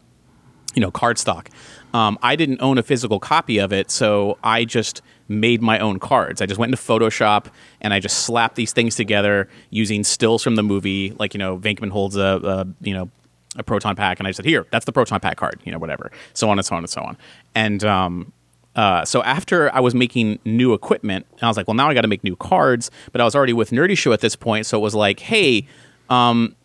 you 0.73 0.81
know 0.81 0.91
cardstock. 0.91 1.47
Um, 1.93 2.19
I 2.21 2.35
didn't 2.35 2.61
own 2.61 2.77
a 2.77 2.83
physical 2.83 3.19
copy 3.19 3.57
of 3.57 3.73
it, 3.73 3.89
so 3.89 4.37
I 4.43 4.65
just 4.65 5.01
made 5.27 5.61
my 5.61 5.79
own 5.79 5.99
cards. 5.99 6.41
I 6.41 6.45
just 6.45 6.59
went 6.59 6.71
into 6.71 6.81
Photoshop 6.81 7.47
and 7.81 7.93
I 7.93 7.99
just 7.99 8.19
slapped 8.19 8.55
these 8.55 8.73
things 8.73 8.95
together 8.95 9.49
using 9.71 10.03
stills 10.03 10.43
from 10.43 10.55
the 10.55 10.63
movie. 10.63 11.15
Like 11.17 11.33
you 11.33 11.39
know, 11.39 11.57
Venkman 11.57 11.89
holds 11.89 12.15
a, 12.15 12.39
a 12.43 12.67
you 12.81 12.93
know 12.93 13.09
a 13.55 13.63
proton 13.63 13.95
pack, 13.95 14.19
and 14.19 14.27
I 14.27 14.31
said, 14.31 14.45
"Here, 14.45 14.65
that's 14.71 14.85
the 14.85 14.91
proton 14.91 15.19
pack 15.19 15.37
card." 15.37 15.59
You 15.63 15.71
know, 15.71 15.79
whatever, 15.79 16.11
so 16.33 16.49
on 16.49 16.59
and 16.59 16.65
so 16.65 16.75
on 16.75 16.83
and 16.83 16.89
so 16.89 17.01
on. 17.01 17.17
And 17.55 17.83
um, 17.83 18.31
uh, 18.75 19.05
so 19.05 19.23
after 19.23 19.73
I 19.73 19.79
was 19.79 19.95
making 19.95 20.39
new 20.45 20.73
equipment, 20.73 21.25
I 21.41 21.47
was 21.47 21.57
like, 21.57 21.67
"Well, 21.67 21.75
now 21.75 21.89
I 21.89 21.93
got 21.93 22.01
to 22.01 22.07
make 22.07 22.23
new 22.23 22.35
cards." 22.35 22.91
But 23.11 23.21
I 23.21 23.23
was 23.23 23.35
already 23.35 23.53
with 23.53 23.71
Nerdy 23.71 23.97
Show 23.97 24.13
at 24.13 24.21
this 24.21 24.35
point, 24.35 24.65
so 24.65 24.77
it 24.77 24.81
was 24.81 24.95
like, 24.95 25.19
"Hey." 25.19 25.67
Um, 26.09 26.55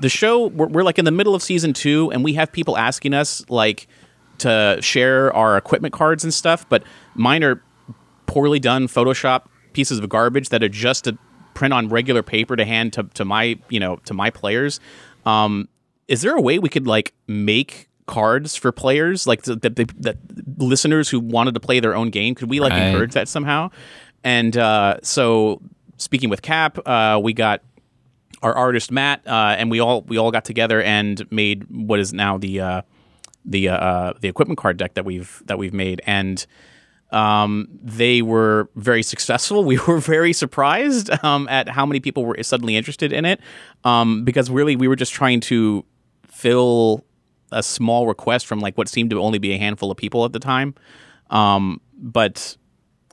the 0.00 0.08
show 0.08 0.46
we're, 0.48 0.66
we're 0.66 0.82
like 0.82 0.98
in 0.98 1.04
the 1.04 1.10
middle 1.10 1.34
of 1.34 1.42
season 1.42 1.72
two 1.72 2.10
and 2.12 2.24
we 2.24 2.34
have 2.34 2.50
people 2.52 2.76
asking 2.76 3.14
us 3.14 3.48
like 3.48 3.86
to 4.38 4.78
share 4.80 5.32
our 5.34 5.56
equipment 5.56 5.94
cards 5.94 6.24
and 6.24 6.34
stuff 6.34 6.68
but 6.68 6.82
mine 7.14 7.44
are 7.44 7.62
poorly 8.26 8.58
done 8.58 8.88
photoshop 8.88 9.46
pieces 9.72 9.98
of 9.98 10.08
garbage 10.08 10.48
that 10.48 10.62
are 10.62 10.68
just 10.68 11.04
to 11.04 11.16
print 11.54 11.72
on 11.72 11.88
regular 11.88 12.22
paper 12.22 12.56
to 12.56 12.64
hand 12.64 12.92
to, 12.92 13.04
to 13.14 13.24
my 13.24 13.56
you 13.68 13.78
know 13.78 13.96
to 14.04 14.12
my 14.12 14.30
players 14.30 14.80
um, 15.26 15.68
is 16.08 16.22
there 16.22 16.34
a 16.36 16.40
way 16.40 16.58
we 16.58 16.68
could 16.68 16.86
like 16.86 17.14
make 17.26 17.88
cards 18.06 18.54
for 18.56 18.70
players 18.70 19.26
like 19.26 19.42
that, 19.44 19.62
that, 19.62 19.76
that 20.02 20.16
listeners 20.58 21.08
who 21.08 21.18
wanted 21.18 21.54
to 21.54 21.60
play 21.60 21.80
their 21.80 21.94
own 21.94 22.10
game 22.10 22.34
could 22.34 22.50
we 22.50 22.60
like 22.60 22.72
Right. 22.72 22.88
encourage 22.88 23.12
that 23.12 23.28
somehow 23.28 23.70
and 24.22 24.56
uh, 24.56 24.96
so 25.02 25.60
speaking 25.96 26.28
with 26.30 26.42
cap 26.42 26.78
uh, 26.86 27.18
we 27.22 27.32
got 27.32 27.62
our 28.42 28.52
artist 28.54 28.90
Matt, 28.92 29.26
uh, 29.26 29.56
and 29.58 29.70
we 29.70 29.80
all 29.80 30.02
we 30.02 30.18
all 30.18 30.30
got 30.30 30.44
together 30.44 30.82
and 30.82 31.26
made 31.32 31.64
what 31.70 31.98
is 31.98 32.12
now 32.12 32.36
the 32.36 32.60
uh, 32.60 32.82
the 33.46 33.70
uh, 33.70 33.76
uh, 33.76 34.12
the 34.20 34.28
equipment 34.28 34.58
card 34.58 34.76
deck 34.76 34.94
that 34.94 35.06
we've 35.06 35.42
that 35.46 35.56
we've 35.56 35.72
made, 35.72 36.02
and 36.04 36.44
um, 37.10 37.68
they 37.82 38.20
were 38.20 38.68
very 38.76 39.02
successful. 39.02 39.64
We 39.72 39.78
were 39.78 39.98
very 39.98 40.34
surprised 40.34 41.08
um, 41.24 41.48
at 41.48 41.70
how 41.70 41.86
many 41.86 42.00
people 42.00 42.26
were 42.26 42.36
suddenly 42.42 42.76
interested 42.76 43.12
in 43.14 43.24
it, 43.24 43.40
um, 43.84 44.24
because 44.24 44.50
really 44.50 44.76
we 44.76 44.88
were 44.88 44.96
just 44.96 45.12
trying 45.14 45.40
to 45.42 45.84
fill 46.44 47.02
a 47.52 47.62
small 47.62 48.06
request 48.06 48.46
from 48.46 48.60
like 48.60 48.76
what 48.76 48.86
seemed 48.86 49.08
to 49.08 49.18
only 49.18 49.38
be 49.38 49.54
a 49.54 49.58
handful 49.58 49.90
of 49.90 49.96
people 49.96 50.26
at 50.26 50.34
the 50.34 50.38
time, 50.38 50.74
um, 51.30 51.80
but 51.96 52.58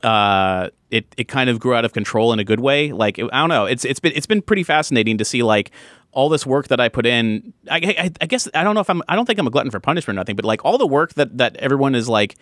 uh, 0.03 0.67
it 0.89 1.05
it 1.15 1.29
kind 1.29 1.49
of 1.49 1.57
grew 1.57 1.73
out 1.73 1.85
of 1.85 1.93
control 1.93 2.33
in 2.33 2.39
a 2.39 2.43
good 2.43 2.59
way. 2.59 2.91
Like 2.91 3.17
I 3.19 3.39
don't 3.39 3.47
know, 3.47 3.65
it's 3.65 3.85
it's 3.85 4.01
been 4.01 4.11
it's 4.15 4.25
been 4.25 4.41
pretty 4.41 4.63
fascinating 4.63 5.17
to 5.17 5.23
see 5.23 5.43
like 5.43 5.71
all 6.11 6.27
this 6.27 6.45
work 6.45 6.67
that 6.67 6.81
I 6.81 6.89
put 6.89 7.05
in. 7.05 7.53
I, 7.69 7.77
I, 7.77 8.11
I 8.19 8.25
guess 8.25 8.49
I 8.53 8.65
don't 8.65 8.75
know 8.75 8.81
if 8.81 8.89
I'm 8.89 9.01
I 9.07 9.15
don't 9.15 9.25
think 9.25 9.39
I'm 9.39 9.47
a 9.47 9.51
glutton 9.51 9.71
for 9.71 9.79
punishment 9.79 10.17
or 10.17 10.19
nothing, 10.19 10.35
but 10.35 10.43
like 10.43 10.65
all 10.65 10.77
the 10.77 10.87
work 10.87 11.13
that 11.13 11.37
that 11.37 11.55
everyone 11.55 11.95
is 11.95 12.09
like 12.09 12.35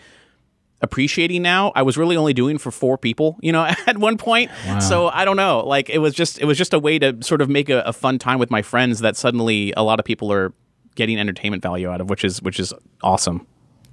appreciating 0.81 1.41
now 1.41 1.73
i 1.75 1.81
was 1.81 1.97
really 1.97 2.15
only 2.15 2.33
doing 2.33 2.57
for 2.57 2.71
four 2.71 2.97
people 2.97 3.37
you 3.41 3.51
know 3.51 3.65
at 3.85 3.97
one 3.97 4.17
point. 4.17 4.49
So 4.79 5.09
i 5.09 5.25
don't 5.25 5.35
know. 5.35 5.59
Like 5.67 5.89
it 5.89 5.99
was 5.99 6.15
just 6.15 6.39
it 6.39 6.45
was 6.45 6.57
just 6.57 6.73
a 6.73 6.79
way 6.79 6.97
to 6.99 7.21
sort 7.21 7.41
of 7.41 7.49
make 7.49 7.69
a, 7.69 7.81
a 7.81 7.91
fun 7.93 8.17
time 8.17 8.39
with 8.39 8.49
my 8.49 8.61
friends 8.61 8.99
that 9.01 9.17
suddenly 9.17 9.73
a 9.75 9.83
lot 9.83 9.99
of 9.99 10.05
people 10.05 10.31
are 10.31 10.53
getting 10.95 11.17
entertainment 11.19 11.61
value 11.63 11.89
out 11.89 12.01
of 12.01 12.09
which 12.09 12.23
is 12.23 12.41
which 12.41 12.59
is 12.59 12.73
awesome 13.03 13.45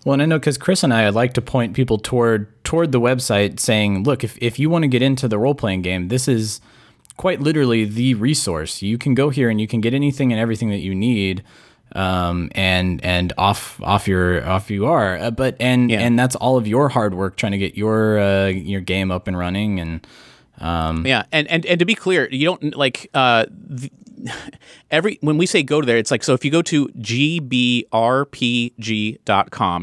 Well, 0.05 0.13
and 0.15 0.23
I 0.23 0.27
know 0.27 0.39
because 0.39 0.57
Chris 0.59 0.85
and 0.85 0.95
I, 0.95 1.09
like 1.09 1.33
to 1.35 1.43
point 1.43 1.75
people 1.75 1.99
toward 1.99 2.47
toward 2.63 2.93
the 2.93 3.01
website, 3.01 3.59
saying, 3.59 4.05
"Look, 4.05 4.23
if 4.23 4.39
if 4.41 4.59
you 4.59 4.71
want 4.71 4.83
to 4.85 4.89
get 4.89 5.03
into 5.03 5.27
the 5.29 5.37
role 5.39 5.55
playing 5.55 5.83
game, 5.83 6.09
this 6.09 6.29
is 6.29 6.61
quite 7.17 7.41
literally 7.41 7.85
the 7.85 8.15
resource. 8.15 8.83
You 8.83 8.99
can 8.99 9.15
go 9.15 9.31
here 9.31 9.49
and 9.51 9.61
you 9.61 9.67
can 9.67 9.81
get 9.81 9.95
anything 9.95 10.33
and 10.33 10.41
everything 10.41 10.71
that 10.71 10.79
you 10.79 10.95
need, 10.95 11.43
um, 11.95 12.51
and 12.55 13.03
and 13.05 13.33
off 13.37 13.81
off 13.83 14.07
your 14.07 14.47
off 14.47 14.71
you 14.71 14.87
are. 14.87 15.17
Uh, 15.19 15.31
but 15.33 15.57
and 15.59 15.91
Yeah. 15.91 16.01
and 16.07 16.17
that's 16.19 16.37
all 16.37 16.57
of 16.57 16.67
your 16.69 16.89
hard 16.91 17.13
work 17.15 17.37
trying 17.37 17.53
to 17.53 17.59
get 17.59 17.77
your 17.77 18.19
uh, 18.21 18.47
your 18.47 18.81
game 18.83 19.11
up 19.11 19.27
and 19.29 19.37
running 19.37 19.81
and." 19.81 20.07
Um, 20.61 21.05
Yeah, 21.07 21.25
and, 21.33 21.47
and 21.49 21.67
and 21.67 21.79
to 21.81 21.85
be 21.85 21.95
clear, 21.95 22.29
you 22.31 22.47
don't 22.47 22.77
like 22.77 23.11
uh, 23.13 23.45
every 24.91 25.19
when 25.21 25.39
we 25.39 25.47
say 25.47 25.63
go 25.63 25.81
to 25.81 25.87
there, 25.87 25.97
it's 25.99 26.11
like 26.11 26.25
so 26.25 26.35
if 26.35 26.45
you 26.45 26.51
go 26.51 26.63
to 26.63 26.89
gbrpg.com, 26.89 27.87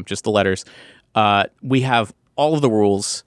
just 0.04 0.24
the 0.24 0.30
letters, 0.30 0.64
uh, 1.14 1.44
we 1.62 1.80
have 1.82 2.12
all 2.36 2.54
of 2.54 2.60
the 2.62 2.70
rules, 2.70 3.24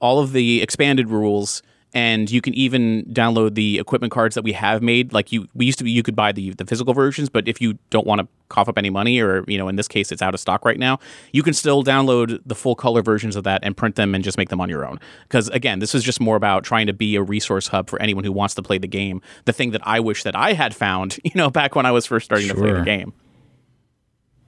all 0.00 0.20
of 0.20 0.32
the 0.32 0.62
expanded 0.62 1.08
rules, 1.08 1.62
and 1.96 2.30
you 2.30 2.42
can 2.42 2.52
even 2.52 3.06
download 3.06 3.54
the 3.54 3.78
equipment 3.78 4.12
cards 4.12 4.34
that 4.34 4.42
we 4.42 4.52
have 4.52 4.82
made. 4.82 5.14
Like 5.14 5.32
you, 5.32 5.48
we 5.54 5.64
used 5.64 5.78
to 5.78 5.84
be, 5.84 5.90
you 5.90 6.02
could 6.02 6.14
buy 6.14 6.30
the 6.30 6.50
the 6.50 6.66
physical 6.66 6.92
versions, 6.92 7.30
but 7.30 7.48
if 7.48 7.58
you 7.58 7.78
don't 7.88 8.06
want 8.06 8.20
to 8.20 8.28
cough 8.50 8.68
up 8.68 8.76
any 8.76 8.90
money, 8.90 9.18
or 9.18 9.46
you 9.48 9.56
know, 9.56 9.66
in 9.66 9.76
this 9.76 9.88
case, 9.88 10.12
it's 10.12 10.20
out 10.20 10.34
of 10.34 10.40
stock 10.40 10.66
right 10.66 10.78
now, 10.78 10.98
you 11.32 11.42
can 11.42 11.54
still 11.54 11.82
download 11.82 12.38
the 12.44 12.54
full 12.54 12.74
color 12.74 13.00
versions 13.00 13.34
of 13.34 13.44
that 13.44 13.60
and 13.62 13.78
print 13.78 13.94
them 13.94 14.14
and 14.14 14.22
just 14.22 14.36
make 14.36 14.50
them 14.50 14.60
on 14.60 14.68
your 14.68 14.86
own. 14.86 15.00
Because 15.22 15.48
again, 15.48 15.78
this 15.78 15.94
is 15.94 16.04
just 16.04 16.20
more 16.20 16.36
about 16.36 16.64
trying 16.64 16.86
to 16.86 16.92
be 16.92 17.16
a 17.16 17.22
resource 17.22 17.68
hub 17.68 17.88
for 17.88 17.98
anyone 18.02 18.24
who 18.24 18.32
wants 18.32 18.54
to 18.56 18.62
play 18.62 18.76
the 18.76 18.86
game. 18.86 19.22
The 19.46 19.54
thing 19.54 19.70
that 19.70 19.80
I 19.84 20.00
wish 20.00 20.22
that 20.24 20.36
I 20.36 20.52
had 20.52 20.74
found, 20.74 21.18
you 21.24 21.32
know, 21.34 21.48
back 21.48 21.74
when 21.74 21.86
I 21.86 21.92
was 21.92 22.04
first 22.04 22.26
starting 22.26 22.48
to 22.48 22.54
play 22.54 22.72
the 22.72 22.82
game. 22.82 23.14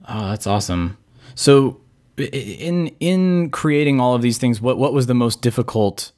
Oh, 0.07 0.29
that's 0.29 0.45
awesome. 0.45 0.99
So, 1.33 1.81
in 2.15 2.89
in 2.99 3.49
creating 3.49 3.99
all 3.99 4.13
of 4.13 4.21
these 4.21 4.37
things, 4.37 4.61
what 4.61 4.77
what 4.77 4.93
was 4.93 5.07
the 5.07 5.15
most 5.15 5.41
difficult 5.41 6.11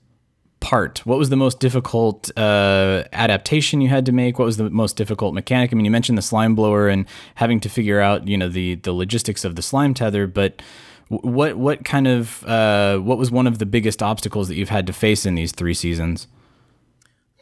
part? 0.62 1.06
What 1.06 1.18
was 1.18 1.30
the 1.30 1.36
most 1.36 1.60
difficult 1.60 2.32
uh, 2.38 3.04
adaptation 3.12 3.82
you 3.82 3.90
had 3.90 4.06
to 4.06 4.14
make? 4.14 4.40
What 4.40 4.46
was 4.46 4.56
the 4.56 4.70
most 4.70 4.96
difficult 4.96 5.34
mechanic? 5.34 5.74
I 5.74 5.76
mean, 5.76 5.84
you 5.84 5.92
mentioned 5.92 6.18
the 6.18 6.24
slime 6.24 6.56
blower 6.56 6.88
and 6.88 7.06
having 7.36 7.60
to 7.60 7.70
figure 7.70 8.00
out, 8.00 8.28
you 8.28 8.38
know, 8.38 8.48
the 8.48 8.76
the 8.76 8.94
logistics 8.94 9.44
of 9.44 9.58
the 9.58 9.62
slime 9.62 9.94
tether, 9.94 10.28
but 10.28 10.62
what 11.10 11.58
what 11.58 11.84
kind 11.84 12.08
of 12.08 12.46
uh, 12.46 12.98
what 13.00 13.18
was 13.18 13.30
one 13.30 13.48
of 13.48 13.60
the 13.60 13.66
biggest 13.66 14.02
obstacles 14.02 14.48
that 14.48 14.56
you've 14.56 14.70
had 14.70 14.88
to 14.88 14.94
face 14.94 15.26
in 15.26 15.36
these 15.36 15.52
three 15.52 15.74
seasons? 15.74 16.28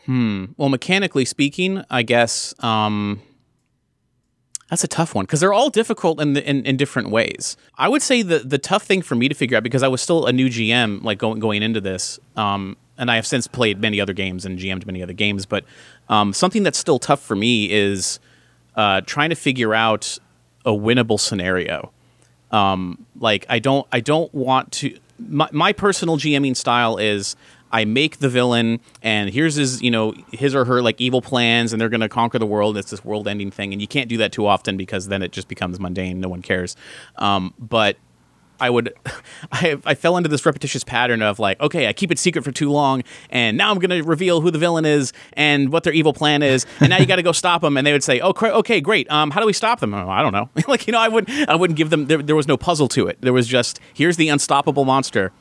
Hmm. 0.05 0.45
Well, 0.57 0.69
mechanically 0.69 1.25
speaking, 1.25 1.83
I 1.91 2.01
guess 2.01 2.55
um, 2.59 3.21
that's 4.69 4.83
a 4.83 4.87
tough 4.87 5.13
one 5.13 5.25
because 5.25 5.39
they're 5.39 5.53
all 5.53 5.69
difficult 5.69 6.19
in, 6.19 6.33
the, 6.33 6.49
in 6.49 6.65
in 6.65 6.77
different 6.77 7.09
ways. 7.09 7.57
I 7.77 7.89
would 7.89 8.01
say 8.01 8.23
the 8.23 8.39
the 8.39 8.57
tough 8.57 8.83
thing 8.83 9.03
for 9.03 9.15
me 9.15 9.29
to 9.29 9.35
figure 9.35 9.57
out 9.57 9.63
because 9.63 9.83
I 9.83 9.87
was 9.87 10.01
still 10.01 10.25
a 10.25 10.33
new 10.33 10.47
GM, 10.47 11.03
like 11.03 11.19
going 11.19 11.39
going 11.39 11.61
into 11.61 11.81
this, 11.81 12.19
um, 12.35 12.75
and 12.99 13.09
I 13.09 13.15
have 13.15 13.25
since 13.25 13.47
played 13.47 13.81
many 13.81 13.99
other 13.99 14.13
games 14.13 14.45
and 14.45 14.59
GM'd 14.59 14.85
many 14.85 15.01
other 15.01 15.13
games, 15.13 15.45
but 15.45 15.63
um, 16.09 16.33
something 16.33 16.63
that's 16.63 16.77
still 16.77 16.99
tough 16.99 17.21
for 17.21 17.35
me 17.35 17.71
is 17.71 18.19
uh, 18.75 19.01
trying 19.01 19.29
to 19.29 19.35
figure 19.35 19.73
out 19.73 20.17
a 20.65 20.71
winnable 20.71 21.19
scenario. 21.19 21.91
Um, 22.51 23.05
like 23.19 23.45
I 23.49 23.59
don't 23.59 23.87
I 23.91 23.99
don't 23.99 24.33
want 24.33 24.71
to 24.73 24.97
my, 25.19 25.49
my 25.51 25.73
personal 25.73 26.17
GMing 26.17 26.55
style 26.55 26.97
is 26.97 27.35
I 27.71 27.85
make 27.85 28.17
the 28.17 28.29
villain 28.29 28.79
and 29.03 29.29
here's 29.29 29.55
his 29.55 29.81
you 29.81 29.91
know 29.91 30.13
his 30.31 30.55
or 30.55 30.65
her 30.65 30.81
like 30.81 30.99
evil 30.99 31.21
plans 31.21 31.71
and 31.71 31.79
they're 31.79 31.89
going 31.89 32.01
to 32.01 32.09
conquer 32.09 32.39
the 32.39 32.47
world. 32.47 32.77
It's 32.77 32.89
this 32.89 33.05
world 33.05 33.27
ending 33.27 33.51
thing 33.51 33.71
and 33.71 33.81
you 33.81 33.87
can't 33.87 34.09
do 34.09 34.17
that 34.17 34.31
too 34.31 34.47
often 34.47 34.77
because 34.77 35.07
then 35.07 35.21
it 35.21 35.31
just 35.31 35.47
becomes 35.47 35.79
mundane. 35.79 36.19
No 36.19 36.29
one 36.29 36.41
cares. 36.41 36.75
Um, 37.17 37.53
but 37.59 37.97
I 38.59 38.69
would, 38.69 38.93
I, 39.51 39.77
I 39.85 39.95
fell 39.95 40.17
into 40.17 40.29
this 40.29 40.45
repetitious 40.45 40.83
pattern 40.83 41.21
of 41.21 41.39
like, 41.39 41.59
okay, 41.59 41.87
I 41.87 41.93
keep 41.93 42.11
it 42.11 42.19
secret 42.19 42.43
for 42.43 42.51
too 42.51 42.71
long, 42.71 43.03
and 43.29 43.57
now 43.57 43.71
I'm 43.71 43.79
going 43.79 43.89
to 43.89 44.07
reveal 44.07 44.41
who 44.41 44.51
the 44.51 44.59
villain 44.59 44.85
is 44.85 45.13
and 45.33 45.71
what 45.71 45.83
their 45.83 45.93
evil 45.93 46.13
plan 46.13 46.43
is, 46.43 46.65
and 46.79 46.89
now 46.89 46.97
you 46.97 47.05
got 47.05 47.17
to 47.17 47.23
go 47.23 47.31
stop 47.31 47.61
them. 47.61 47.77
And 47.77 47.85
they 47.85 47.91
would 47.91 48.03
say, 48.03 48.19
oh, 48.19 48.33
cra- 48.33 48.51
okay, 48.51 48.81
great. 48.81 49.09
Um, 49.11 49.31
how 49.31 49.39
do 49.39 49.45
we 49.45 49.53
stop 49.53 49.79
them? 49.79 49.93
Oh, 49.93 50.09
I 50.09 50.21
don't 50.21 50.33
know. 50.33 50.49
like, 50.67 50.87
you 50.87 50.93
know, 50.93 50.99
I 50.99 51.07
would, 51.07 51.29
I 51.47 51.55
wouldn't 51.55 51.77
give 51.77 51.89
them. 51.89 52.07
There, 52.07 52.21
there 52.21 52.35
was 52.35 52.47
no 52.47 52.57
puzzle 52.57 52.87
to 52.89 53.07
it. 53.07 53.17
There 53.21 53.33
was 53.33 53.47
just 53.47 53.79
here's 53.93 54.17
the 54.17 54.29
unstoppable 54.29 54.85
monster, 54.85 55.31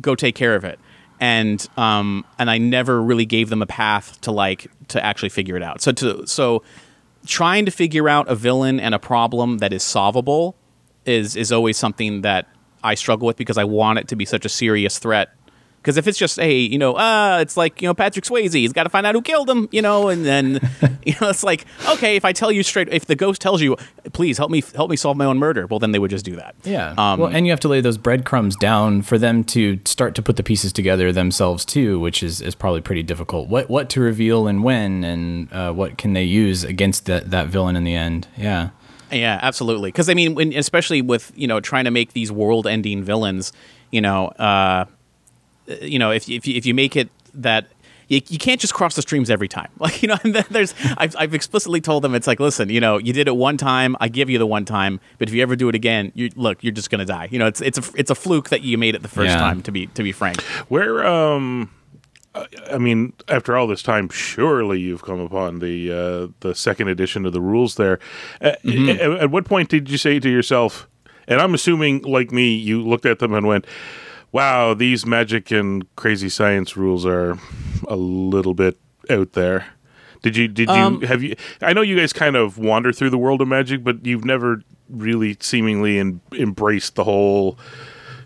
go 0.00 0.14
take 0.14 0.34
care 0.34 0.54
of 0.54 0.64
it. 0.64 0.78
And 1.20 1.64
um, 1.76 2.24
and 2.38 2.50
I 2.50 2.58
never 2.58 3.00
really 3.00 3.26
gave 3.26 3.48
them 3.48 3.62
a 3.62 3.66
path 3.66 4.20
to 4.22 4.32
like 4.32 4.68
to 4.88 5.04
actually 5.04 5.28
figure 5.28 5.56
it 5.56 5.62
out. 5.62 5.80
So 5.80 5.92
to 5.92 6.26
so 6.26 6.62
trying 7.26 7.64
to 7.64 7.70
figure 7.70 8.08
out 8.08 8.28
a 8.28 8.34
villain 8.34 8.80
and 8.80 8.94
a 8.94 8.98
problem 8.98 9.58
that 9.58 9.72
is 9.72 9.82
solvable 9.82 10.56
is 11.06 11.36
is 11.36 11.52
always 11.52 11.76
something 11.76 12.22
that 12.22 12.48
I 12.82 12.94
struggle 12.94 13.26
with 13.26 13.36
because 13.36 13.58
I 13.58 13.64
want 13.64 13.98
it 13.98 14.08
to 14.08 14.16
be 14.16 14.24
such 14.24 14.44
a 14.44 14.48
serious 14.48 14.98
threat 14.98 15.30
Because 15.82 15.96
if 15.96 16.06
it's 16.06 16.16
just 16.18 16.38
hey, 16.38 16.58
you 16.60 16.78
know, 16.78 16.94
uh, 16.94 17.38
it's 17.40 17.56
like 17.56 17.82
you 17.82 17.88
know 17.88 17.94
Patrick 17.94 18.24
Swayze, 18.24 18.54
he's 18.54 18.72
got 18.72 18.84
to 18.84 18.88
find 18.88 19.04
out 19.04 19.16
who 19.16 19.22
killed 19.22 19.50
him, 19.50 19.68
you 19.72 19.82
know, 19.82 20.08
and 20.08 20.24
then 20.24 20.60
you 21.04 21.14
know 21.20 21.28
it's 21.30 21.42
like 21.42 21.66
okay, 21.88 22.14
if 22.14 22.24
I 22.24 22.32
tell 22.32 22.52
you 22.52 22.62
straight, 22.62 22.88
if 22.90 23.06
the 23.06 23.16
ghost 23.16 23.40
tells 23.40 23.60
you, 23.60 23.76
please 24.12 24.38
help 24.38 24.50
me 24.50 24.62
help 24.76 24.90
me 24.90 24.96
solve 24.96 25.16
my 25.16 25.24
own 25.24 25.38
murder, 25.38 25.66
well 25.66 25.80
then 25.80 25.90
they 25.90 25.98
would 25.98 26.10
just 26.10 26.24
do 26.24 26.36
that. 26.36 26.54
Yeah. 26.62 26.94
Um, 26.96 27.18
well, 27.18 27.30
and 27.30 27.46
you 27.46 27.52
have 27.52 27.58
to 27.60 27.68
lay 27.68 27.80
those 27.80 27.98
breadcrumbs 27.98 28.54
down 28.56 29.02
for 29.02 29.18
them 29.18 29.42
to 29.44 29.80
start 29.84 30.14
to 30.14 30.22
put 30.22 30.36
the 30.36 30.44
pieces 30.44 30.72
together 30.72 31.10
themselves 31.10 31.64
too, 31.64 31.98
which 31.98 32.22
is, 32.22 32.40
is 32.40 32.54
probably 32.54 32.80
pretty 32.80 33.02
difficult. 33.02 33.48
What 33.48 33.68
what 33.68 33.90
to 33.90 34.00
reveal 34.00 34.46
and 34.46 34.62
when, 34.62 35.02
and 35.02 35.52
uh, 35.52 35.72
what 35.72 35.98
can 35.98 36.12
they 36.12 36.24
use 36.24 36.62
against 36.62 37.06
that 37.06 37.30
that 37.32 37.48
villain 37.48 37.74
in 37.74 37.82
the 37.82 37.96
end? 37.96 38.28
Yeah. 38.36 38.70
Yeah, 39.12 39.38
absolutely. 39.42 39.88
Because 39.92 40.08
I 40.08 40.14
mean, 40.14 40.34
when, 40.34 40.52
especially 40.54 41.02
with 41.02 41.32
you 41.34 41.46
know 41.46 41.60
trying 41.60 41.84
to 41.84 41.90
make 41.90 42.12
these 42.12 42.32
world-ending 42.32 43.04
villains, 43.04 43.52
you 43.90 44.00
know, 44.00 44.28
uh, 44.28 44.86
you 45.80 45.98
know, 45.98 46.10
if 46.10 46.28
if 46.28 46.46
you, 46.46 46.56
if 46.56 46.66
you 46.66 46.74
make 46.74 46.96
it 46.96 47.08
that 47.34 47.66
you, 48.08 48.20
you 48.28 48.38
can't 48.38 48.60
just 48.60 48.74
cross 48.74 48.94
the 48.94 49.02
streams 49.02 49.30
every 49.30 49.48
time. 49.48 49.68
Like 49.78 50.02
you 50.02 50.08
know, 50.08 50.16
and 50.22 50.34
then 50.34 50.44
there's 50.50 50.74
I've, 50.96 51.14
I've 51.18 51.34
explicitly 51.34 51.80
told 51.80 52.02
them 52.04 52.14
it's 52.14 52.26
like, 52.26 52.40
listen, 52.40 52.68
you 52.68 52.80
know, 52.80 52.98
you 52.98 53.12
did 53.12 53.26
it 53.28 53.36
one 53.36 53.56
time, 53.56 53.96
I 54.00 54.08
give 54.08 54.28
you 54.30 54.38
the 54.38 54.46
one 54.46 54.64
time, 54.64 55.00
but 55.18 55.28
if 55.28 55.34
you 55.34 55.42
ever 55.42 55.56
do 55.56 55.68
it 55.68 55.74
again, 55.74 56.12
you 56.14 56.30
look, 56.36 56.62
you're 56.62 56.72
just 56.72 56.90
gonna 56.90 57.04
die. 57.04 57.28
You 57.30 57.38
know, 57.38 57.46
it's 57.46 57.60
it's 57.60 57.78
a 57.78 57.82
it's 57.96 58.10
a 58.10 58.14
fluke 58.14 58.48
that 58.50 58.62
you 58.62 58.76
made 58.78 58.94
it 58.94 59.02
the 59.02 59.08
first 59.08 59.30
Yeah. 59.30 59.38
time. 59.38 59.62
To 59.62 59.72
be 59.72 59.86
to 59.88 60.02
be 60.02 60.12
frank, 60.12 60.40
Where, 60.68 61.06
um, 61.06 61.70
I- 62.34 62.78
mean, 62.78 63.12
after 63.28 63.56
all 63.56 63.66
this 63.66 63.82
time, 63.82 64.08
surely 64.08 64.80
you've 64.80 65.02
come 65.02 65.20
upon 65.20 65.58
the 65.58 65.92
uh, 65.92 66.32
the 66.40 66.54
second 66.54 66.88
edition 66.88 67.26
of 67.26 67.32
the 67.32 67.40
rules. 67.40 67.74
There, 67.76 67.98
Uh, 68.40 68.52
at, 68.64 69.00
at 69.00 69.30
what 69.30 69.44
point 69.44 69.68
did 69.68 69.90
you 69.90 69.98
say 69.98 70.18
to 70.20 70.28
yourself? 70.30 70.88
And 71.28 71.40
I'm 71.40 71.54
assuming, 71.54 72.02
like 72.02 72.32
me, 72.32 72.54
you 72.54 72.82
looked 72.82 73.06
at 73.06 73.18
them 73.18 73.32
and 73.34 73.46
went, 73.46 73.66
"Wow, 74.32 74.74
these 74.74 75.04
magic 75.06 75.50
and 75.50 75.84
crazy 75.96 76.28
science 76.28 76.76
rules 76.76 77.04
are 77.06 77.38
a 77.86 77.96
little 77.96 78.54
bit 78.54 78.78
out 79.10 79.32
there." 79.34 79.66
Did 80.22 80.36
you? 80.36 80.48
Did 80.48 80.68
you? 80.68 80.74
Um, 80.74 81.02
have 81.02 81.22
you? 81.22 81.34
I 81.60 81.72
know 81.72 81.80
you 81.82 81.96
guys 81.96 82.12
kind 82.12 82.36
of 82.36 82.56
wander 82.56 82.92
through 82.92 83.10
the 83.10 83.18
world 83.18 83.40
of 83.42 83.48
magic, 83.48 83.84
but 83.84 84.06
you've 84.06 84.24
never 84.24 84.62
really 84.88 85.36
seemingly 85.40 85.98
en- 85.98 86.20
embraced 86.32 86.94
the 86.96 87.04
whole 87.04 87.58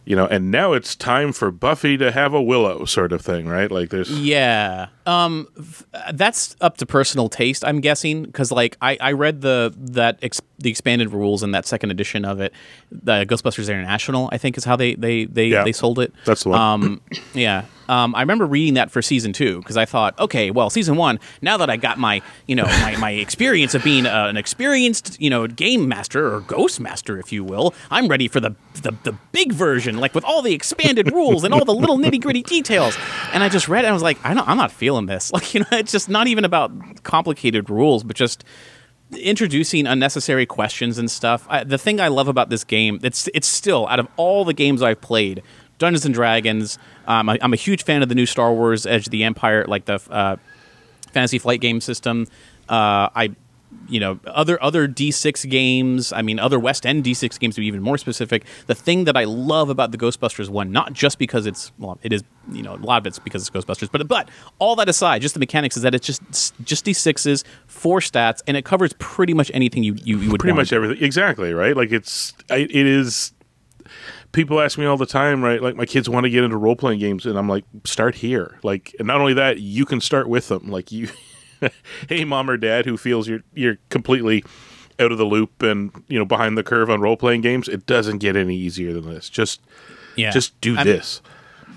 you 0.06 0.16
know, 0.16 0.26
and 0.26 0.50
now 0.50 0.72
it's 0.72 0.96
time 0.96 1.32
for 1.32 1.50
Buffy 1.50 1.98
to 1.98 2.12
have 2.12 2.32
a 2.32 2.40
willow 2.40 2.84
sort 2.86 3.12
of 3.12 3.20
thing, 3.20 3.46
right? 3.46 3.70
Like 3.70 3.90
there's 3.90 4.10
Yeah. 4.10 4.86
Um 5.06 5.48
that's 6.12 6.56
up 6.60 6.76
to 6.78 6.86
personal 6.86 7.28
taste, 7.28 7.64
I'm 7.64 7.80
guessing, 7.80 8.30
cuz 8.32 8.50
like 8.52 8.76
I 8.82 8.98
I 9.00 9.12
read 9.12 9.40
the 9.40 9.72
that 9.76 10.18
ex- 10.22 10.40
the 10.58 10.70
expanded 10.70 11.12
rules 11.12 11.42
in 11.42 11.50
that 11.52 11.66
second 11.66 11.90
edition 11.90 12.24
of 12.24 12.40
it. 12.40 12.52
The 12.90 13.24
Ghostbusters 13.26 13.68
International, 13.68 14.28
I 14.32 14.38
think 14.38 14.56
is 14.58 14.64
how 14.64 14.76
they 14.76 14.94
they 14.94 15.24
they, 15.26 15.46
Yeah. 15.48 15.64
they 15.64 15.72
sold 15.72 15.98
it. 15.98 16.12
That's 16.24 16.42
the 16.44 16.50
one. 16.50 16.60
Um 16.60 17.00
yeah. 17.34 17.64
Um 17.88 18.14
I 18.16 18.20
remember 18.22 18.46
reading 18.46 18.74
that 18.74 18.90
for 18.90 19.00
season 19.02 19.32
2 19.32 19.62
cuz 19.62 19.76
I 19.76 19.84
thought, 19.84 20.18
okay, 20.18 20.50
well, 20.50 20.70
season 20.70 20.96
1, 20.96 21.20
now 21.40 21.56
that 21.58 21.70
I 21.70 21.76
got 21.76 21.98
my, 21.98 22.20
you 22.48 22.56
know, 22.56 22.64
my 22.64 22.96
my 22.96 23.10
experience 23.12 23.74
of 23.76 23.84
being 23.84 24.06
uh, 24.06 24.26
an 24.28 24.36
experienced, 24.36 25.16
you 25.20 25.30
know, 25.30 25.46
game 25.46 25.86
master 25.86 26.34
or 26.34 26.40
ghost 26.40 26.80
master 26.80 27.18
if 27.20 27.30
you 27.32 27.44
will, 27.44 27.74
I'm 27.90 28.08
ready 28.08 28.26
for 28.28 28.40
the 28.40 28.56
the, 28.82 28.92
the 29.04 29.12
big 29.32 29.52
version 29.52 29.98
like 29.98 30.14
with 30.14 30.24
all 30.24 30.42
the 30.42 30.52
expanded 30.54 31.12
rules 31.12 31.44
and 31.44 31.54
all 31.54 31.64
the 31.64 31.74
little 31.74 31.96
nitty-gritty 31.98 32.42
details. 32.42 32.96
And 33.32 33.42
I 33.44 33.48
just 33.48 33.68
read 33.68 33.84
it 33.84 33.88
and 33.88 33.92
I 33.92 33.92
was 33.92 34.02
like, 34.02 34.18
I 34.24 34.34
don't, 34.34 34.46
I'm 34.48 34.56
not 34.56 34.72
feeling 34.72 34.95
this. 35.04 35.30
Like, 35.37 35.52
you 35.52 35.61
know, 35.61 35.66
it's 35.72 35.92
just 35.92 36.09
not 36.09 36.28
even 36.28 36.46
about 36.46 36.72
complicated 37.02 37.68
rules, 37.68 38.02
but 38.02 38.16
just 38.16 38.42
introducing 39.12 39.87
unnecessary 39.87 40.46
questions 40.46 40.96
and 40.96 41.11
stuff. 41.11 41.46
I, 41.50 41.62
the 41.62 41.76
thing 41.76 42.00
I 42.00 42.09
love 42.09 42.28
about 42.28 42.48
this 42.48 42.64
game, 42.64 42.98
it's 43.02 43.28
it's 43.35 43.46
still 43.46 43.87
out 43.88 44.00
of 44.00 44.09
all 44.16 44.46
the 44.46 44.54
games 44.54 44.82
I've 44.82 45.02
played, 45.02 45.42
Dungeons 45.78 46.06
and 46.06 46.14
Dragons. 46.14 46.78
Um, 47.06 47.28
I, 47.28 47.38
I'm 47.42 47.52
a 47.52 47.56
huge 47.56 47.85
fan 47.85 48.02
of 48.02 48.09
the 48.09 48.14
new 48.14 48.26
Star 48.26 48.52
Wars 48.54 48.87
Edge 48.87 49.06
of 49.06 49.11
the 49.11 49.24
Empire, 49.24 49.66
like 49.68 49.85
the 49.85 50.00
uh, 50.11 50.37
Fantasy 51.12 51.38
Flight 51.38 51.61
game 51.61 51.80
system. 51.82 52.26
Uh, 52.68 53.12
I, 53.14 53.35
you 53.88 54.00
know, 54.00 54.18
other 54.26 54.62
other 54.62 54.88
D6 54.88 55.48
games. 55.48 56.12
I 56.12 56.22
mean, 56.22 56.38
other 56.38 56.59
West 56.59 56.87
End 56.87 57.05
D6 57.05 57.38
games 57.38 57.55
to 57.57 57.61
be 57.61 57.66
even 57.66 57.83
more 57.83 57.98
specific. 57.98 58.44
The 58.66 58.74
thing 58.74 59.05
that 59.05 59.16
I 59.16 59.24
love 59.24 59.70
about 59.70 59.92
the 59.92 59.98
Ghostbusters 59.98 60.48
one, 60.48 60.72
not 60.72 60.92
just 60.92 61.18
because 61.18 61.46
it's 61.46 61.72
well, 61.79 61.98
it 62.02 62.12
is 62.12 62.22
you 62.52 62.62
know 62.62 62.74
a 62.74 62.76
lot 62.76 63.02
of 63.02 63.07
it's 63.07 63.18
because 63.18 63.46
it's 63.46 63.50
Ghostbusters, 63.50 63.90
but 63.90 64.07
but 64.09 64.29
all 64.59 64.76
that 64.76 64.88
aside, 64.88 65.22
just 65.22 65.35
the 65.35 65.40
mechanics 65.40 65.76
is 65.76 65.83
that 65.83 65.94
it's 65.94 66.07
just 66.07 66.22
just 66.64 66.85
D6s, 66.85 67.44
four 67.66 68.00
stats, 68.00 68.42
and 68.46 68.57
it 68.57 68.64
covers 68.64 68.92
pretty 68.98 69.35
much 69.35 69.50
anything 69.55 69.83
you 69.83 69.94
you, 70.05 70.18
you 70.18 70.31
would 70.31 70.40
pretty 70.40 70.52
want. 70.52 70.62
much 70.62 70.72
everything. 70.72 71.02
Exactly, 71.02 71.52
right? 71.52 71.76
Like 71.76 71.92
it's 71.92 72.35
it 72.50 72.70
is 72.74 73.33
people 74.33 74.61
ask 74.61 74.79
me 74.79 74.85
all 74.85 74.96
the 74.96 75.07
time, 75.07 75.42
right? 75.42 75.62
Like 75.62 75.76
my 75.76 75.87
kids 75.87 76.09
want 76.09 76.24
to 76.24 76.31
get 76.31 76.44
into 76.44 76.57
role 76.57 76.76
playing 76.76 77.00
games 77.00 77.24
and 77.26 77.38
I'm 77.38 77.48
like 77.48 77.64
start 77.85 78.14
here. 78.14 78.59
Like 78.62 78.94
and 78.98 79.07
not 79.07 79.20
only 79.20 79.35
that, 79.35 79.61
you 79.61 79.85
can 79.85 80.00
start 80.00 80.29
with 80.29 80.48
them. 80.48 80.70
Like 80.70 80.92
you 80.92 81.09
hey 82.08 82.24
mom 82.24 82.48
or 82.50 82.56
dad 82.56 82.84
who 82.86 82.96
feels 82.96 83.28
you're 83.28 83.42
you're 83.54 83.78
completely 83.90 84.44
out 84.98 85.12
of 85.12 85.18
the 85.18 85.24
loop 85.24 85.62
and 85.62 85.90
you 86.08 86.18
know 86.18 86.24
behind 86.24 86.56
the 86.56 86.62
curve 86.62 86.88
on 86.90 87.00
role 87.00 87.16
playing 87.16 87.40
games, 87.42 87.68
it 87.68 87.86
doesn't 87.86 88.18
get 88.18 88.34
any 88.36 88.56
easier 88.56 88.92
than 88.94 89.06
this. 89.12 89.28
Just 89.28 89.60
Yeah. 90.16 90.30
just 90.30 90.58
do 90.60 90.74
I 90.74 90.84
mean, 90.84 90.86
this. 90.86 91.20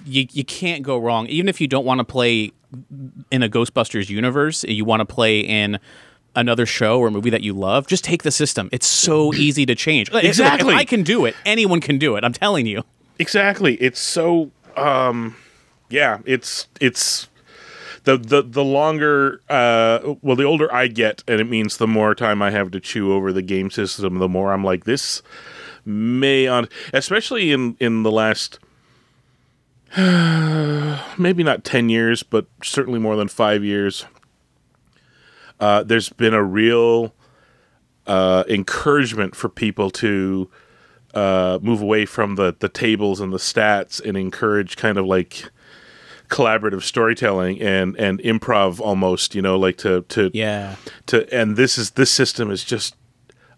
you 0.05 0.25
you 0.31 0.43
can't 0.45 0.83
go 0.83 0.97
wrong. 0.97 1.27
Even 1.27 1.49
if 1.49 1.59
you 1.59 1.67
don't 1.67 1.85
want 1.85 1.99
to 1.99 2.05
play 2.05 2.51
in 3.31 3.43
a 3.43 3.49
Ghostbusters 3.49 4.09
universe, 4.09 4.63
you 4.63 4.85
want 4.85 5.01
to 5.01 5.05
play 5.05 5.39
in 5.41 5.79
another 6.35 6.65
show 6.65 6.99
or 6.99 7.09
movie 7.09 7.31
that 7.31 7.41
you 7.41 7.51
love, 7.53 7.87
just 7.87 8.03
take 8.03 8.21
the 8.23 8.31
system. 8.31 8.69
It's 8.71 8.85
so 8.87 9.33
easy 9.45 9.65
to 9.65 9.75
change. 9.75 10.09
Exactly. 10.13 10.73
If 10.73 10.79
I 10.79 10.85
can 10.85 11.03
do 11.03 11.25
it, 11.25 11.35
anyone 11.45 11.81
can 11.81 11.97
do 11.97 12.15
it. 12.15 12.23
I'm 12.23 12.31
telling 12.33 12.65
you. 12.67 12.83
Exactly. 13.17 13.75
It's 13.75 13.99
so 13.99 14.51
um 14.77 15.35
yeah, 15.89 16.19
it's 16.25 16.67
it's 16.79 17.27
the 18.03 18.17
the 18.17 18.41
the 18.41 18.63
longer 18.63 19.41
uh 19.49 20.15
well 20.21 20.35
the 20.35 20.43
older 20.43 20.73
I 20.73 20.87
get 20.87 21.23
and 21.27 21.39
it 21.39 21.45
means 21.45 21.77
the 21.77 21.87
more 21.87 22.15
time 22.15 22.41
I 22.41 22.51
have 22.51 22.71
to 22.71 22.79
chew 22.79 23.13
over 23.13 23.31
the 23.33 23.41
game 23.41 23.69
system, 23.71 24.19
the 24.19 24.29
more 24.29 24.53
I'm 24.53 24.63
like 24.63 24.85
this 24.85 25.21
may 25.85 26.47
on 26.47 26.67
especially 26.93 27.51
in 27.51 27.75
in 27.79 28.03
the 28.03 28.11
last 28.11 28.59
maybe 31.17 31.43
not 31.43 31.63
10 31.63 31.89
years, 31.89 32.21
but 32.21 32.45
certainly 32.63 32.99
more 32.99 33.15
than 33.15 33.27
5 33.27 33.63
years. 33.63 34.05
Uh 35.59 35.83
there's 35.83 36.09
been 36.09 36.33
a 36.33 36.43
real 36.43 37.13
uh 38.07 38.43
encouragement 38.47 39.35
for 39.35 39.49
people 39.49 39.89
to 39.91 40.49
uh, 41.13 41.57
move 41.61 41.81
away 41.81 42.05
from 42.05 42.35
the 42.35 42.55
the 42.59 42.69
tables 42.69 43.19
and 43.19 43.33
the 43.33 43.37
stats 43.37 43.99
and 44.03 44.15
encourage 44.15 44.77
kind 44.77 44.97
of 44.97 45.05
like 45.05 45.49
collaborative 46.29 46.83
storytelling 46.83 47.59
and 47.61 47.95
and 47.97 48.19
improv 48.19 48.79
almost 48.79 49.33
you 49.35 49.41
know 49.41 49.57
like 49.57 49.77
to 49.77 50.03
to 50.09 50.29
Yeah. 50.33 50.75
to 51.07 51.31
and 51.33 51.57
this 51.57 51.77
is 51.77 51.91
this 51.91 52.11
system 52.11 52.51
is 52.51 52.63
just 52.63 52.95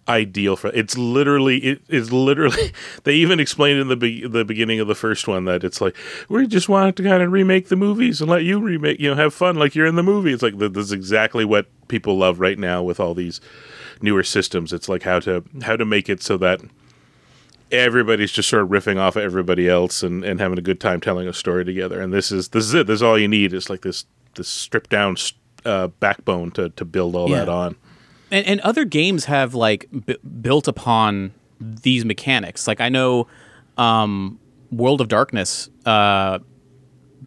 ideal 0.08 0.56
for 0.56 0.70
it's 0.74 0.98
literally 0.98 1.58
it 1.60 1.82
is 1.88 2.12
literally 2.12 2.72
they 3.04 3.14
even 3.14 3.40
explained 3.40 3.80
in 3.80 3.88
the 3.88 3.96
be, 3.96 4.26
the 4.28 4.44
beginning 4.44 4.80
of 4.80 4.88
the 4.88 4.96
first 4.96 5.28
one 5.28 5.46
that 5.46 5.64
it's 5.64 5.80
like 5.80 5.96
we 6.28 6.48
just 6.48 6.68
wanted 6.68 6.96
to 6.98 7.04
kind 7.04 7.22
of 7.22 7.32
remake 7.32 7.68
the 7.68 7.76
movies 7.76 8.20
and 8.20 8.30
let 8.30 8.44
you 8.44 8.60
remake 8.60 9.00
you 9.00 9.10
know 9.10 9.16
have 9.16 9.34
fun 9.34 9.56
like 9.58 9.76
you're 9.76 9.86
in 9.86 9.96
the 9.96 10.04
movie 10.04 10.34
it's 10.34 10.42
like 10.42 10.58
th- 10.58 10.74
this 10.74 10.86
is 10.86 10.92
exactly 10.92 11.46
what 11.46 11.68
people 11.88 12.18
love 12.18 12.40
right 12.40 12.58
now 12.58 12.82
with 12.82 13.00
all 13.00 13.14
these 13.14 13.40
newer 14.02 14.24
systems 14.24 14.74
it's 14.74 14.90
like 14.90 15.04
how 15.04 15.20
to 15.20 15.44
how 15.62 15.76
to 15.76 15.86
make 15.86 16.10
it 16.10 16.24
so 16.24 16.36
that 16.36 16.60
everybody's 17.72 18.32
just 18.32 18.50
sort 18.50 18.64
of 18.64 18.70
riffing 18.70 18.98
off 18.98 19.16
of 19.16 19.24
everybody 19.24 19.68
else 19.70 20.04
and, 20.04 20.24
and 20.24 20.40
having 20.40 20.58
a 20.58 20.62
good 20.62 20.80
time 20.80 21.00
telling 21.02 21.28
a 21.28 21.34
story 21.34 21.66
together. 21.66 22.02
And 22.02 22.14
this 22.14 22.32
is 22.32 22.50
this 22.50 22.66
is 22.66 22.74
it. 22.74 22.88
This 22.88 22.96
is 22.96 23.04
all 23.04 23.18
you 23.18 23.28
need. 23.28 23.54
It's 23.54 23.70
like 23.70 23.82
this 23.82 24.06
this 24.36 24.48
stripped 24.48 24.90
down 24.90 25.16
uh, 25.66 25.88
backbone 25.88 26.52
to 26.52 26.70
to 26.70 26.86
build 26.86 27.16
all 27.16 27.30
that 27.30 27.50
on. 27.50 27.76
and, 28.32 28.46
and 28.46 28.60
other 28.62 28.86
games 28.86 29.26
have 29.26 29.54
like 29.54 29.88
b- 30.06 30.18
built 30.42 30.68
upon 30.68 31.34
these 31.60 32.06
mechanics. 32.06 32.68
Like 32.68 32.82
I 32.82 32.90
know, 32.90 33.28
um, 33.78 34.40
World 34.72 35.02
of 35.02 35.08
Darkness 35.08 35.70
uh, 35.86 36.40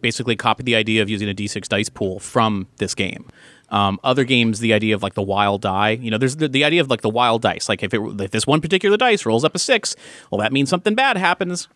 basically 0.01 0.37
copied 0.37 0.67
the 0.67 0.75
idea 0.77 1.03
of 1.03 1.09
using 1.09 1.29
a 1.29 1.35
d6 1.35 1.69
dice 1.69 1.89
pool 1.89 2.19
from 2.21 2.67
this 2.77 2.95
game. 2.95 3.27
Um, 3.71 3.99
other 4.05 4.25
games, 4.25 4.61
the 4.61 4.73
idea 4.73 4.95
of 4.95 5.03
like 5.03 5.15
the 5.15 5.23
wild 5.23 5.63
die, 5.63 5.91
you 5.91 6.11
know, 6.11 6.19
there's 6.19 6.37
the, 6.37 6.49
the 6.49 6.65
idea 6.65 6.81
of 6.81 6.91
like 6.91 7.01
the 7.01 7.09
wild 7.09 7.43
dice. 7.43 7.69
Like 7.69 7.83
if 7.83 7.95
it 7.95 8.01
if 8.21 8.31
this 8.31 8.47
one 8.47 8.61
particular 8.61 8.97
dice 8.97 9.27
rolls 9.27 9.45
up 9.45 9.55
a 9.55 9.59
six, 9.59 9.97
well, 10.31 10.41
that 10.41 10.53
means 10.53 10.69
something 10.69 10.95
bad 10.95 11.17
happens 11.17 11.69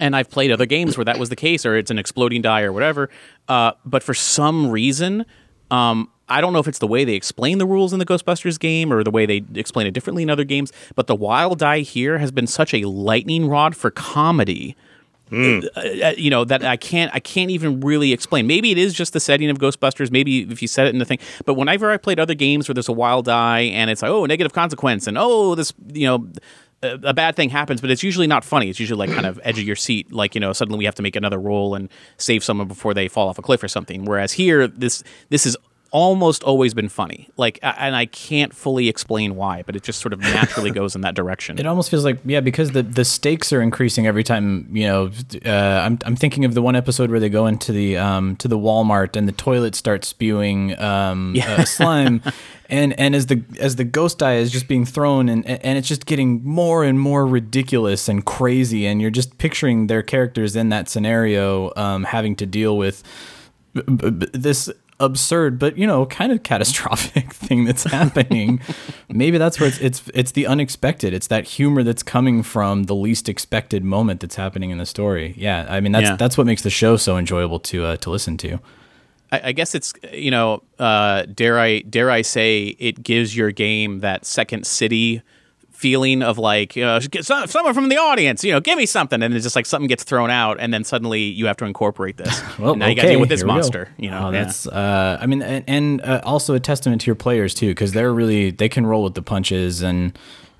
and 0.00 0.16
I've 0.16 0.30
played 0.30 0.50
other 0.50 0.66
games 0.66 0.96
where 0.96 1.04
that 1.04 1.18
was 1.18 1.28
the 1.28 1.36
case, 1.36 1.64
or 1.64 1.76
it's 1.76 1.90
an 1.90 1.98
exploding 1.98 2.42
die 2.42 2.62
or 2.62 2.72
whatever. 2.72 3.10
Uh, 3.48 3.72
but 3.84 4.02
for 4.02 4.14
some 4.14 4.70
reason, 4.70 5.24
um, 5.70 6.10
I 6.28 6.40
don't 6.40 6.52
know 6.52 6.58
if 6.58 6.68
it's 6.68 6.78
the 6.78 6.86
way 6.86 7.04
they 7.04 7.14
explain 7.14 7.58
the 7.58 7.66
rules 7.66 7.92
in 7.92 7.98
the 7.98 8.06
Ghostbusters 8.06 8.58
game 8.58 8.92
or 8.92 9.04
the 9.04 9.10
way 9.10 9.26
they 9.26 9.44
explain 9.54 9.86
it 9.86 9.92
differently 9.92 10.22
in 10.22 10.30
other 10.30 10.44
games. 10.44 10.72
But 10.94 11.06
the 11.06 11.14
wild 11.14 11.58
die 11.58 11.80
here 11.80 12.18
has 12.18 12.32
been 12.32 12.46
such 12.46 12.72
a 12.74 12.88
lightning 12.88 13.48
rod 13.48 13.76
for 13.76 13.90
comedy. 13.90 14.76
Uh, 15.32 16.12
you 16.16 16.30
know 16.30 16.44
that 16.44 16.64
I 16.64 16.76
can't 16.76 17.10
I 17.14 17.20
can't 17.20 17.50
even 17.50 17.80
really 17.80 18.12
explain. 18.12 18.46
Maybe 18.46 18.70
it 18.70 18.78
is 18.78 18.92
just 18.92 19.12
the 19.12 19.20
setting 19.20 19.50
of 19.50 19.58
Ghostbusters. 19.58 20.10
Maybe 20.10 20.42
if 20.42 20.60
you 20.62 20.68
set 20.68 20.86
it 20.86 20.90
in 20.90 20.98
the 20.98 21.04
thing. 21.04 21.18
But 21.44 21.54
whenever 21.54 21.90
I 21.90 21.96
played 21.96 22.20
other 22.20 22.34
games 22.34 22.68
where 22.68 22.74
there's 22.74 22.88
a 22.88 22.92
wild 22.92 23.24
die 23.24 23.60
and 23.60 23.90
it's 23.90 24.02
like 24.02 24.10
oh 24.10 24.26
negative 24.26 24.52
consequence 24.52 25.06
and 25.06 25.16
oh 25.18 25.54
this 25.54 25.72
you 25.92 26.06
know 26.06 26.28
a 26.84 27.14
bad 27.14 27.36
thing 27.36 27.48
happens, 27.48 27.80
but 27.80 27.90
it's 27.90 28.02
usually 28.02 28.26
not 28.26 28.44
funny. 28.44 28.68
It's 28.68 28.78
usually 28.78 29.06
like 29.06 29.14
kind 29.14 29.26
of 29.26 29.40
edge 29.42 29.58
of 29.58 29.64
your 29.64 29.76
seat, 29.76 30.12
like 30.12 30.34
you 30.34 30.40
know, 30.40 30.52
suddenly 30.52 30.78
we 30.78 30.84
have 30.84 30.94
to 30.96 31.02
make 31.02 31.16
another 31.16 31.38
roll 31.38 31.74
and 31.74 31.88
save 32.18 32.44
someone 32.44 32.68
before 32.68 32.94
they 32.94 33.08
fall 33.08 33.28
off 33.28 33.38
a 33.38 33.42
cliff 33.42 33.62
or 33.62 33.68
something. 33.68 34.04
Whereas 34.04 34.32
here, 34.32 34.68
this 34.68 35.02
this 35.30 35.46
is 35.46 35.56
almost 35.94 36.42
always 36.42 36.74
been 36.74 36.88
funny. 36.88 37.30
Like, 37.36 37.60
and 37.62 37.94
I 37.94 38.06
can't 38.06 38.52
fully 38.52 38.88
explain 38.88 39.36
why, 39.36 39.62
but 39.62 39.76
it 39.76 39.84
just 39.84 40.00
sort 40.00 40.12
of 40.12 40.18
naturally 40.18 40.70
goes 40.80 40.96
in 40.96 41.02
that 41.02 41.14
direction. 41.14 41.56
It 41.56 41.66
almost 41.66 41.88
feels 41.88 42.04
like 42.04 42.18
yeah, 42.24 42.40
because 42.40 42.72
the 42.72 42.82
the 42.82 43.04
stakes 43.04 43.52
are 43.52 43.62
increasing 43.62 44.06
every 44.06 44.24
time. 44.24 44.68
You 44.72 44.86
know, 44.88 45.10
uh, 45.46 45.50
I'm 45.50 46.00
I'm 46.04 46.16
thinking 46.16 46.44
of 46.44 46.54
the 46.54 46.62
one 46.62 46.74
episode 46.74 47.10
where 47.10 47.20
they 47.20 47.28
go 47.28 47.46
into 47.46 47.70
the 47.70 47.96
um 47.96 48.34
to 48.36 48.48
the 48.48 48.58
Walmart 48.58 49.14
and 49.14 49.28
the 49.28 49.32
toilet 49.32 49.76
starts 49.76 50.08
spewing 50.08 50.78
um 50.80 51.36
uh, 51.40 51.64
slime, 51.64 52.20
and 52.68 52.98
and 52.98 53.14
as 53.14 53.26
the 53.26 53.44
as 53.60 53.76
the 53.76 53.84
ghost 53.84 54.20
eye 54.20 54.34
is 54.34 54.50
just 54.50 54.66
being 54.66 54.84
thrown 54.84 55.28
and 55.28 55.46
and 55.46 55.78
it's 55.78 55.86
just 55.86 56.06
getting 56.06 56.44
more 56.44 56.82
and 56.82 56.98
more 56.98 57.24
ridiculous 57.24 58.08
and 58.08 58.26
crazy, 58.26 58.84
and 58.84 59.00
you're 59.00 59.12
just 59.12 59.38
picturing 59.38 59.86
their 59.86 60.02
characters 60.02 60.56
in 60.56 60.70
that 60.70 60.88
scenario 60.88 61.72
um 61.76 62.02
having 62.02 62.34
to 62.34 62.46
deal 62.46 62.76
with 62.76 63.04
this 63.74 64.70
absurd 65.00 65.58
but 65.58 65.76
you 65.76 65.86
know 65.86 66.06
kind 66.06 66.30
of 66.32 66.42
catastrophic 66.42 67.32
thing 67.46 67.64
that's 67.64 67.84
happening. 67.84 68.60
Maybe 69.08 69.38
that's 69.38 69.58
where 69.58 69.68
it's 69.68 69.78
it's 69.80 70.02
it's 70.14 70.32
the 70.32 70.46
unexpected. 70.46 71.12
It's 71.12 71.26
that 71.28 71.44
humor 71.44 71.82
that's 71.82 72.02
coming 72.02 72.42
from 72.42 72.84
the 72.84 72.94
least 72.94 73.28
expected 73.28 73.84
moment 73.84 74.20
that's 74.20 74.36
happening 74.36 74.70
in 74.70 74.78
the 74.78 74.86
story. 74.86 75.34
Yeah 75.36 75.66
i 75.68 75.80
mean 75.80 75.92
that's 75.92 76.10
Yeah. 76.10 76.16
that's 76.16 76.38
what 76.38 76.46
makes 76.46 76.62
the 76.62 76.70
show 76.70 76.96
so 76.96 77.16
enjoyable 77.18 77.60
to 77.60 77.84
uh, 77.84 77.96
to 77.98 78.10
listen 78.10 78.36
to. 78.38 78.58
I, 79.32 79.40
I 79.44 79.52
guess 79.52 79.74
it's 79.74 79.92
you 80.12 80.30
know, 80.30 80.62
uh, 80.78 81.22
dare 81.34 81.58
I 81.58 81.80
dare 81.80 82.10
I 82.10 82.22
say 82.22 82.76
it 82.78 83.02
gives 83.02 83.36
your 83.36 83.50
game 83.50 84.00
that 84.00 84.24
second 84.24 84.66
city 84.66 85.22
feeling 85.74 86.22
of 86.22 86.38
like 86.38 86.76
you 86.76 86.84
know, 86.84 86.98
some, 87.20 87.46
someone 87.46 87.74
from 87.74 87.88
the 87.90 87.96
audience, 87.98 88.42
you 88.44 88.52
know, 88.52 88.60
give 88.60 88.78
me 88.78 88.86
something, 88.86 89.22
and 89.22 89.34
it's 89.34 89.42
just 89.44 89.56
like 89.56 89.66
something 89.66 89.88
gets 89.88 90.04
thrown 90.04 90.30
out, 90.30 90.56
and 90.60 90.72
then 90.72 90.84
suddenly 90.84 91.20
you 91.22 91.46
have 91.46 91.56
to 91.58 91.64
incorporate 91.66 92.16
this. 92.16 92.40
well 92.58 92.70
and 92.72 92.80
now 92.80 92.86
you 92.86 92.94
got 92.94 93.02
to 93.02 93.08
okay, 93.08 93.14
deal 93.14 93.20
with 93.20 93.28
this 93.28 93.40
here 93.40 93.46
we 93.46 93.50
go. 93.50 93.54
monster. 93.54 93.88
You 93.98 94.10
know, 94.10 94.28
Oh, 94.28 94.30
yeah. 94.30 94.44
that's 94.44 94.66
uh 94.66 95.18
i 95.20 95.26
mean 95.26 95.42
and, 95.42 95.64
and 95.68 96.00
uh, 96.02 96.20
also 96.24 96.54
a 96.54 96.60
testament 96.60 97.02
to 97.02 97.06
your 97.06 97.14
players 97.16 97.52
too 97.54 97.68
because 97.68 97.92
they're 97.92 98.12
really 98.12 98.50
they 98.50 98.68
can 98.68 98.86
roll 98.86 99.02
with 99.04 99.14
the 99.14 99.22
punches 99.22 99.82
and 99.82 100.16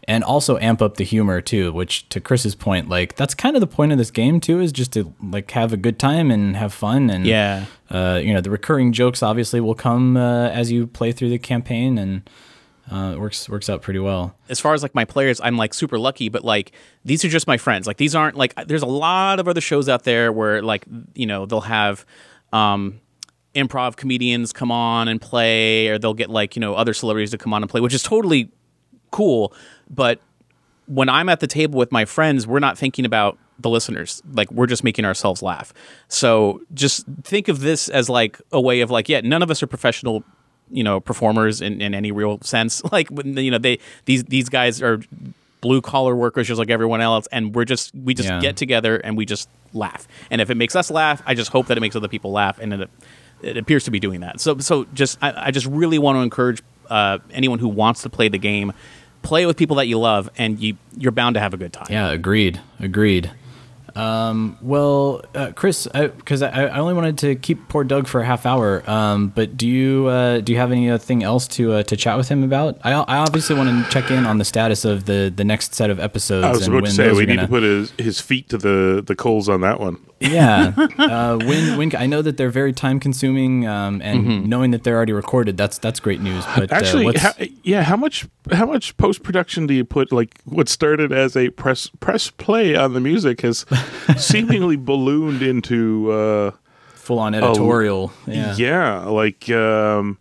and 0.06 0.22
also 0.24 0.58
amp 0.58 0.82
up 0.82 0.96
the 0.96 1.04
humor 1.04 1.40
too 1.40 1.72
which 1.72 2.06
to 2.10 2.20
chris's 2.20 2.54
point 2.54 2.88
like 2.88 3.16
that's 3.16 3.34
kind 3.34 3.56
of 3.56 3.60
the 3.60 3.66
point 3.66 3.90
of 3.92 3.96
this 3.98 4.10
game 4.10 4.40
too 4.40 4.60
is 4.60 4.70
just 4.72 4.92
to 4.92 5.14
like 5.22 5.50
have 5.52 5.72
a 5.72 5.76
good 5.78 5.98
time 5.98 6.30
and 6.30 6.56
have 6.56 6.74
fun 6.74 7.08
and 7.10 7.24
Yeah. 7.26 7.64
uh 7.90 8.20
you 8.22 8.34
know 8.34 8.40
the 8.42 8.50
recurring 8.50 8.92
jokes 8.92 9.22
obviously 9.22 9.60
will 9.60 9.74
come 9.74 10.16
uh, 10.16 10.48
as 10.48 10.70
you 10.72 10.86
play 10.86 11.12
through 11.12 11.30
the 11.30 11.38
campaign 11.38 11.96
and 11.96 12.28
uh, 12.90 13.12
it 13.14 13.20
works 13.20 13.48
works 13.48 13.70
out 13.70 13.82
pretty 13.82 13.98
well 13.98 14.34
as 14.48 14.60
far 14.60 14.74
as 14.74 14.82
like 14.82 14.94
my 14.94 15.04
players, 15.04 15.40
I'm 15.40 15.56
like 15.56 15.72
super 15.72 15.98
lucky, 15.98 16.28
but 16.28 16.44
like 16.44 16.72
these 17.04 17.24
are 17.24 17.28
just 17.28 17.46
my 17.46 17.56
friends. 17.56 17.86
Like 17.86 17.96
these 17.96 18.14
aren't 18.14 18.36
like 18.36 18.54
there's 18.66 18.82
a 18.82 18.86
lot 18.86 19.40
of 19.40 19.48
other 19.48 19.60
shows 19.60 19.88
out 19.88 20.04
there 20.04 20.32
where 20.32 20.62
like 20.62 20.84
you 21.14 21.26
know 21.26 21.46
they'll 21.46 21.62
have 21.62 22.04
um 22.52 23.00
improv 23.54 23.96
comedians 23.96 24.52
come 24.52 24.70
on 24.70 25.08
and 25.08 25.20
play 25.20 25.88
or 25.88 25.98
they'll 25.98 26.14
get 26.14 26.28
like 26.28 26.56
you 26.56 26.60
know 26.60 26.74
other 26.74 26.92
celebrities 26.92 27.30
to 27.30 27.38
come 27.38 27.54
on 27.54 27.62
and 27.62 27.70
play, 27.70 27.80
which 27.80 27.94
is 27.94 28.02
totally 28.02 28.50
cool, 29.10 29.54
but 29.88 30.20
when 30.86 31.08
I'm 31.08 31.28
at 31.28 31.40
the 31.40 31.46
table 31.46 31.78
with 31.78 31.92
my 31.92 32.04
friends, 32.04 32.46
we're 32.46 32.58
not 32.58 32.76
thinking 32.76 33.06
about 33.06 33.38
the 33.58 33.70
listeners. 33.70 34.22
Like 34.32 34.50
we're 34.50 34.66
just 34.66 34.84
making 34.84 35.04
ourselves 35.04 35.42
laugh. 35.42 35.72
So 36.08 36.60
just 36.74 37.06
think 37.22 37.48
of 37.48 37.60
this 37.60 37.88
as 37.88 38.08
like 38.08 38.40
a 38.52 38.60
way 38.60 38.80
of 38.80 38.90
like, 38.90 39.08
yeah, 39.08 39.20
none 39.20 39.42
of 39.42 39.50
us 39.50 39.62
are 39.62 39.66
professional, 39.66 40.24
you 40.70 40.82
know, 40.84 41.00
performers 41.00 41.60
in, 41.60 41.80
in 41.80 41.94
any 41.94 42.10
real 42.12 42.40
sense. 42.42 42.82
Like 42.92 43.08
when, 43.08 43.36
you 43.36 43.50
know, 43.50 43.58
they 43.58 43.78
these 44.04 44.24
these 44.24 44.48
guys 44.48 44.82
are 44.82 45.00
blue 45.60 45.80
collar 45.80 46.14
workers 46.14 46.46
just 46.46 46.58
like 46.58 46.70
everyone 46.70 47.00
else, 47.00 47.26
and 47.32 47.54
we're 47.54 47.64
just 47.64 47.94
we 47.94 48.14
just 48.14 48.28
Yeah. 48.28 48.40
get 48.40 48.56
together 48.56 48.96
and 48.96 49.16
we 49.16 49.24
just 49.24 49.48
laugh. 49.72 50.06
And 50.30 50.40
if 50.40 50.50
it 50.50 50.56
makes 50.56 50.76
us 50.76 50.90
laugh, 50.90 51.22
I 51.26 51.34
just 51.34 51.50
hope 51.50 51.66
that 51.68 51.76
it 51.76 51.80
makes 51.80 51.96
other 51.96 52.08
people 52.08 52.32
laugh, 52.32 52.58
and 52.58 52.72
it 52.74 52.90
it 53.42 53.56
appears 53.56 53.84
to 53.84 53.90
be 53.90 54.00
doing 54.00 54.20
that. 54.20 54.40
So 54.40 54.58
so 54.58 54.84
just 54.94 55.18
I, 55.22 55.46
I 55.46 55.50
just 55.50 55.66
really 55.66 55.98
want 55.98 56.16
to 56.16 56.20
encourage 56.20 56.62
uh, 56.90 57.18
anyone 57.32 57.58
who 57.58 57.68
wants 57.68 58.02
to 58.02 58.10
play 58.10 58.28
the 58.28 58.38
game 58.38 58.72
play 59.22 59.46
with 59.46 59.56
people 59.56 59.76
that 59.76 59.86
you 59.88 59.98
love 59.98 60.28
and 60.36 60.60
you 60.60 60.76
you're 60.98 61.10
bound 61.12 61.32
to 61.34 61.40
have 61.40 61.54
a 61.54 61.56
good 61.56 61.72
time 61.72 61.86
Yeah, 61.88 62.10
agreed. 62.10 62.60
Agreed. 62.78 63.30
Um, 63.96 64.58
well, 64.60 65.22
uh, 65.34 65.52
Chris, 65.54 65.86
because 65.86 66.42
I, 66.42 66.64
I, 66.64 66.78
only 66.78 66.94
wanted 66.94 67.18
to 67.18 67.36
keep 67.36 67.68
poor 67.68 67.84
Doug 67.84 68.08
for 68.08 68.20
a 68.20 68.24
half 68.24 68.44
hour. 68.44 68.88
Um, 68.90 69.28
but 69.28 69.56
do 69.56 69.68
you 69.68 70.08
uh, 70.08 70.40
do 70.40 70.52
you 70.52 70.58
have 70.58 70.72
anything 70.72 71.22
else 71.22 71.46
to 71.48 71.74
uh, 71.74 71.82
to 71.84 71.96
chat 71.96 72.16
with 72.16 72.28
him 72.28 72.42
about? 72.42 72.78
I, 72.82 72.92
I 72.92 73.18
obviously 73.18 73.54
want 73.54 73.68
to 73.68 73.90
check 73.92 74.10
in 74.10 74.26
on 74.26 74.38
the 74.38 74.44
status 74.44 74.84
of 74.84 75.04
the 75.04 75.32
the 75.34 75.44
next 75.44 75.74
set 75.74 75.90
of 75.90 76.00
episodes. 76.00 76.44
I 76.44 76.50
was 76.50 76.66
and 76.66 76.76
about 76.76 76.86
to 76.88 76.92
say 76.92 77.12
we 77.12 77.20
need 77.20 77.36
gonna- 77.36 77.42
to 77.42 77.48
put 77.48 77.62
his, 77.62 77.92
his 77.92 78.20
feet 78.20 78.48
to 78.48 78.58
the, 78.58 79.02
the 79.04 79.14
coals 79.14 79.48
on 79.48 79.60
that 79.60 79.78
one. 79.78 79.98
Yeah. 80.20 80.72
Uh, 80.98 81.36
when 81.38 81.76
when 81.76 81.94
I 81.96 82.06
know 82.06 82.22
that 82.22 82.36
they're 82.36 82.50
very 82.50 82.72
time 82.72 82.98
consuming, 82.98 83.66
um, 83.66 84.00
and 84.02 84.48
knowing 84.48 84.70
that 84.70 84.82
they're 84.84 84.96
already 84.96 85.12
recorded, 85.12 85.56
that's 85.56 85.78
that's 85.78 86.00
great 86.00 86.20
news. 86.20 86.44
But 86.56 86.72
uh, 86.72 86.74
Actually, 86.76 87.04
what's- 87.04 87.20
ha- 87.22 87.34
yeah, 87.62 87.82
how 87.82 87.96
much 87.96 88.26
how 88.52 88.66
much 88.66 88.96
post 88.96 89.22
production 89.22 89.66
do 89.66 89.74
you 89.74 89.84
put? 89.84 90.12
Like 90.12 90.38
what 90.44 90.68
started 90.68 91.12
as 91.12 91.36
a 91.36 91.50
press 91.50 91.90
press 92.00 92.30
play 92.30 92.74
on 92.74 92.94
the 92.94 93.00
music 93.00 93.42
has 93.42 93.66
seemingly 94.16 94.76
ballooned 94.76 95.42
into 95.42 96.10
uh, 96.10 96.50
full 96.94 97.18
on 97.18 97.34
editorial. 97.34 98.12
yeah. 98.26 98.54
yeah. 98.56 98.98
like 99.04 99.50
um, 99.50 100.18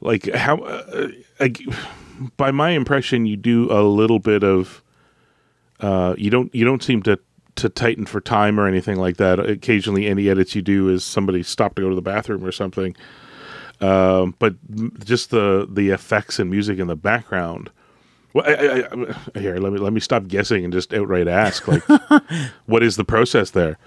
like 0.00 0.32
how 0.34 0.58
uh, 0.58 1.08
like, 1.40 1.60
by 2.36 2.50
my 2.52 2.70
impression, 2.70 3.26
you 3.26 3.36
do 3.36 3.70
a 3.72 3.82
little 3.82 4.18
bit 4.20 4.44
of 4.44 4.82
uh, 5.80 6.14
you 6.16 6.30
don't 6.30 6.54
you 6.54 6.64
don't 6.64 6.82
seem 6.82 7.02
to 7.02 7.18
to 7.56 7.68
tighten 7.68 8.06
for 8.06 8.20
time 8.20 8.58
or 8.58 8.66
anything 8.66 8.96
like 8.96 9.16
that. 9.18 9.38
Occasionally, 9.38 10.06
any 10.06 10.28
edits 10.28 10.54
you 10.54 10.62
do 10.62 10.88
is 10.88 11.04
somebody 11.04 11.42
stop 11.42 11.74
to 11.76 11.82
go 11.82 11.88
to 11.88 11.94
the 11.94 12.02
bathroom 12.02 12.44
or 12.44 12.52
something. 12.52 12.96
Um, 13.80 14.34
but 14.38 14.54
just 15.04 15.30
the 15.30 15.66
the 15.70 15.90
effects 15.90 16.38
and 16.38 16.50
music 16.50 16.78
in 16.78 16.86
the 16.86 16.96
background. 16.96 17.70
Well, 18.32 18.44
I, 18.46 18.52
I, 18.52 19.14
I, 19.34 19.38
here, 19.38 19.56
let 19.58 19.72
me 19.72 19.78
let 19.78 19.92
me 19.92 20.00
stop 20.00 20.26
guessing 20.26 20.64
and 20.64 20.72
just 20.72 20.92
outright 20.92 21.28
ask, 21.28 21.68
like, 21.68 21.82
what 22.66 22.82
is 22.82 22.96
the 22.96 23.04
process 23.04 23.50
there? 23.50 23.78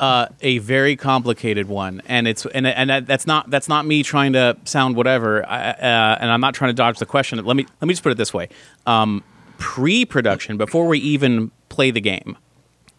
uh, 0.00 0.26
a 0.42 0.58
very 0.58 0.96
complicated 0.96 1.68
one, 1.68 2.02
and 2.06 2.26
it's 2.26 2.46
and 2.46 2.66
and 2.66 3.06
that's 3.06 3.26
not 3.26 3.50
that's 3.50 3.68
not 3.68 3.86
me 3.86 4.02
trying 4.02 4.32
to 4.32 4.56
sound 4.64 4.96
whatever, 4.96 5.46
I, 5.48 5.70
uh, 5.70 6.18
and 6.20 6.30
I'm 6.30 6.40
not 6.40 6.54
trying 6.54 6.70
to 6.70 6.74
dodge 6.74 6.98
the 6.98 7.06
question. 7.06 7.42
Let 7.44 7.56
me 7.56 7.66
let 7.80 7.88
me 7.88 7.94
just 7.94 8.02
put 8.02 8.12
it 8.12 8.18
this 8.18 8.34
way: 8.34 8.48
um, 8.86 9.22
pre-production, 9.58 10.56
before 10.56 10.86
we 10.86 10.98
even 10.98 11.50
play 11.68 11.90
the 11.90 12.00
game, 12.00 12.36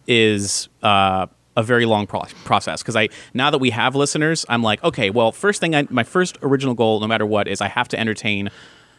is 0.06 0.68
uh, 0.82 1.26
a 1.56 1.62
very 1.62 1.86
long 1.86 2.06
pro- 2.06 2.24
process. 2.44 2.82
Because 2.82 2.96
I 2.96 3.08
now 3.34 3.50
that 3.50 3.58
we 3.58 3.70
have 3.70 3.94
listeners, 3.94 4.44
I'm 4.48 4.62
like, 4.62 4.82
okay, 4.84 5.10
well, 5.10 5.32
first 5.32 5.60
thing, 5.60 5.74
I, 5.74 5.86
my 5.90 6.04
first 6.04 6.38
original 6.42 6.74
goal, 6.74 7.00
no 7.00 7.06
matter 7.06 7.26
what, 7.26 7.48
is 7.48 7.60
I 7.60 7.68
have 7.68 7.88
to 7.88 7.98
entertain 7.98 8.50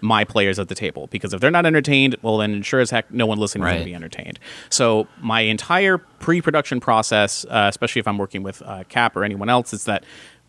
my 0.01 0.23
players 0.23 0.59
at 0.59 0.67
the 0.67 0.75
table 0.75 1.07
because 1.07 1.33
if 1.33 1.41
they're 1.41 1.51
not 1.51 1.65
entertained, 1.65 2.15
well, 2.21 2.37
then 2.37 2.61
sure 2.61 2.79
as 2.79 2.91
heck, 2.91 3.11
no 3.11 3.25
one 3.25 3.39
listening 3.39 3.65
is 3.65 3.71
going 3.71 3.79
to 3.79 3.85
be 3.85 3.95
entertained. 3.95 4.39
So 4.69 5.07
my 5.21 5.41
entire 5.41 5.97
pre-production 5.97 6.79
process, 6.79 7.45
uh, 7.45 7.65
especially 7.67 7.99
if 7.99 8.07
I'm 8.07 8.17
working 8.17 8.43
with 8.43 8.61
uh, 8.63 8.83
Cap 8.89 9.15
or 9.15 9.23
anyone 9.23 9.49
else, 9.49 9.73
is 9.73 9.85
that 9.85 10.03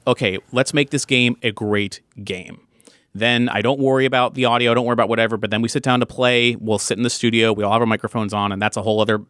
okay? 0.06 0.38
Let's 0.52 0.74
make 0.74 0.90
this 0.90 1.04
game 1.04 1.36
a 1.42 1.50
great 1.50 2.00
game. 2.22 2.60
Then 3.14 3.48
I 3.48 3.62
don't 3.62 3.80
worry 3.80 4.04
about 4.04 4.34
the 4.34 4.44
audio, 4.44 4.74
don't 4.74 4.84
worry 4.84 4.92
about 4.92 5.08
whatever. 5.08 5.36
But 5.36 5.50
then 5.50 5.62
we 5.62 5.68
sit 5.68 5.82
down 5.82 6.00
to 6.00 6.06
play. 6.06 6.54
We'll 6.56 6.78
sit 6.78 6.98
in 6.98 7.02
the 7.02 7.10
studio. 7.10 7.52
We 7.52 7.64
all 7.64 7.72
have 7.72 7.80
our 7.80 7.86
microphones 7.86 8.34
on, 8.34 8.52
and 8.52 8.60
that's 8.60 8.76
a 8.76 8.82
whole 8.82 9.00
other 9.00 9.22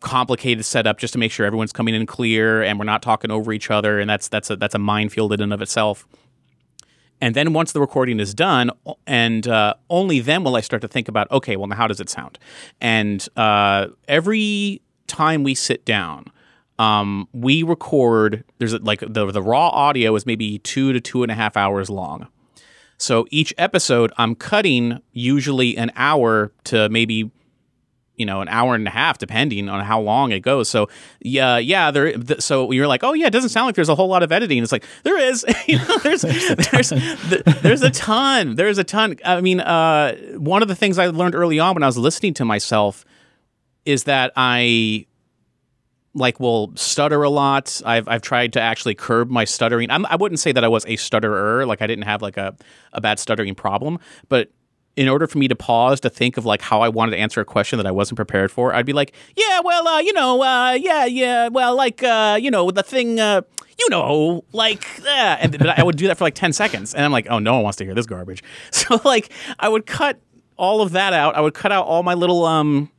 complicated 0.00 0.64
setup 0.64 0.98
just 0.98 1.12
to 1.12 1.18
make 1.18 1.32
sure 1.32 1.44
everyone's 1.46 1.72
coming 1.72 1.94
in 1.94 2.06
clear 2.06 2.62
and 2.62 2.78
we're 2.78 2.84
not 2.84 3.02
talking 3.02 3.30
over 3.30 3.52
each 3.52 3.70
other. 3.70 3.98
And 3.98 4.08
that's 4.08 4.28
that's 4.28 4.50
a 4.50 4.56
that's 4.56 4.74
a 4.74 4.78
minefield 4.78 5.32
in 5.32 5.40
and 5.40 5.52
of 5.52 5.62
itself. 5.62 6.06
And 7.20 7.34
then 7.34 7.52
once 7.52 7.72
the 7.72 7.80
recording 7.80 8.20
is 8.20 8.32
done, 8.32 8.70
and 9.06 9.48
uh, 9.48 9.74
only 9.90 10.20
then 10.20 10.44
will 10.44 10.54
I 10.54 10.60
start 10.60 10.82
to 10.82 10.88
think 10.88 11.08
about, 11.08 11.28
okay, 11.32 11.56
well, 11.56 11.66
now 11.66 11.74
how 11.74 11.88
does 11.88 11.98
it 11.98 12.08
sound? 12.08 12.38
And 12.80 13.26
uh, 13.36 13.88
every 14.06 14.82
time 15.08 15.42
we 15.42 15.56
sit 15.56 15.84
down, 15.84 16.26
um, 16.78 17.28
we 17.32 17.64
record. 17.64 18.44
There's 18.58 18.72
like 18.74 19.00
the 19.00 19.32
the 19.32 19.42
raw 19.42 19.68
audio 19.70 20.14
is 20.14 20.26
maybe 20.26 20.58
two 20.58 20.92
to 20.92 21.00
two 21.00 21.22
and 21.24 21.32
a 21.32 21.34
half 21.34 21.56
hours 21.56 21.90
long. 21.90 22.28
So 22.98 23.26
each 23.30 23.54
episode, 23.58 24.12
I'm 24.16 24.34
cutting 24.34 25.00
usually 25.12 25.76
an 25.76 25.92
hour 25.94 26.52
to 26.64 26.88
maybe 26.88 27.30
you 28.18 28.26
know 28.26 28.40
an 28.40 28.48
hour 28.48 28.74
and 28.74 28.86
a 28.86 28.90
half 28.90 29.18
depending 29.18 29.68
on 29.68 29.82
how 29.84 30.00
long 30.00 30.32
it 30.32 30.40
goes. 30.40 30.68
So 30.68 30.88
yeah 31.20 31.58
yeah 31.58 31.90
there 31.90 32.12
th- 32.12 32.40
so 32.40 32.70
you're 32.72 32.86
like 32.86 33.02
oh 33.04 33.12
yeah 33.14 33.26
it 33.28 33.32
doesn't 33.32 33.50
sound 33.50 33.66
like 33.66 33.74
there's 33.74 33.88
a 33.88 33.94
whole 33.94 34.08
lot 34.08 34.22
of 34.22 34.32
editing. 34.32 34.62
It's 34.62 34.72
like 34.72 34.84
there 35.04 35.18
is. 35.18 35.44
You 35.68 35.76
know 35.78 35.98
there's 35.98 36.22
there's 36.22 36.88
th- 36.88 37.44
there's 37.62 37.82
a 37.82 37.90
ton. 37.90 38.54
There's 38.54 38.78
a 38.78 38.84
ton. 38.84 39.16
I 39.24 39.40
mean 39.42 39.60
uh 39.60 40.16
one 40.36 40.62
of 40.62 40.68
the 40.68 40.74
things 40.74 40.98
i 40.98 41.06
learned 41.06 41.34
early 41.34 41.58
on 41.58 41.74
when 41.74 41.82
i 41.82 41.86
was 41.86 41.98
listening 41.98 42.32
to 42.34 42.44
myself 42.44 43.04
is 43.84 44.04
that 44.04 44.32
i 44.36 45.04
like 46.14 46.40
will 46.40 46.72
stutter 46.74 47.22
a 47.22 47.28
lot. 47.30 47.80
I've 47.84 48.08
i've 48.08 48.22
tried 48.22 48.54
to 48.54 48.60
actually 48.60 48.94
curb 48.94 49.28
my 49.30 49.44
stuttering. 49.44 49.90
I'm, 49.90 50.06
i 50.06 50.16
wouldn't 50.16 50.40
say 50.40 50.52
that 50.52 50.64
i 50.64 50.68
was 50.68 50.84
a 50.86 50.96
stutterer. 50.96 51.66
Like 51.66 51.82
i 51.82 51.86
didn't 51.86 52.04
have 52.04 52.22
like 52.22 52.36
a 52.36 52.56
a 52.92 53.00
bad 53.00 53.18
stuttering 53.18 53.54
problem 53.54 53.98
but 54.28 54.50
in 54.98 55.08
order 55.08 55.28
for 55.28 55.38
me 55.38 55.46
to 55.46 55.54
pause 55.54 56.00
to 56.00 56.10
think 56.10 56.36
of 56.36 56.44
like 56.44 56.60
how 56.60 56.80
I 56.80 56.88
wanted 56.88 57.12
to 57.12 57.18
answer 57.18 57.40
a 57.40 57.44
question 57.44 57.76
that 57.76 57.86
I 57.86 57.92
wasn't 57.92 58.16
prepared 58.16 58.50
for, 58.50 58.74
I'd 58.74 58.84
be 58.84 58.92
like, 58.92 59.12
yeah, 59.36 59.60
well, 59.60 59.86
uh, 59.86 60.00
you 60.00 60.12
know, 60.12 60.42
uh, 60.42 60.72
yeah, 60.72 61.04
yeah, 61.04 61.46
well, 61.46 61.76
like, 61.76 62.02
uh, 62.02 62.36
you 62.40 62.50
know, 62.50 62.72
the 62.72 62.82
thing, 62.82 63.20
uh, 63.20 63.42
you 63.78 63.88
know, 63.90 64.42
like, 64.50 64.84
and 65.06 65.56
but 65.56 65.78
I 65.78 65.84
would 65.84 65.96
do 65.96 66.08
that 66.08 66.18
for 66.18 66.24
like 66.24 66.34
10 66.34 66.52
seconds. 66.52 66.94
And 66.94 67.04
I'm 67.04 67.12
like, 67.12 67.28
oh, 67.30 67.38
no 67.38 67.54
one 67.54 67.62
wants 67.62 67.76
to 67.78 67.84
hear 67.84 67.94
this 67.94 68.06
garbage. 68.06 68.42
So, 68.72 69.00
like, 69.04 69.30
I 69.60 69.68
would 69.68 69.86
cut 69.86 70.20
all 70.56 70.82
of 70.82 70.90
that 70.92 71.12
out. 71.12 71.36
I 71.36 71.42
would 71.42 71.54
cut 71.54 71.70
out 71.70 71.86
all 71.86 72.02
my 72.02 72.14
little, 72.14 72.44
um, 72.44 72.90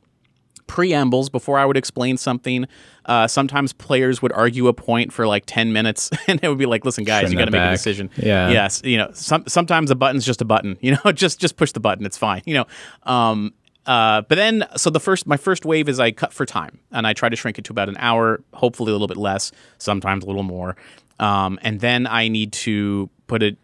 preambles 0.66 1.28
before 1.28 1.58
I 1.58 1.66
would 1.66 1.76
explain 1.76 2.16
something. 2.16 2.66
Uh, 3.06 3.26
sometimes 3.26 3.72
players 3.72 4.22
would 4.22 4.32
argue 4.32 4.68
a 4.68 4.72
point 4.72 5.12
for 5.12 5.26
like 5.26 5.44
10 5.46 5.72
minutes 5.72 6.10
and 6.28 6.40
it 6.42 6.48
would 6.48 6.58
be 6.58 6.66
like, 6.66 6.84
listen, 6.84 7.04
guys, 7.04 7.22
Send 7.22 7.32
you 7.32 7.38
got 7.38 7.46
to 7.46 7.50
make 7.50 7.60
a 7.62 7.70
decision. 7.70 8.10
Yeah. 8.16 8.50
Yes. 8.50 8.82
You 8.84 8.98
know, 8.98 9.10
some, 9.12 9.44
sometimes 9.46 9.90
a 9.90 9.94
button's 9.94 10.24
just 10.24 10.40
a 10.40 10.44
button, 10.44 10.76
you 10.82 10.96
know, 11.04 11.12
just, 11.12 11.40
just 11.40 11.56
push 11.56 11.72
the 11.72 11.80
button. 11.80 12.06
It's 12.06 12.18
fine. 12.18 12.42
You 12.46 12.54
know, 12.54 12.66
um, 13.04 13.54
uh, 13.86 14.22
but 14.22 14.36
then, 14.36 14.66
so 14.76 14.90
the 14.90 15.00
first, 15.00 15.26
my 15.26 15.36
first 15.36 15.64
wave 15.64 15.88
is 15.88 15.98
I 15.98 16.12
cut 16.12 16.32
for 16.32 16.44
time 16.44 16.78
and 16.92 17.06
I 17.06 17.12
try 17.12 17.28
to 17.28 17.36
shrink 17.36 17.58
it 17.58 17.64
to 17.64 17.72
about 17.72 17.88
an 17.88 17.96
hour, 17.98 18.42
hopefully 18.52 18.90
a 18.90 18.94
little 18.94 19.08
bit 19.08 19.16
less, 19.16 19.52
sometimes 19.78 20.24
a 20.24 20.26
little 20.26 20.42
more. 20.42 20.76
Um, 21.18 21.58
and 21.62 21.80
then 21.80 22.06
I 22.06 22.28
need 22.28 22.52
to 22.52 23.10
put 23.26 23.42
it 23.42 23.56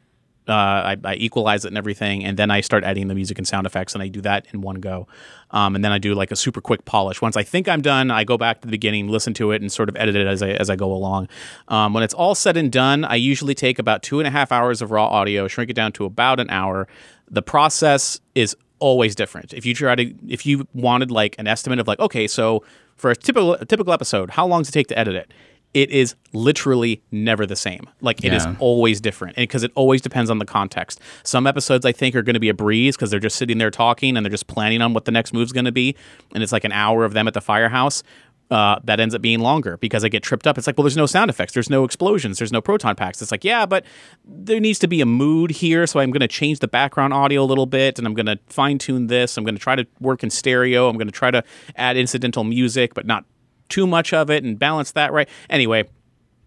uh, 0.49 0.53
I, 0.53 0.97
I 1.05 1.15
equalize 1.15 1.65
it 1.65 1.69
and 1.69 1.79
everything, 1.79 2.25
and 2.25 2.37
then 2.37 2.51
I 2.51 2.61
start 2.61 2.85
adding 2.85 3.09
the 3.09 3.15
music 3.15 3.39
and 3.39 3.47
sound 3.47 3.67
effects, 3.67 3.95
and 3.95 4.03
I 4.03 4.09
do 4.09 4.21
that 4.23 4.47
in 4.53 4.61
one 4.61 4.77
go. 4.77 5.09
Um, 5.51 5.75
and 5.75 5.85
then 5.85 5.93
I 5.93 5.99
do 5.99 6.15
like 6.15 6.31
a 6.31 6.37
super 6.37 6.61
quick 6.61 6.85
polish. 6.85 7.21
Once 7.21 7.37
I 7.37 7.43
think 7.43 7.69
I'm 7.69 7.83
done, 7.83 8.11
I 8.11 8.25
go 8.25 8.37
back 8.37 8.61
to 8.61 8.67
the 8.67 8.71
beginning, 8.71 9.09
listen 9.09 9.35
to 9.35 9.53
it, 9.53 9.63
and 9.63 9.71
sort 9.71 9.89
of 9.89 9.97
edit 9.97 10.17
it 10.17 10.27
as 10.27 10.43
I 10.43 10.51
as 10.51 10.71
I 10.71 10.77
go 10.77 10.93
along. 10.93 11.29
Um, 11.69 11.93
when 11.95 12.03
it's 12.03 12.15
all 12.15 12.35
said 12.35 12.57
and 12.57 12.71
done, 12.71 13.05
I 13.05 13.17
usually 13.17 13.55
take 13.55 13.79
about 13.79 14.03
two 14.03 14.21
and 14.21 14.27
a 14.27 14.31
half 14.31 14.53
hours 14.53 14.83
of 14.83 14.91
raw 14.91 15.07
audio, 15.07 15.49
shrink 15.49 15.71
it 15.71 15.75
down 15.75 15.93
to 15.93 16.05
about 16.05 16.41
an 16.41 16.51
hour. 16.51 16.89
The 17.29 17.43
process 17.43 18.21
is 18.35 18.57
always 18.79 19.15
different. 19.15 19.53
If 19.55 19.65
you 19.67 19.75
try 19.75 19.95
to, 19.95 20.15
if 20.29 20.47
you 20.47 20.69
wanted 20.75 21.11
like 21.11 21.35
an 21.39 21.47
estimate 21.47 21.79
of 21.79 21.89
like, 21.89 21.99
okay, 21.99 22.27
so 22.27 22.63
for 22.97 23.11
a 23.11 23.17
typical 23.17 23.55
a 23.55 23.65
typical 23.65 23.93
episode, 23.93 24.31
how 24.31 24.47
long 24.47 24.63
does 24.63 24.71
it 24.71 24.73
take 24.73 24.89
to 24.89 24.99
edit 24.99 25.15
it? 25.15 25.33
It 25.75 25.91
is 25.91 26.15
literally 26.33 27.03
never 27.11 27.45
the 27.45 27.57
same. 27.57 27.89
Like 28.01 28.25
it 28.25 28.33
is 28.33 28.45
Yeah. 28.47 28.55
always 28.59 29.01
different 29.01 29.37
because 29.37 29.63
it 29.63 29.73
always 29.75 30.01
depends 30.01 30.31
on 30.31 30.39
the 30.39 30.47
context. 30.47 31.01
Some 31.23 31.47
episodes 31.47 31.85
I 31.85 31.93
think 31.93 32.15
are 32.15 32.23
going 32.23 32.35
to 32.35 32.41
be 32.41 32.49
a 32.49 32.55
breeze 32.55 32.97
because 32.97 33.11
they're 33.11 33.21
just 33.21 33.37
sitting 33.37 33.59
there 33.59 33.71
talking 33.71 34.17
and 34.17 34.25
they're 34.25 34.31
just 34.31 34.47
planning 34.47 34.81
on 34.81 34.95
what 34.95 35.05
the 35.05 35.13
next 35.13 35.35
move's 35.35 35.53
going 35.53 35.67
to 35.67 35.73
be, 35.73 35.95
and 36.35 36.43
it's 36.43 36.53
like 36.53 36.65
an 36.65 36.73
hour 36.73 37.05
of 37.05 37.13
them 37.13 37.29
at 37.29 37.35
the 37.35 37.41
firehouse. 37.43 38.03
Uh, 38.49 38.79
that 38.85 39.01
ends 39.01 39.13
up 39.13 39.21
being 39.21 39.41
longer 39.41 39.77
because 39.79 40.05
I 40.05 40.09
get 40.09 40.23
tripped 40.23 40.47
up. 40.47 40.57
It's 40.57 40.69
like, 40.69 40.79
well, 40.79 40.85
there's 40.85 40.97
no 40.97 41.07
sound 41.07 41.31
effects, 41.31 41.53
there's 41.53 41.69
no 41.69 41.83
explosions, 41.83 42.39
there's 42.39 42.53
no 42.53 42.61
proton 42.61 42.95
packs. 42.95 43.21
It's 43.21 43.33
like, 43.33 43.43
yeah, 43.43 43.67
but 43.67 43.85
there 44.25 44.61
needs 44.61 44.79
to 44.79 44.87
be 44.87 45.01
a 45.01 45.05
mood 45.07 45.51
here, 45.51 45.85
so 45.85 45.99
I'm 45.99 46.13
going 46.13 46.21
to 46.21 46.29
change 46.29 46.61
the 46.61 46.69
background 46.69 47.13
audio 47.13 47.43
a 47.43 47.45
little 47.45 47.67
bit, 47.67 47.99
and 47.99 48.07
I'm 48.07 48.15
going 48.15 48.27
to 48.27 48.39
fine 48.47 48.79
tune 48.79 49.09
this. 49.09 49.37
I'm 49.37 49.43
going 49.43 49.57
to 49.57 49.61
try 49.61 49.75
to 49.75 49.85
work 49.99 50.23
in 50.23 50.31
stereo. 50.31 50.89
I'm 50.89 50.97
going 50.97 51.09
to 51.09 51.13
try 51.13 51.33
to 51.33 51.43
add 51.75 51.97
incidental 51.97 52.45
music, 52.45 52.95
but 52.95 53.05
not 53.05 53.25
too 53.69 53.87
much 53.87 54.13
of 54.13 54.31
it, 54.31 54.45
and 54.45 54.59
balance 54.59 54.93
that 54.93 55.13
right. 55.13 55.29
Anyway, 55.51 55.85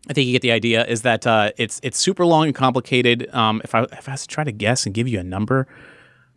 I 0.09 0.13
think 0.13 0.27
you 0.27 0.33
get 0.33 0.41
the 0.41 0.51
idea. 0.51 0.85
Is 0.85 1.03
that 1.03 1.27
uh, 1.27 1.51
it's 1.57 1.79
it's 1.83 1.97
super 1.97 2.25
long 2.25 2.47
and 2.47 2.55
complicated. 2.55 3.33
Um, 3.33 3.61
if 3.63 3.75
I 3.75 3.83
if 3.83 4.07
I 4.07 4.13
was 4.13 4.21
to 4.21 4.27
try 4.27 4.43
to 4.43 4.51
guess 4.51 4.85
and 4.85 4.95
give 4.95 5.07
you 5.07 5.19
a 5.19 5.23
number, 5.23 5.67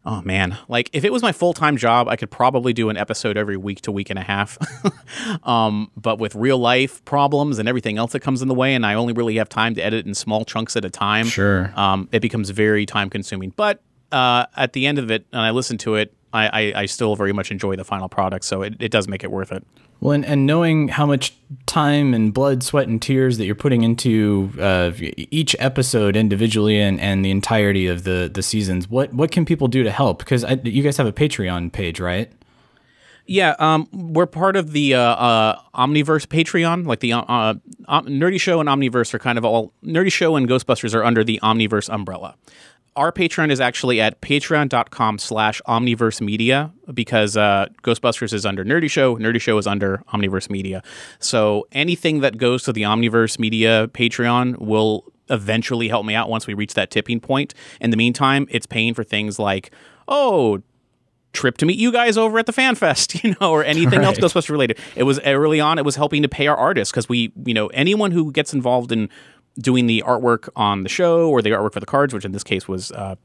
oh 0.04 0.22
man, 0.22 0.58
like 0.68 0.90
if 0.92 1.04
it 1.04 1.12
was 1.12 1.22
my 1.22 1.32
full 1.32 1.54
time 1.54 1.76
job, 1.76 2.08
I 2.08 2.16
could 2.16 2.30
probably 2.30 2.72
do 2.72 2.88
an 2.88 2.96
episode 2.96 3.36
every 3.36 3.56
week 3.56 3.82
to 3.82 3.92
week 3.92 4.10
and 4.10 4.18
a 4.18 4.22
half. 4.22 4.58
um, 5.46 5.90
but 5.96 6.18
with 6.18 6.34
real 6.34 6.58
life 6.58 7.04
problems 7.04 7.58
and 7.58 7.68
everything 7.68 7.98
else 7.98 8.12
that 8.12 8.20
comes 8.20 8.42
in 8.42 8.48
the 8.48 8.54
way, 8.54 8.74
and 8.74 8.84
I 8.84 8.94
only 8.94 9.12
really 9.12 9.36
have 9.36 9.48
time 9.48 9.74
to 9.76 9.82
edit 9.82 10.06
in 10.06 10.14
small 10.14 10.44
chunks 10.44 10.76
at 10.76 10.84
a 10.84 10.90
time. 10.90 11.26
Sure. 11.26 11.72
um, 11.76 12.08
it 12.12 12.20
becomes 12.20 12.50
very 12.50 12.86
time 12.86 13.10
consuming. 13.10 13.52
But 13.56 13.82
uh, 14.10 14.46
at 14.56 14.72
the 14.72 14.86
end 14.86 14.98
of 14.98 15.10
it, 15.10 15.26
and 15.32 15.40
I 15.40 15.50
listen 15.50 15.78
to 15.78 15.94
it. 15.96 16.14
I, 16.32 16.46
I, 16.46 16.72
I 16.82 16.86
still 16.86 17.16
very 17.16 17.32
much 17.32 17.50
enjoy 17.50 17.76
the 17.76 17.84
final 17.84 18.08
product, 18.08 18.44
so 18.44 18.62
it, 18.62 18.74
it 18.80 18.90
does 18.90 19.08
make 19.08 19.22
it 19.22 19.30
worth 19.30 19.52
it. 19.52 19.64
Well, 20.00 20.12
and, 20.12 20.24
and 20.24 20.46
knowing 20.46 20.88
how 20.88 21.06
much 21.06 21.34
time 21.66 22.12
and 22.12 22.34
blood, 22.34 22.62
sweat, 22.62 22.88
and 22.88 23.00
tears 23.00 23.38
that 23.38 23.46
you're 23.46 23.54
putting 23.54 23.82
into 23.82 24.52
uh, 24.58 24.90
each 24.98 25.54
episode 25.58 26.16
individually 26.16 26.80
and, 26.80 27.00
and 27.00 27.24
the 27.24 27.30
entirety 27.30 27.86
of 27.86 28.04
the, 28.04 28.30
the 28.32 28.42
seasons, 28.42 28.88
what 28.88 29.14
what 29.14 29.30
can 29.30 29.44
people 29.44 29.68
do 29.68 29.82
to 29.84 29.90
help? 29.90 30.18
Because 30.18 30.44
you 30.64 30.82
guys 30.82 30.96
have 30.96 31.06
a 31.06 31.12
Patreon 31.12 31.70
page, 31.70 32.00
right? 32.00 32.32
Yeah, 33.26 33.54
um, 33.60 33.88
we're 33.92 34.26
part 34.26 34.56
of 34.56 34.72
the 34.72 34.94
uh, 34.94 35.00
uh, 35.00 35.60
Omniverse 35.76 36.26
Patreon. 36.26 36.86
Like 36.86 37.00
the 37.00 37.12
uh, 37.12 37.22
uh, 37.28 37.54
Nerdy 38.02 38.40
Show 38.40 38.58
and 38.58 38.68
Omniverse 38.68 39.14
are 39.14 39.18
kind 39.20 39.38
of 39.38 39.44
all 39.44 39.72
Nerdy 39.84 40.10
Show 40.10 40.34
and 40.34 40.48
Ghostbusters 40.48 40.94
are 40.94 41.04
under 41.04 41.22
the 41.22 41.38
Omniverse 41.42 41.92
umbrella. 41.92 42.34
Our 42.94 43.10
Patreon 43.10 43.50
is 43.50 43.58
actually 43.58 44.02
at 44.02 44.20
patreon.com 44.20 45.18
slash 45.18 45.62
omniverse 45.66 46.20
media 46.20 46.72
because 46.92 47.38
uh, 47.38 47.66
Ghostbusters 47.82 48.34
is 48.34 48.44
under 48.44 48.64
Nerdy 48.64 48.90
Show, 48.90 49.16
Nerdy 49.16 49.40
Show 49.40 49.56
is 49.56 49.66
under 49.66 50.02
Omniverse 50.12 50.50
Media. 50.50 50.82
So 51.18 51.66
anything 51.72 52.20
that 52.20 52.36
goes 52.36 52.64
to 52.64 52.72
the 52.72 52.82
Omniverse 52.82 53.38
Media 53.38 53.88
Patreon 53.88 54.58
will 54.58 55.10
eventually 55.30 55.88
help 55.88 56.04
me 56.04 56.14
out 56.14 56.28
once 56.28 56.46
we 56.46 56.52
reach 56.52 56.74
that 56.74 56.90
tipping 56.90 57.18
point. 57.18 57.54
In 57.80 57.90
the 57.90 57.96
meantime, 57.96 58.46
it's 58.50 58.66
paying 58.66 58.92
for 58.92 59.04
things 59.04 59.38
like, 59.38 59.70
oh, 60.06 60.62
trip 61.32 61.56
to 61.56 61.64
meet 61.64 61.78
you 61.78 61.90
guys 61.90 62.18
over 62.18 62.38
at 62.38 62.44
the 62.44 62.52
fan 62.52 62.74
fest, 62.74 63.24
you 63.24 63.34
know, 63.40 63.52
or 63.52 63.64
anything 63.64 64.02
else 64.02 64.18
Right. 64.18 64.30
Ghostbuster 64.30 64.50
related. 64.50 64.78
It 64.96 65.04
was 65.04 65.18
early 65.20 65.60
on, 65.60 65.78
it 65.78 65.84
was 65.84 65.96
helping 65.96 66.20
to 66.22 66.28
pay 66.28 66.46
our 66.46 66.56
artists 66.56 66.92
because 66.92 67.08
we, 67.08 67.32
you 67.46 67.54
know, 67.54 67.68
anyone 67.68 68.10
who 68.10 68.30
gets 68.32 68.52
involved 68.52 68.92
in 68.92 69.08
doing 69.58 69.86
the 69.86 70.02
artwork 70.06 70.48
on 70.56 70.82
the 70.82 70.88
show 70.88 71.28
or 71.28 71.42
the 71.42 71.50
artwork 71.50 71.72
for 71.72 71.80
the 71.80 71.86
cards, 71.86 72.14
which 72.14 72.24
in 72.24 72.32
this 72.32 72.44
case 72.44 72.66
was 72.66 72.90
uh, 72.92 73.16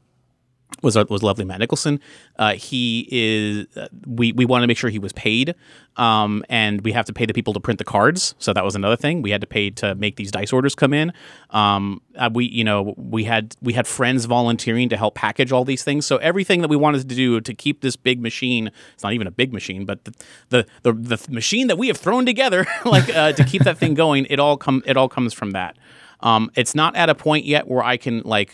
was 0.82 0.96
was 1.08 1.22
lovely 1.22 1.44
Matt 1.44 1.60
Nicholson. 1.60 2.00
Uh, 2.38 2.54
he 2.54 3.08
is 3.10 3.66
uh, 3.76 3.88
we 4.06 4.32
we 4.32 4.44
want 4.44 4.62
to 4.62 4.66
make 4.66 4.76
sure 4.76 4.90
he 4.90 4.98
was 4.98 5.12
paid, 5.12 5.54
um, 5.96 6.44
and 6.48 6.82
we 6.82 6.92
have 6.92 7.04
to 7.06 7.12
pay 7.12 7.26
the 7.26 7.32
people 7.32 7.52
to 7.54 7.60
print 7.60 7.78
the 7.78 7.84
cards. 7.84 8.34
So 8.38 8.52
that 8.52 8.64
was 8.64 8.76
another 8.76 8.96
thing. 8.96 9.22
We 9.22 9.30
had 9.30 9.40
to 9.40 9.46
pay 9.46 9.70
to 9.70 9.94
make 9.96 10.16
these 10.16 10.30
dice 10.30 10.52
orders 10.52 10.74
come 10.74 10.92
in. 10.92 11.12
Um, 11.50 12.00
uh, 12.16 12.30
we 12.32 12.46
you 12.46 12.64
know 12.64 12.94
we 12.96 13.24
had 13.24 13.56
we 13.60 13.72
had 13.72 13.86
friends 13.86 14.26
volunteering 14.26 14.88
to 14.90 14.96
help 14.96 15.14
package 15.14 15.50
all 15.50 15.64
these 15.64 15.82
things. 15.82 16.06
So 16.06 16.18
everything 16.18 16.60
that 16.60 16.68
we 16.68 16.76
wanted 16.76 17.08
to 17.08 17.14
do 17.14 17.40
to 17.40 17.54
keep 17.54 17.80
this 17.80 17.96
big 17.96 18.20
machine. 18.20 18.70
It's 18.94 19.02
not 19.02 19.14
even 19.14 19.26
a 19.26 19.32
big 19.32 19.52
machine, 19.52 19.84
but 19.84 20.04
the 20.04 20.14
the 20.50 20.66
the, 20.82 20.92
the 20.92 21.26
machine 21.30 21.66
that 21.68 21.78
we 21.78 21.88
have 21.88 21.96
thrown 21.96 22.24
together, 22.24 22.66
like 22.84 23.08
uh, 23.14 23.32
to 23.32 23.44
keep 23.44 23.64
that 23.64 23.78
thing 23.78 23.94
going. 23.94 24.26
It 24.30 24.38
all 24.38 24.56
come 24.56 24.82
it 24.86 24.96
all 24.96 25.08
comes 25.08 25.34
from 25.34 25.52
that. 25.52 25.76
Um, 26.20 26.50
it's 26.54 26.74
not 26.74 26.96
at 26.96 27.08
a 27.08 27.14
point 27.14 27.44
yet 27.44 27.68
where 27.68 27.82
I 27.82 27.96
can 27.96 28.22
like 28.24 28.52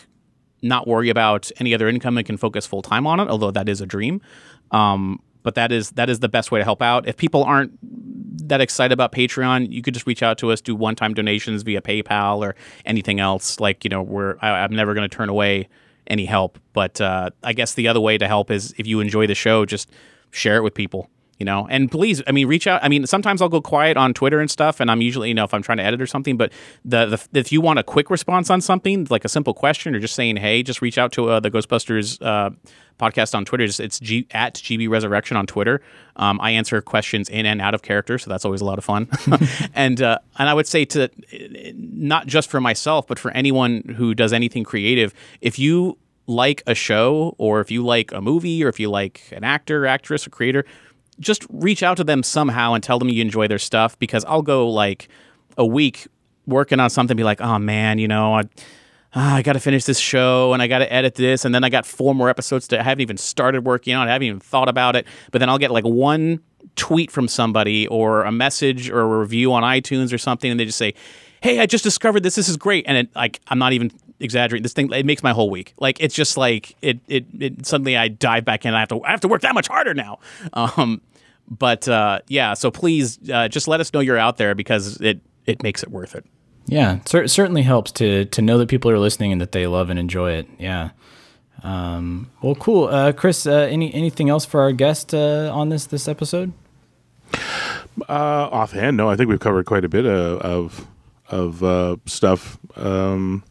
not 0.61 0.87
worry 0.87 1.09
about 1.09 1.51
any 1.59 1.73
other 1.73 1.87
income 1.87 2.17
and 2.17 2.25
can 2.25 2.37
focus 2.37 2.65
full 2.65 2.81
time 2.81 3.05
on 3.07 3.19
it. 3.19 3.27
Although 3.27 3.51
that 3.51 3.69
is 3.69 3.81
a 3.81 3.85
dream, 3.85 4.21
um, 4.71 5.21
but 5.43 5.55
that 5.55 5.71
is 5.71 5.91
that 5.91 6.09
is 6.09 6.19
the 6.19 6.29
best 6.29 6.51
way 6.51 6.59
to 6.59 6.63
help 6.63 6.81
out. 6.81 7.07
If 7.07 7.17
people 7.17 7.43
aren't 7.43 7.77
that 8.47 8.61
excited 8.61 8.93
about 8.93 9.11
Patreon, 9.11 9.71
you 9.71 9.81
could 9.81 9.93
just 9.93 10.07
reach 10.07 10.23
out 10.23 10.37
to 10.39 10.51
us, 10.51 10.61
do 10.61 10.75
one 10.75 10.95
time 10.95 11.13
donations 11.13 11.63
via 11.63 11.81
PayPal 11.81 12.39
or 12.39 12.55
anything 12.85 13.19
else. 13.19 13.59
Like 13.59 13.83
you 13.83 13.89
know, 13.89 14.01
we're 14.01 14.37
I, 14.41 14.49
I'm 14.49 14.75
never 14.75 14.93
going 14.93 15.07
to 15.07 15.15
turn 15.15 15.29
away 15.29 15.69
any 16.07 16.25
help. 16.25 16.59
But 16.73 16.99
uh, 17.01 17.31
I 17.43 17.53
guess 17.53 17.73
the 17.73 17.87
other 17.87 17.99
way 17.99 18.17
to 18.17 18.27
help 18.27 18.51
is 18.51 18.73
if 18.77 18.87
you 18.87 18.99
enjoy 18.99 19.27
the 19.27 19.35
show, 19.35 19.65
just 19.65 19.89
share 20.31 20.57
it 20.57 20.61
with 20.61 20.73
people. 20.73 21.09
You 21.37 21.45
know, 21.45 21.67
and 21.69 21.91
please, 21.91 22.21
I 22.27 22.31
mean, 22.31 22.47
reach 22.47 22.65
out. 22.65 22.81
I 22.81 22.87
mean, 22.87 23.05
sometimes 23.05 23.41
I'll 23.41 23.49
go 23.49 23.59
quiet 23.59 23.97
on 23.97 24.13
Twitter 24.13 24.39
and 24.39 24.49
stuff, 24.49 24.79
and 24.79 24.89
I'm 24.89 25.01
usually, 25.01 25.27
you 25.27 25.33
know, 25.33 25.43
if 25.43 25.53
I'm 25.53 25.61
trying 25.61 25.79
to 25.79 25.83
edit 25.83 26.01
or 26.01 26.07
something. 26.07 26.37
But 26.37 26.53
the, 26.85 27.05
the 27.07 27.39
if 27.39 27.51
you 27.51 27.59
want 27.59 27.77
a 27.77 27.83
quick 27.83 28.09
response 28.09 28.49
on 28.49 28.61
something, 28.61 29.05
like 29.09 29.25
a 29.25 29.29
simple 29.29 29.53
question 29.53 29.93
or 29.93 29.99
just 29.99 30.15
saying, 30.15 30.37
"Hey," 30.37 30.63
just 30.63 30.81
reach 30.81 30.97
out 30.97 31.11
to 31.13 31.29
uh, 31.29 31.39
the 31.41 31.51
Ghostbusters 31.51 32.25
uh, 32.25 32.51
podcast 32.99 33.35
on 33.35 33.43
Twitter. 33.43 33.65
It's, 33.65 33.79
it's 33.79 33.99
G, 33.99 34.27
at 34.31 34.55
GB 34.55 34.89
Resurrection 34.89 35.35
on 35.35 35.45
Twitter. 35.45 35.81
Um, 36.15 36.39
I 36.39 36.51
answer 36.51 36.81
questions 36.81 37.27
in 37.27 37.45
and 37.45 37.61
out 37.61 37.73
of 37.73 37.81
character, 37.81 38.17
so 38.17 38.29
that's 38.29 38.45
always 38.45 38.61
a 38.61 38.65
lot 38.65 38.77
of 38.77 38.85
fun. 38.85 39.09
and 39.73 40.01
uh, 40.01 40.19
and 40.37 40.47
I 40.47 40.53
would 40.53 40.67
say 40.67 40.85
to 40.85 41.09
not 41.75 42.27
just 42.27 42.49
for 42.49 42.61
myself, 42.61 43.07
but 43.07 43.19
for 43.19 43.31
anyone 43.31 43.95
who 43.97 44.13
does 44.13 44.33
anything 44.33 44.63
creative, 44.63 45.13
if 45.41 45.59
you 45.59 45.97
like 46.27 46.63
a 46.65 46.73
show 46.73 47.35
or 47.37 47.61
if 47.61 47.69
you 47.69 47.85
like 47.85 48.11
a 48.11 48.21
movie 48.21 48.63
or 48.63 48.67
if 48.67 48.79
you 48.79 48.89
like 48.89 49.21
an 49.31 49.43
actor, 49.43 49.85
actress, 49.85 50.25
or 50.25 50.29
creator, 50.29 50.65
just 51.19 51.45
reach 51.49 51.83
out 51.83 51.97
to 51.97 52.03
them 52.03 52.23
somehow 52.23 52.73
and 52.73 52.83
tell 52.83 52.99
them 52.99 53.09
you 53.09 53.21
enjoy 53.21 53.47
their 53.47 53.59
stuff 53.59 53.97
because 53.99 54.25
I'll 54.25 54.41
go 54.41 54.69
like 54.69 55.07
a 55.57 55.65
week 55.65 56.07
working 56.45 56.79
on 56.79 56.89
something, 56.89 57.15
be 57.15 57.23
like, 57.23 57.41
oh 57.41 57.59
man, 57.59 57.97
you 57.97 58.07
know, 58.07 58.35
I, 58.35 58.43
ah, 59.13 59.35
I 59.35 59.41
got 59.41 59.53
to 59.53 59.59
finish 59.59 59.85
this 59.85 59.99
show 59.99 60.53
and 60.53 60.61
I 60.61 60.67
got 60.67 60.79
to 60.79 60.91
edit 60.91 61.15
this, 61.15 61.45
and 61.45 61.55
then 61.55 61.63
I 61.63 61.69
got 61.69 61.85
four 61.85 62.13
more 62.13 62.29
episodes 62.29 62.67
to 62.69 62.79
I 62.79 62.83
haven't 62.83 63.01
even 63.01 63.17
started 63.17 63.65
working 63.65 63.95
on. 63.95 64.07
I 64.07 64.11
haven't 64.11 64.27
even 64.27 64.39
thought 64.39 64.69
about 64.69 64.95
it, 64.95 65.07
but 65.31 65.39
then 65.39 65.49
I'll 65.49 65.57
get 65.57 65.71
like 65.71 65.85
one 65.85 66.41
tweet 66.75 67.11
from 67.11 67.27
somebody 67.27 67.87
or 67.87 68.23
a 68.23 68.31
message 68.31 68.89
or 68.89 69.01
a 69.01 69.19
review 69.19 69.53
on 69.53 69.63
iTunes 69.63 70.13
or 70.13 70.17
something, 70.17 70.51
and 70.51 70.59
they 70.59 70.65
just 70.65 70.77
say, 70.77 70.93
"Hey, 71.41 71.59
I 71.59 71.65
just 71.65 71.83
discovered 71.83 72.23
this. 72.23 72.35
This 72.35 72.49
is 72.49 72.57
great," 72.57 72.85
and 72.87 72.97
it, 72.97 73.15
like 73.15 73.39
I'm 73.47 73.59
not 73.59 73.73
even 73.73 73.91
exaggerating. 74.19 74.63
This 74.63 74.73
thing 74.73 74.91
it 74.91 75.05
makes 75.05 75.23
my 75.23 75.31
whole 75.31 75.49
week. 75.49 75.73
Like 75.77 75.99
it's 75.99 76.15
just 76.15 76.37
like 76.37 76.75
it 76.81 76.99
it, 77.07 77.25
it 77.39 77.65
suddenly 77.65 77.97
I 77.97 78.07
dive 78.07 78.45
back 78.45 78.65
in. 78.65 78.73
I 78.73 78.79
have 78.79 78.89
to 78.89 79.03
I 79.03 79.11
have 79.11 79.21
to 79.21 79.27
work 79.27 79.41
that 79.41 79.53
much 79.53 79.67
harder 79.67 79.93
now. 79.93 80.19
Um, 80.53 81.01
but 81.49 81.87
uh, 81.87 82.19
yeah, 82.27 82.53
so 82.53 82.71
please 82.71 83.19
uh, 83.29 83.47
just 83.47 83.67
let 83.67 83.79
us 83.79 83.93
know 83.93 83.99
you're 83.99 84.17
out 84.17 84.37
there 84.37 84.55
because 84.55 84.99
it 85.01 85.19
it 85.45 85.63
makes 85.63 85.83
it 85.83 85.91
worth 85.91 86.15
it. 86.15 86.25
Yeah, 86.67 86.99
cer- 87.05 87.27
certainly 87.27 87.61
helps 87.61 87.91
to 87.93 88.25
to 88.25 88.41
know 88.41 88.57
that 88.57 88.67
people 88.69 88.89
are 88.91 88.99
listening 88.99 89.31
and 89.31 89.41
that 89.41 89.51
they 89.51 89.67
love 89.67 89.89
and 89.89 89.99
enjoy 89.99 90.31
it. 90.31 90.47
Yeah. 90.57 90.89
Um, 91.63 92.29
well, 92.41 92.55
cool. 92.55 92.85
Uh, 92.85 93.11
Chris, 93.11 93.45
uh, 93.47 93.51
any 93.51 93.93
anything 93.93 94.29
else 94.29 94.45
for 94.45 94.61
our 94.61 94.71
guest 94.71 95.13
uh, 95.13 95.51
on 95.53 95.69
this 95.69 95.85
this 95.85 96.07
episode? 96.07 96.53
Uh, 98.07 98.49
offhand, 98.51 98.97
no. 98.97 99.09
I 99.09 99.15
think 99.15 99.29
we've 99.29 99.39
covered 99.39 99.65
quite 99.65 99.85
a 99.85 99.89
bit 99.89 100.05
of 100.05 100.39
of, 100.41 100.87
of 101.29 101.63
uh, 101.63 101.97
stuff. 102.05 102.57
Um, 102.75 103.43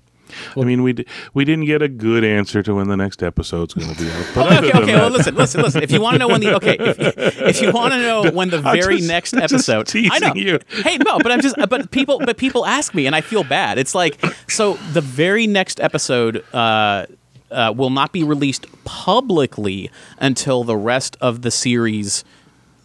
I 0.57 0.61
mean, 0.65 0.83
we 0.83 0.93
d- 0.95 1.07
we 1.35 1.45
didn't 1.45 1.65
get 1.67 1.83
a 1.83 1.89
good 1.89 2.25
answer 2.25 2.63
to 2.63 2.75
when 2.75 2.89
the 2.89 2.97
next 2.97 3.23
episode's 3.23 3.75
going 3.75 3.95
to 3.95 4.03
be 4.03 4.11
out. 4.11 4.27
But 4.35 4.65
Okay, 4.65 4.79
okay. 4.83 4.95
Well, 4.95 5.11
listen, 5.11 5.35
listen, 5.35 5.63
listen. 5.63 5.83
If 5.83 5.91
you 5.93 6.01
want 6.01 6.15
to 6.15 6.19
know 6.19 6.29
when 6.29 6.41
the 6.41 6.55
okay, 6.57 6.77
if, 6.79 6.99
if 7.19 7.63
you 7.63 7.73
want 7.73 7.93
to 7.95 7.99
know 7.99 8.31
when 8.33 8.51
the 8.51 8.61
very 8.61 8.97
just- 8.99 9.09
next 9.09 9.35
episode, 9.35 9.91
I 9.95 10.19
know. 10.19 10.35
you. 10.35 10.59
Hey, 10.69 10.99
no, 10.99 11.19
but 11.19 11.33
I'm 11.33 11.41
just, 11.41 11.57
but 11.69 11.91
people, 11.91 12.19
but 12.25 12.37
people 12.37 12.67
ask 12.67 12.95
me, 12.95 13.07
and 13.07 13.15
I 13.15 13.21
feel 13.21 13.45
bad. 13.45 13.79
It's 13.79 13.95
like, 13.95 14.21
so 14.49 14.75
the 14.93 15.01
very 15.01 15.47
next 15.47 15.81
episode 15.81 16.45
uh, 16.55 17.07
uh, 17.51 17.73
will 17.77 17.91
not 17.91 18.13
be 18.13 18.23
released 18.25 18.67
publicly 18.85 19.91
until 20.19 20.65
the 20.65 20.77
rest 20.77 21.17
of 21.21 21.43
the 21.43 21.51
series 21.51 22.25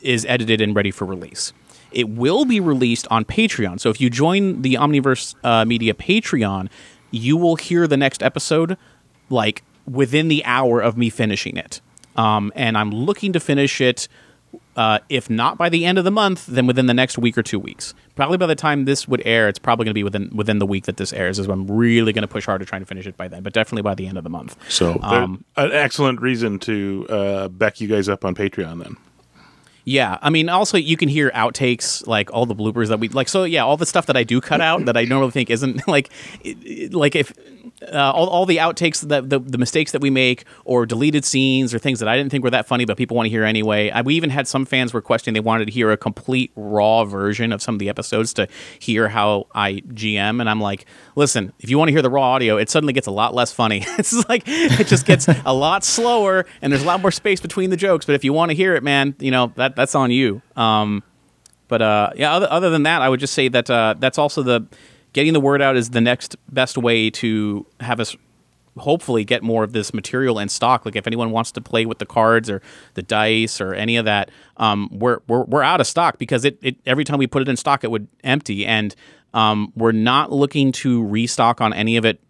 is 0.01 0.25
edited 0.25 0.61
and 0.61 0.75
ready 0.75 0.91
for 0.91 1.05
release. 1.05 1.53
It 1.91 2.07
will 2.09 2.45
be 2.45 2.59
released 2.59 3.07
on 3.09 3.25
Patreon. 3.25 3.79
So 3.79 3.89
if 3.89 3.99
you 3.99 4.09
join 4.09 4.61
the 4.61 4.75
Omniverse 4.75 5.33
uh, 5.43 5.65
Media 5.65 5.93
Patreon, 5.93 6.69
you 7.11 7.37
will 7.37 7.55
hear 7.55 7.87
the 7.87 7.97
next 7.97 8.21
episode 8.23 8.77
like 9.29 9.63
within 9.85 10.27
the 10.27 10.43
hour 10.45 10.81
of 10.81 10.97
me 10.97 11.09
finishing 11.09 11.57
it. 11.57 11.81
Um, 12.15 12.51
and 12.55 12.77
I'm 12.77 12.91
looking 12.91 13.33
to 13.33 13.39
finish 13.39 13.79
it, 13.79 14.07
uh, 14.75 14.99
if 15.09 15.29
not 15.29 15.57
by 15.57 15.69
the 15.69 15.85
end 15.85 15.97
of 15.97 16.03
the 16.03 16.11
month, 16.11 16.45
then 16.47 16.67
within 16.67 16.85
the 16.87 16.93
next 16.93 17.17
week 17.17 17.37
or 17.37 17.43
two 17.43 17.59
weeks. 17.59 17.93
Probably 18.15 18.37
by 18.37 18.47
the 18.47 18.55
time 18.55 18.85
this 18.85 19.07
would 19.07 19.21
air, 19.25 19.47
it's 19.47 19.59
probably 19.59 19.85
going 19.85 19.91
to 19.91 19.97
be 19.97 20.03
within 20.03 20.29
within 20.35 20.59
the 20.59 20.65
week 20.65 20.85
that 20.85 20.97
this 20.97 21.13
airs. 21.13 21.39
Is 21.39 21.47
when 21.47 21.59
I'm 21.59 21.67
really 21.71 22.11
going 22.11 22.23
to 22.23 22.27
push 22.27 22.45
hard 22.45 22.59
to 22.59 22.65
try 22.65 22.79
to 22.79 22.85
finish 22.85 23.07
it 23.07 23.15
by 23.15 23.27
then. 23.27 23.43
But 23.43 23.53
definitely 23.53 23.83
by 23.83 23.95
the 23.95 24.07
end 24.07 24.17
of 24.17 24.23
the 24.23 24.29
month. 24.29 24.57
So, 24.69 24.99
Um, 25.01 25.45
an 25.55 25.71
excellent 25.71 26.21
reason 26.21 26.59
to 26.59 27.05
uh, 27.09 27.47
back 27.47 27.79
you 27.79 27.87
guys 27.87 28.09
up 28.09 28.25
on 28.25 28.35
Patreon 28.35 28.83
then. 28.83 28.97
Yeah, 29.89 30.19
I 30.21 30.29
mean, 30.29 30.49
also 30.49 30.77
you 30.77 30.95
can 30.97 31.09
hear 31.09 31.31
outtakes, 31.31 32.05
like 32.05 32.31
all 32.31 32.45
the 32.45 32.53
bloopers 32.53 32.89
that 32.89 32.99
we 32.99 33.09
like. 33.09 33.27
So 33.27 33.43
yeah, 33.43 33.63
all 33.63 33.75
the 33.75 33.87
stuff 33.87 34.05
that 34.05 34.15
I 34.15 34.23
do 34.23 34.39
cut 34.39 34.61
out 34.61 34.85
that 34.85 34.95
I 34.95 35.05
normally 35.05 35.31
think 35.31 35.49
isn't 35.49 35.87
like, 35.87 36.11
like 36.91 37.15
if 37.15 37.33
uh, 37.81 38.11
all, 38.11 38.27
all 38.27 38.45
the 38.45 38.57
outtakes 38.57 39.07
that 39.07 39.29
the, 39.29 39.39
the 39.39 39.57
mistakes 39.57 39.91
that 39.91 40.01
we 40.01 40.09
make 40.09 40.45
or 40.65 40.85
deleted 40.85 41.23
scenes 41.23 41.73
or 41.73 41.79
things 41.79 41.99
that 41.99 42.09
I 42.09 42.17
didn't 42.17 42.31
think 42.31 42.43
were 42.43 42.49
that 42.49 42.67
funny, 42.67 42.85
but 42.85 42.97
people 42.97 43.15
want 43.15 43.27
to 43.27 43.29
hear 43.29 43.43
anyway. 43.43 43.89
I, 43.89 44.01
we 44.01 44.15
even 44.15 44.29
had 44.29 44.47
some 44.47 44.65
fans 44.65 44.93
requesting 44.93 45.33
they 45.33 45.39
wanted 45.39 45.65
to 45.65 45.71
hear 45.71 45.91
a 45.91 45.97
complete 45.97 46.51
raw 46.55 47.05
version 47.05 47.51
of 47.53 47.61
some 47.61 47.75
of 47.75 47.79
the 47.79 47.89
episodes 47.89 48.33
to 48.33 48.47
hear 48.79 49.07
how 49.07 49.47
I 49.53 49.75
GM, 49.87 50.39
and 50.39 50.49
I'm 50.49 50.61
like, 50.61 50.85
listen, 51.15 51.53
if 51.59 51.69
you 51.69 51.77
want 51.77 51.89
to 51.89 51.93
hear 51.93 52.01
the 52.01 52.09
raw 52.09 52.33
audio, 52.33 52.57
it 52.57 52.69
suddenly 52.69 52.93
gets 52.93 53.07
a 53.07 53.11
lot 53.11 53.33
less 53.33 53.51
funny. 53.51 53.83
it's 53.97 54.27
like 54.27 54.43
it 54.45 54.87
just 54.87 55.05
gets 55.05 55.27
a 55.27 55.53
lot 55.53 55.83
slower, 55.83 56.45
and 56.61 56.71
there's 56.71 56.83
a 56.83 56.87
lot 56.87 57.01
more 57.01 57.11
space 57.11 57.39
between 57.39 57.69
the 57.69 57.77
jokes. 57.77 58.05
But 58.05 58.15
if 58.15 58.23
you 58.23 58.33
want 58.33 58.51
to 58.51 58.55
hear 58.55 58.75
it, 58.75 58.83
man, 58.83 59.15
you 59.19 59.31
know 59.31 59.53
that 59.55 59.75
that's 59.75 59.95
on 59.95 60.11
you. 60.11 60.41
Um, 60.55 61.03
but 61.69 61.81
uh, 61.81 62.11
yeah, 62.15 62.33
other, 62.33 62.47
other 62.49 62.69
than 62.69 62.83
that, 62.83 63.01
I 63.01 63.09
would 63.09 63.19
just 63.19 63.33
say 63.33 63.47
that 63.47 63.69
uh, 63.69 63.95
that's 63.97 64.17
also 64.17 64.43
the 64.43 64.67
getting 65.19 65.33
the 65.33 65.41
word 65.41 65.61
out 65.61 65.75
is 65.75 65.89
the 65.89 65.99
next 65.99 66.37
best 66.49 66.77
way 66.77 67.09
to 67.09 67.65
have 67.81 67.99
us 67.99 68.15
hopefully 68.77 69.25
get 69.25 69.43
more 69.43 69.65
of 69.65 69.73
this 69.73 69.93
material 69.93 70.39
in 70.39 70.47
stock. 70.47 70.85
Like 70.85 70.95
if 70.95 71.05
anyone 71.05 71.31
wants 71.31 71.51
to 71.51 71.61
play 71.61 71.85
with 71.85 71.97
the 71.97 72.05
cards 72.05 72.49
or 72.49 72.61
the 72.93 73.01
dice 73.01 73.59
or 73.59 73.73
any 73.73 73.97
of 73.97 74.05
that, 74.05 74.31
um, 74.55 74.87
we're, 74.93 75.19
we're 75.27 75.43
we're 75.43 75.61
out 75.61 75.81
of 75.81 75.87
stock 75.87 76.17
because 76.19 76.45
it, 76.45 76.57
it 76.61 76.77
every 76.85 77.03
time 77.03 77.17
we 77.17 77.27
put 77.27 77.41
it 77.41 77.49
in 77.49 77.57
stock, 77.57 77.83
it 77.83 77.91
would 77.91 78.07
empty, 78.23 78.65
and 78.65 78.95
um, 79.33 79.73
we're 79.75 79.91
not 79.91 80.31
looking 80.31 80.71
to 80.71 81.03
restock 81.05 81.59
on 81.59 81.73
any 81.73 81.97
of 81.97 82.05
it 82.05 82.21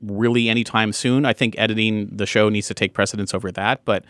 really 0.00 0.48
anytime 0.48 0.92
soon. 0.92 1.24
I 1.26 1.32
think 1.32 1.56
editing 1.58 2.14
the 2.14 2.26
show 2.26 2.48
needs 2.48 2.68
to 2.68 2.74
take 2.74 2.94
precedence 2.94 3.34
over 3.34 3.50
that, 3.50 3.84
but 3.84 4.04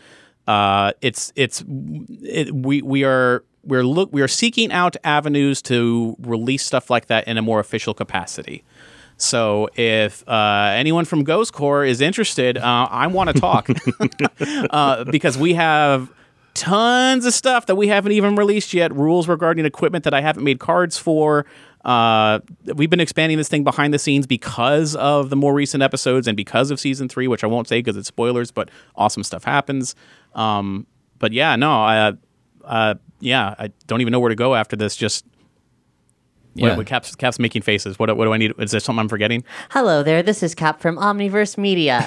uh, 0.46 0.92
it's 1.00 1.32
it's 1.36 1.64
it, 1.66 2.54
we 2.54 2.82
we 2.82 3.02
are 3.02 3.44
we're 3.66 3.84
look 3.84 4.12
we 4.12 4.22
are 4.22 4.28
seeking 4.28 4.72
out 4.72 4.96
avenues 5.04 5.60
to 5.62 6.16
release 6.20 6.64
stuff 6.64 6.90
like 6.90 7.06
that 7.06 7.26
in 7.26 7.36
a 7.36 7.42
more 7.42 7.60
official 7.60 7.94
capacity. 7.94 8.64
So 9.18 9.68
if 9.74 10.28
uh, 10.28 10.72
anyone 10.74 11.04
from 11.06 11.24
Ghost 11.24 11.52
Corps 11.52 11.84
is 11.84 12.00
interested, 12.00 12.58
uh, 12.58 12.88
I 12.90 13.06
want 13.06 13.30
to 13.30 13.40
talk 13.40 13.68
uh, 14.70 15.04
because 15.04 15.38
we 15.38 15.54
have 15.54 16.12
tons 16.54 17.24
of 17.26 17.32
stuff 17.34 17.66
that 17.66 17.76
we 17.76 17.88
haven't 17.88 18.12
even 18.12 18.36
released 18.36 18.74
yet. 18.74 18.94
Rules 18.94 19.28
regarding 19.28 19.64
equipment 19.64 20.04
that 20.04 20.14
I 20.14 20.20
haven't 20.20 20.44
made 20.44 20.58
cards 20.58 20.98
for. 20.98 21.46
Uh, 21.84 22.40
we've 22.74 22.90
been 22.90 23.00
expanding 23.00 23.38
this 23.38 23.48
thing 23.48 23.62
behind 23.62 23.94
the 23.94 23.98
scenes 23.98 24.26
because 24.26 24.96
of 24.96 25.30
the 25.30 25.36
more 25.36 25.54
recent 25.54 25.82
episodes 25.82 26.26
and 26.26 26.36
because 26.36 26.70
of 26.70 26.80
season 26.80 27.08
three, 27.08 27.28
which 27.28 27.44
I 27.44 27.46
won't 27.46 27.68
say 27.68 27.78
because 27.78 27.96
it's 27.96 28.08
spoilers, 28.08 28.50
but 28.50 28.70
awesome 28.96 29.22
stuff 29.22 29.44
happens. 29.44 29.94
Um, 30.34 30.86
but 31.18 31.32
yeah, 31.32 31.54
no, 31.54 31.70
I, 31.70 32.14
uh, 32.64 32.94
yeah, 33.20 33.54
I 33.58 33.70
don't 33.86 34.00
even 34.00 34.12
know 34.12 34.20
where 34.20 34.28
to 34.28 34.34
go 34.36 34.54
after 34.54 34.76
this. 34.76 34.96
Just 34.96 35.24
Yeah. 36.54 36.68
what, 36.68 36.78
what 36.78 36.86
Cap's, 36.86 37.14
Cap's 37.14 37.38
making 37.38 37.62
faces. 37.62 37.98
What, 37.98 38.14
what 38.16 38.24
do 38.24 38.32
I 38.32 38.36
need? 38.36 38.52
Is 38.58 38.70
there 38.70 38.80
something 38.80 39.00
I'm 39.00 39.08
forgetting? 39.08 39.44
Hello 39.70 40.02
there, 40.02 40.22
this 40.22 40.42
is 40.42 40.54
Cap 40.54 40.80
from 40.80 40.96
Omniverse 40.96 41.58
Media. 41.58 42.06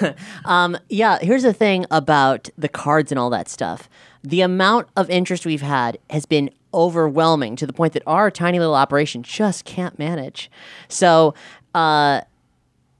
um, 0.44 0.76
yeah, 0.88 1.18
here's 1.20 1.42
the 1.42 1.52
thing 1.52 1.86
about 1.90 2.48
the 2.56 2.68
cards 2.68 3.12
and 3.12 3.18
all 3.18 3.30
that 3.30 3.48
stuff. 3.48 3.88
The 4.22 4.40
amount 4.40 4.88
of 4.96 5.08
interest 5.10 5.46
we've 5.46 5.62
had 5.62 5.98
has 6.10 6.26
been 6.26 6.50
overwhelming 6.74 7.56
to 7.56 7.66
the 7.66 7.72
point 7.72 7.92
that 7.94 8.02
our 8.06 8.30
tiny 8.30 8.58
little 8.58 8.74
operation 8.74 9.22
just 9.22 9.64
can't 9.64 9.98
manage. 9.98 10.50
So, 10.88 11.34
uh, 11.74 12.22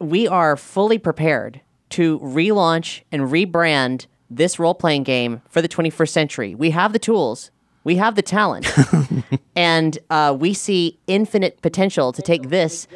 we 0.01 0.29
are 0.29 0.57
fully 0.57 0.97
prepared 0.99 1.61
to 1.91 2.19
relaunch 2.21 3.03
and 3.11 3.23
rebrand 3.23 4.07
this 4.31 4.59
role 4.59 4.75
playing 4.75 5.05
game 5.05 5.43
for 5.49 5.63
the 5.63 5.69
21st 5.69 6.11
century. 6.11 6.55
We 6.55 6.71
have 6.71 6.93
the 6.93 6.99
tools, 6.99 7.51
we 7.85 7.97
have 7.97 8.15
the 8.15 8.23
talent, 8.23 8.67
and 9.57 9.99
uh, 10.11 10.37
we 10.39 10.55
see 10.55 10.99
infinite 11.07 11.61
potential 11.63 12.13
to 12.13 12.23
take 12.23 12.51
this, 12.51 12.87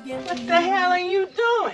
What 0.06 0.38
the 0.46 0.62
hell 0.62 0.92
are 0.92 1.00
you 1.00 1.26
doing? 1.28 1.74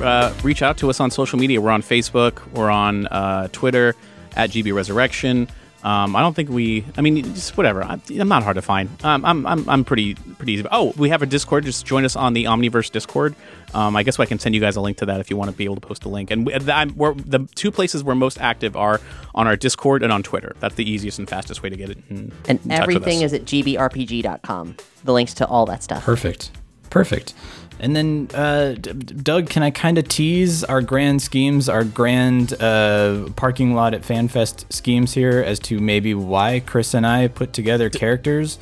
uh, 0.00 0.32
reach 0.42 0.62
out 0.62 0.78
to 0.78 0.90
us 0.90 1.00
on 1.00 1.10
social 1.10 1.38
media. 1.38 1.60
We're 1.60 1.70
on 1.70 1.82
Facebook, 1.82 2.46
we're 2.52 2.70
on 2.70 3.06
uh, 3.08 3.48
Twitter 3.52 3.94
at 4.36 4.50
GB 4.50 4.74
Resurrection. 4.74 5.48
Um, 5.84 6.16
I 6.16 6.22
don't 6.22 6.34
think 6.34 6.50
we. 6.50 6.84
I 6.96 7.02
mean, 7.02 7.22
just 7.22 7.56
whatever. 7.56 7.84
I, 7.84 8.00
I'm 8.18 8.26
not 8.28 8.42
hard 8.42 8.56
to 8.56 8.62
find. 8.62 8.90
Um, 9.04 9.24
I'm, 9.24 9.46
I'm 9.46 9.68
I'm 9.70 9.84
pretty 9.84 10.14
pretty 10.14 10.54
easy. 10.54 10.66
Oh, 10.72 10.92
we 10.96 11.08
have 11.10 11.22
a 11.22 11.26
Discord. 11.26 11.64
Just 11.64 11.86
join 11.86 12.04
us 12.04 12.16
on 12.16 12.32
the 12.32 12.44
Omniverse 12.44 12.90
Discord. 12.90 13.36
Um, 13.74 13.94
I 13.94 14.02
guess 14.02 14.18
I 14.18 14.26
can 14.26 14.40
send 14.40 14.56
you 14.56 14.60
guys 14.60 14.74
a 14.74 14.80
link 14.80 14.96
to 14.98 15.06
that 15.06 15.20
if 15.20 15.30
you 15.30 15.36
want 15.36 15.52
to 15.52 15.56
be 15.56 15.64
able 15.64 15.76
to 15.76 15.80
post 15.80 16.04
a 16.04 16.08
link. 16.08 16.32
And 16.32 16.44
we, 16.46 16.52
I'm, 16.54 16.96
we're, 16.96 17.14
the 17.14 17.46
two 17.54 17.70
places 17.70 18.02
we're 18.02 18.16
most 18.16 18.40
active 18.40 18.76
are 18.76 19.00
on 19.36 19.46
our 19.46 19.54
Discord 19.56 20.02
and 20.02 20.12
on 20.12 20.24
Twitter. 20.24 20.56
That's 20.58 20.74
the 20.74 20.88
easiest 20.90 21.20
and 21.20 21.28
fastest 21.30 21.62
way 21.62 21.68
to 21.68 21.76
get 21.76 21.90
it. 21.90 21.98
In, 22.10 22.32
And 22.48 22.58
in 22.64 22.70
touch 22.70 22.86
with 22.88 22.96
everything 22.96 23.18
us. 23.18 23.32
is 23.32 23.34
at 23.34 23.44
gbrpg.com. 23.44 24.76
The 25.04 25.12
links 25.12 25.34
to 25.34 25.46
all 25.46 25.64
that 25.66 25.84
stuff. 25.84 26.02
Perfect. 26.02 26.50
Perfect. 26.90 27.34
And 27.80 27.94
then, 27.94 28.28
uh, 28.34 28.74
D- 28.74 28.92
Doug, 28.92 29.48
can 29.48 29.62
I 29.62 29.70
kind 29.70 29.98
of 29.98 30.08
tease 30.08 30.64
our 30.64 30.82
grand 30.82 31.22
schemes, 31.22 31.68
our 31.68 31.84
grand 31.84 32.60
uh, 32.60 33.28
parking 33.36 33.74
lot 33.74 33.94
at 33.94 34.02
FanFest 34.02 34.72
schemes 34.72 35.14
here 35.14 35.40
as 35.46 35.58
to 35.60 35.78
maybe 35.78 36.12
why 36.14 36.60
Chris 36.60 36.92
and 36.94 37.06
I 37.06 37.28
put 37.28 37.52
together 37.52 37.88
characters? 37.90 38.58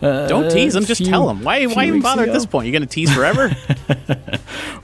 Uh, 0.00 0.26
Don't 0.26 0.50
tease 0.50 0.74
them. 0.74 0.84
Just 0.84 1.00
few- 1.00 1.10
tell 1.10 1.26
them. 1.26 1.42
Why? 1.42 1.64
Why 1.66 1.86
even 1.86 2.00
bother 2.02 2.22
at 2.24 2.32
this 2.32 2.46
point? 2.46 2.66
You're 2.66 2.72
gonna 2.72 2.86
tease 2.86 3.12
forever. 3.14 3.50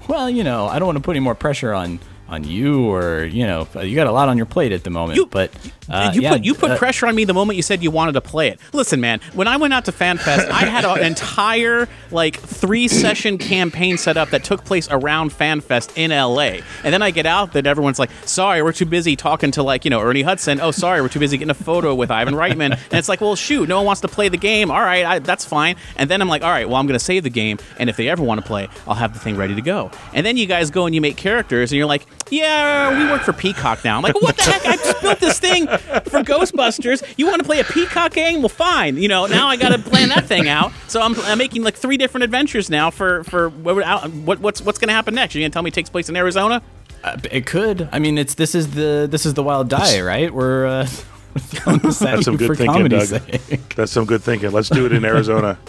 Well, 0.08 0.30
you 0.30 0.42
know, 0.42 0.66
I 0.66 0.78
don't 0.78 0.86
want 0.86 0.96
to 0.96 1.02
put 1.02 1.12
any 1.16 1.20
more 1.20 1.34
pressure 1.34 1.74
on 1.74 1.98
on 2.28 2.44
you 2.44 2.90
or 2.90 3.24
you 3.24 3.46
know, 3.46 3.68
you 3.82 3.94
got 3.94 4.06
a 4.06 4.12
lot 4.12 4.28
on 4.30 4.36
your 4.38 4.46
plate 4.46 4.72
at 4.72 4.84
the 4.84 4.90
moment. 4.90 5.16
You- 5.18 5.26
but 5.26 5.50
uh, 5.88 6.12
you 6.14 6.22
yeah, 6.22 6.32
put 6.32 6.44
you 6.44 6.54
put 6.54 6.70
uh, 6.72 6.76
pressure 6.76 7.06
on 7.06 7.14
me 7.14 7.24
the 7.24 7.34
moment 7.34 7.56
you 7.56 7.62
said 7.62 7.82
you 7.82 7.90
wanted 7.90 8.12
to 8.12 8.20
play 8.20 8.48
it. 8.48 8.60
Listen, 8.72 9.00
man, 9.00 9.20
when 9.34 9.48
I 9.48 9.56
went 9.56 9.72
out 9.74 9.84
to 9.86 9.92
FanFest, 9.92 10.50
I 10.50 10.64
had 10.66 10.84
an 10.84 11.02
entire 11.04 11.88
like 12.10 12.36
three 12.36 12.88
session 12.88 13.38
campaign 13.38 13.98
set 13.98 14.16
up 14.16 14.30
that 14.30 14.44
took 14.44 14.64
place 14.64 14.88
around 14.90 15.30
FanFest 15.30 15.96
in 15.96 16.10
LA. 16.10 16.62
And 16.84 16.92
then 16.92 17.02
I 17.02 17.10
get 17.10 17.26
out 17.26 17.54
and 17.54 17.66
everyone's 17.66 17.98
like, 17.98 18.10
"Sorry, 18.24 18.62
we're 18.62 18.72
too 18.72 18.86
busy 18.86 19.16
talking 19.16 19.50
to 19.52 19.62
like, 19.62 19.84
you 19.84 19.90
know, 19.90 20.00
Ernie 20.00 20.22
Hudson. 20.22 20.60
Oh, 20.60 20.70
sorry, 20.70 21.00
we're 21.00 21.08
too 21.08 21.20
busy 21.20 21.38
getting 21.38 21.50
a 21.50 21.54
photo 21.54 21.94
with 21.94 22.10
Ivan 22.10 22.34
Reitman." 22.34 22.72
And 22.72 22.92
it's 22.92 23.08
like, 23.08 23.20
"Well, 23.20 23.36
shoot, 23.36 23.68
no 23.68 23.76
one 23.76 23.86
wants 23.86 24.00
to 24.02 24.08
play 24.08 24.28
the 24.28 24.36
game. 24.36 24.70
All 24.70 24.80
right, 24.80 25.04
I, 25.04 25.18
that's 25.20 25.44
fine." 25.44 25.76
And 25.96 26.10
then 26.10 26.20
I'm 26.20 26.28
like, 26.28 26.42
"All 26.42 26.50
right, 26.50 26.68
well, 26.68 26.76
I'm 26.76 26.86
going 26.86 26.98
to 26.98 27.04
save 27.04 27.22
the 27.22 27.30
game, 27.30 27.58
and 27.78 27.88
if 27.88 27.96
they 27.96 28.08
ever 28.08 28.22
want 28.22 28.40
to 28.40 28.46
play, 28.46 28.68
I'll 28.86 28.94
have 28.94 29.14
the 29.14 29.20
thing 29.20 29.36
ready 29.36 29.54
to 29.54 29.62
go." 29.62 29.90
And 30.12 30.24
then 30.24 30.36
you 30.36 30.46
guys 30.46 30.70
go 30.70 30.86
and 30.86 30.94
you 30.94 31.00
make 31.00 31.16
characters 31.16 31.72
and 31.72 31.78
you're 31.78 31.86
like, 31.86 32.06
"Yeah, 32.30 32.98
we 32.98 33.10
work 33.10 33.22
for 33.22 33.32
Peacock 33.32 33.84
now." 33.84 33.96
I'm 33.96 34.02
like, 34.02 34.20
"What 34.20 34.36
the 34.36 34.42
heck? 34.42 34.64
I 34.66 34.76
just 34.76 35.00
built 35.00 35.20
this 35.20 35.38
thing 35.38 35.66
for 35.66 36.22
Ghostbusters. 36.22 37.02
You 37.16 37.26
want 37.26 37.38
to 37.40 37.44
play 37.44 37.60
a 37.60 37.64
Peacock 37.64 38.12
game? 38.12 38.40
Well, 38.40 38.48
fine. 38.48 38.96
You 38.96 39.08
know, 39.08 39.26
now 39.26 39.48
I 39.48 39.56
got 39.56 39.70
to 39.70 39.78
plan 39.78 40.08
that 40.10 40.26
thing 40.26 40.48
out. 40.48 40.72
So 40.88 41.00
I'm, 41.00 41.18
I'm 41.22 41.38
making 41.38 41.62
like 41.62 41.74
three 41.76 41.96
different 41.96 42.24
adventures 42.24 42.68
now 42.70 42.90
for 42.90 43.24
for 43.24 43.48
what 43.50 43.76
what- 44.24 44.38
what's 44.40 44.60
what's 44.60 44.78
going 44.78 44.88
to 44.88 44.94
happen 44.94 45.14
next? 45.14 45.34
You're 45.34 45.42
going 45.42 45.50
to 45.50 45.54
tell 45.54 45.62
me 45.62 45.68
it 45.68 45.74
takes 45.74 45.90
place 45.90 46.08
in 46.08 46.16
Arizona? 46.16 46.62
uh, 47.04 47.16
it 47.30 47.46
could. 47.46 47.88
I 47.92 47.98
mean, 48.00 48.18
it's 48.18 48.34
this 48.34 48.54
is 48.54 48.72
the 48.72 49.06
this 49.10 49.24
is 49.26 49.34
the 49.34 49.42
wild 49.42 49.68
die, 49.68 50.00
right? 50.12 50.32
We're 50.32 50.66
uh, 50.66 50.86
throwing 51.38 51.78
this 51.80 52.02
at 52.02 52.12
That's 52.16 52.24
some 52.24 52.36
good 52.36 52.48
for 52.48 52.54
thinking, 52.56 52.74
comedy's 52.74 53.10
Doug. 53.10 53.22
sake. 53.30 53.74
That's 53.76 53.92
some 53.92 54.04
good 54.04 54.22
thinking. 54.22 54.50
Let's 54.50 54.68
do 54.68 54.84
it 54.86 54.92
in 54.92 55.04
Arizona. 55.04 55.58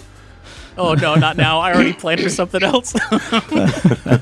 Oh 0.79 0.93
no, 0.93 1.15
not 1.15 1.35
now. 1.35 1.59
I 1.59 1.73
already 1.73 1.93
planned 2.01 2.21
for 2.21 2.29
something 2.29 2.63
else. 2.63 2.95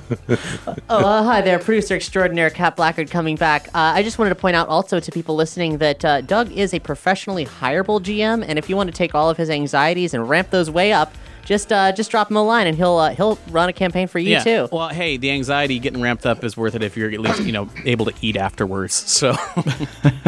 Oh, 0.89 1.05
uh, 1.05 1.23
hi 1.23 1.41
there, 1.41 1.59
producer 1.59 1.95
extraordinaire 1.95 2.49
Cap 2.49 2.77
Blackard 2.77 3.11
coming 3.11 3.35
back. 3.35 3.67
Uh, 3.67 3.91
I 3.95 4.03
just 4.03 4.17
wanted 4.17 4.29
to 4.29 4.35
point 4.35 4.55
out 4.55 4.69
also 4.69 5.01
to 5.01 5.11
people 5.11 5.35
listening 5.35 5.79
that 5.79 6.05
uh, 6.05 6.21
Doug 6.21 6.49
is 6.51 6.73
a 6.73 6.79
professionally 6.79 7.45
hireable 7.45 8.01
GM, 8.01 8.43
and 8.47 8.57
if 8.57 8.69
you 8.69 8.77
want 8.77 8.87
to 8.87 8.95
take 8.95 9.13
all 9.13 9.29
of 9.29 9.35
his 9.35 9.49
anxieties 9.49 10.13
and 10.13 10.29
ramp 10.29 10.49
those 10.49 10.71
way 10.71 10.93
up, 10.93 11.13
just 11.43 11.73
uh, 11.73 11.91
just 11.91 12.09
drop 12.09 12.29
him 12.29 12.37
a 12.37 12.43
line, 12.43 12.67
and 12.67 12.77
he'll 12.77 12.97
uh, 12.97 13.13
he'll 13.13 13.37
run 13.49 13.67
a 13.67 13.73
campaign 13.73 14.07
for 14.07 14.19
you 14.19 14.31
yeah. 14.31 14.43
too. 14.43 14.69
Well, 14.71 14.89
hey, 14.89 15.17
the 15.17 15.31
anxiety 15.31 15.79
getting 15.79 16.01
ramped 16.01 16.25
up 16.25 16.43
is 16.43 16.55
worth 16.55 16.75
it 16.75 16.83
if 16.83 16.95
you're 16.95 17.11
at 17.11 17.19
least 17.19 17.41
you 17.43 17.51
know 17.51 17.69
able 17.83 18.05
to 18.05 18.13
eat 18.21 18.37
afterwards. 18.37 18.93
So 18.93 19.33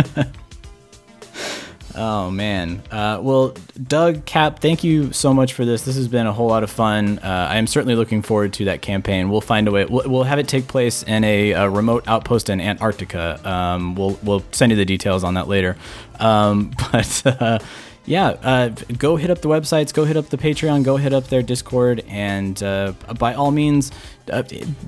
Oh 1.96 2.30
man. 2.30 2.82
Uh, 2.92 3.20
well, 3.22 3.54
Doug, 3.82 4.26
Cap, 4.26 4.60
thank 4.60 4.84
you 4.84 5.12
so 5.12 5.34
much 5.34 5.54
for 5.54 5.66
this. 5.66 5.84
This 5.84 5.96
has 5.96 6.08
been 6.08 6.28
a 6.28 6.34
whole 6.34 6.48
lot 6.48 6.64
of 6.64 6.70
fun. 6.70 7.20
Uh, 7.20 7.48
I 7.50 7.58
am 7.58 7.68
certainly 7.68 7.96
looking 7.96 8.22
forward 8.22 8.54
to 8.54 8.66
that 8.66 8.82
campaign. 8.82 9.30
We'll 9.30 9.42
find 9.42 9.68
a 9.68 9.72
way. 9.72 9.86
We'll, 9.86 10.10
we'll 10.10 10.24
have 10.24 10.40
it 10.40 10.48
take 10.48 10.68
place 10.68 11.04
in 11.04 11.24
a, 11.24 11.52
a 11.52 11.70
remote 11.70 12.08
outpost 12.08 12.50
in 12.50 12.62
Antarctica. 12.62 13.40
Um, 13.44 13.96
we'll 13.96 14.20
we'll 14.24 14.44
send 14.52 14.72
you 14.72 14.76
the 14.76 14.86
details 14.86 15.24
on 15.24 15.34
that 15.34 15.48
later. 15.48 15.78
Um, 16.20 16.72
but 16.92 17.22
uh, 17.26 17.60
yeah, 18.06 18.30
uh, 18.30 18.70
go 18.98 19.16
hit 19.16 19.30
up 19.30 19.42
the 19.42 19.50
websites. 19.50 19.94
Go 19.94 20.06
hit 20.06 20.18
up 20.18 20.30
the 20.30 20.38
Patreon. 20.38 20.84
Go 20.84 20.98
hit 20.98 21.14
up 21.14 21.28
their 21.28 21.44
Discord, 21.44 22.04
and 22.08 22.62
uh, 22.64 22.94
by 23.18 23.34
all 23.34 23.52
means. 23.52 23.92
Uh, 24.32 24.44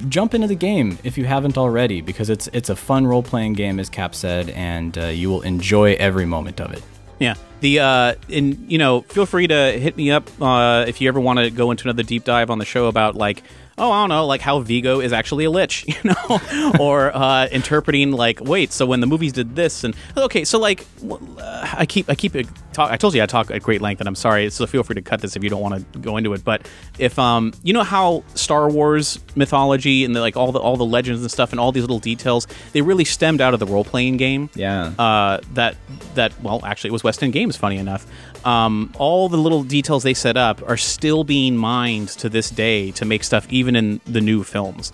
jump 0.08 0.36
into 0.36 0.46
the 0.46 0.54
game 0.54 1.00
if 1.04 1.18
you 1.18 1.26
haven't 1.26 1.58
already, 1.58 2.00
because 2.00 2.30
it's 2.30 2.48
it's 2.54 2.70
a 2.70 2.76
fun 2.76 3.08
role 3.08 3.24
playing 3.24 3.54
game, 3.54 3.80
as 3.80 3.90
Cap 3.90 4.14
said, 4.14 4.52
and 4.52 4.96
uh, 5.00 5.06
you 5.08 5.30
will 5.30 5.42
enjoy 5.42 5.94
every 5.94 6.28
moment 6.28 6.62
of 6.62 6.72
it. 6.74 6.84
Yeah. 7.18 7.36
The 7.60 7.80
uh 7.80 8.16
and 8.30 8.72
you 8.72 8.80
know, 8.80 9.02
feel 9.02 9.28
free 9.28 9.46
to 9.46 9.80
hit 9.80 9.96
me 9.96 10.10
up 10.10 10.28
uh 10.42 10.86
if 10.88 11.00
you 11.00 11.08
ever 11.08 11.20
want 11.20 11.38
to 11.38 11.52
go 11.52 11.70
into 11.70 11.84
another 11.84 12.02
deep 12.02 12.24
dive 12.24 12.50
on 12.50 12.58
the 12.58 12.66
show 12.66 12.88
about 12.88 13.16
like 13.16 13.44
oh, 13.78 13.92
I 13.92 14.02
don't 14.04 14.10
know, 14.10 14.26
like 14.28 14.42
how 14.42 14.60
Vigo 14.60 15.00
is 15.00 15.12
actually 15.12 15.46
a 15.46 15.50
lich, 15.50 15.86
you 15.88 15.96
know, 16.12 16.74
or 16.80 17.16
uh, 17.16 17.48
interpreting 17.48 18.12
like, 18.12 18.40
wait, 18.40 18.72
so 18.72 18.86
when 18.86 19.00
the 19.00 19.08
movies 19.08 19.34
did 19.34 19.56
this, 19.56 19.84
and 19.84 19.96
okay, 20.16 20.46
so 20.46 20.60
like, 20.60 20.86
uh, 21.10 21.74
I 21.74 21.86
keep, 21.86 22.10
I 22.10 22.16
keep 22.16 22.36
it 22.36 22.48
talk. 22.74 22.92
I 22.92 22.98
told 22.98 23.14
you 23.14 23.22
I 23.22 23.26
talk 23.26 23.52
at 23.52 23.62
great 23.62 23.82
length, 23.82 24.00
and 24.00 24.08
I'm 24.08 24.16
sorry, 24.16 24.50
so 24.50 24.66
feel 24.66 24.84
free 24.84 24.96
to 24.96 25.02
cut 25.02 25.22
this 25.22 25.36
if 25.36 25.44
you 25.44 25.50
don't 25.50 25.62
want 25.62 25.94
to 25.94 26.00
go 26.00 26.18
into 26.18 26.34
it. 26.34 26.44
But 26.44 26.68
if 26.98 27.18
um, 27.20 27.54
you 27.64 27.74
know 27.74 27.84
how 27.84 28.24
Star 28.36 28.70
Wars 28.70 29.20
mythology 29.36 30.06
and 30.06 30.16
the, 30.16 30.22
like 30.22 30.38
all 30.38 30.52
the 30.52 30.60
all 30.60 30.78
the 30.78 30.86
legends 30.86 31.22
and 31.22 31.32
stuff, 31.32 31.52
and 31.52 31.60
all 31.60 31.72
these 31.72 31.84
little 31.84 32.00
details, 32.00 32.48
they 32.74 32.82
really 32.82 33.06
stemmed 33.06 33.42
out 33.42 33.54
of 33.54 33.60
the 33.60 33.66
role 33.66 33.84
playing 33.84 34.18
game. 34.18 34.50
Yeah. 34.56 34.94
Uh, 34.98 35.40
that 35.54 35.76
that 36.16 36.34
well, 36.42 36.66
actually, 36.66 36.90
it 36.90 36.94
was 36.94 37.04
West 37.04 37.22
End 37.24 37.34
Games. 37.34 37.58
Funny 37.58 37.78
enough, 37.78 38.06
um, 38.46 38.94
all 38.98 39.30
the 39.30 39.38
little 39.38 39.64
details 39.64 40.04
they 40.04 40.14
set 40.14 40.38
up 40.38 40.68
are 40.70 40.78
still 40.78 41.24
being 41.24 41.58
mined 41.58 42.10
to 42.10 42.30
this 42.30 42.50
day 42.50 42.92
to 42.92 43.06
make 43.06 43.24
stuff 43.24 43.48
even 43.52 43.76
in 43.76 44.02
the 44.06 44.22
new 44.22 44.44
films. 44.44 44.92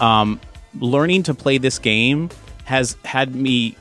Um, 0.00 0.40
learning 0.78 1.24
to 1.24 1.34
play 1.34 1.58
this 1.58 1.78
game 1.78 2.30
has 2.64 2.96
had 3.04 3.34
me 3.34 3.76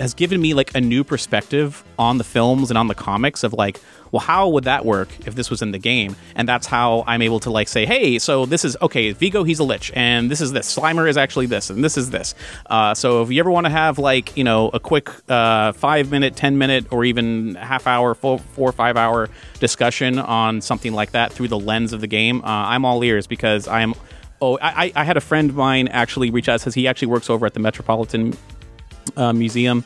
has 0.00 0.14
given 0.14 0.40
me 0.40 0.54
like 0.54 0.74
a 0.74 0.80
new 0.80 1.04
perspective 1.04 1.84
on 1.98 2.18
the 2.18 2.24
films 2.24 2.70
and 2.70 2.78
on 2.78 2.88
the 2.88 2.94
comics 2.94 3.44
of 3.44 3.52
like 3.52 3.80
well 4.12 4.20
how 4.20 4.48
would 4.48 4.64
that 4.64 4.84
work 4.84 5.08
if 5.26 5.34
this 5.34 5.50
was 5.50 5.62
in 5.62 5.70
the 5.70 5.78
game? 5.78 6.16
And 6.34 6.48
that's 6.48 6.66
how 6.66 7.04
i'm 7.06 7.22
able 7.22 7.40
to 7.40 7.50
like 7.50 7.68
say 7.68 7.84
hey 7.86 8.18
so 8.18 8.46
this 8.46 8.64
is 8.64 8.76
okay 8.82 9.12
vigo 9.12 9.44
he's 9.44 9.58
a 9.58 9.64
lich 9.64 9.92
and 9.94 10.30
this 10.30 10.40
is 10.40 10.52
this. 10.52 10.74
Slimer 10.74 11.08
is 11.08 11.16
actually 11.16 11.46
this 11.46 11.70
and 11.70 11.84
this 11.84 11.96
is 11.96 12.10
this. 12.10 12.34
Uh, 12.66 12.94
so 12.94 13.22
if 13.22 13.30
you 13.30 13.38
ever 13.40 13.50
want 13.50 13.66
to 13.66 13.70
have 13.70 13.98
like 13.98 14.36
you 14.36 14.44
know 14.44 14.70
a 14.72 14.80
quick 14.80 15.10
uh, 15.28 15.72
five 15.72 16.10
minute 16.10 16.34
ten 16.34 16.58
minute 16.58 16.86
or 16.90 17.04
even 17.04 17.54
half 17.56 17.86
hour 17.86 18.14
four, 18.14 18.40
or 18.56 18.72
five 18.72 18.96
hour 18.96 19.28
discussion 19.58 20.18
on 20.18 20.60
something 20.60 20.94
like 20.94 21.10
that 21.12 21.32
through 21.32 21.48
the 21.48 21.58
lens 21.58 21.92
of 21.92 22.00
the 22.00 22.06
game 22.06 22.40
uh, 22.42 22.46
i'm 22.46 22.84
all 22.84 23.04
ears 23.04 23.26
because 23.26 23.68
i'm 23.68 23.94
oh 24.40 24.58
I, 24.62 24.90
I 24.96 25.04
had 25.04 25.16
a 25.16 25.20
friend 25.20 25.50
of 25.50 25.56
mine 25.56 25.88
actually 25.88 26.30
reach 26.30 26.48
out 26.48 26.60
says 26.62 26.74
he 26.74 26.88
actually 26.88 27.08
works 27.08 27.28
over 27.28 27.44
at 27.44 27.54
the 27.54 27.60
metropolitan 27.60 28.34
uh, 29.16 29.32
museum 29.32 29.84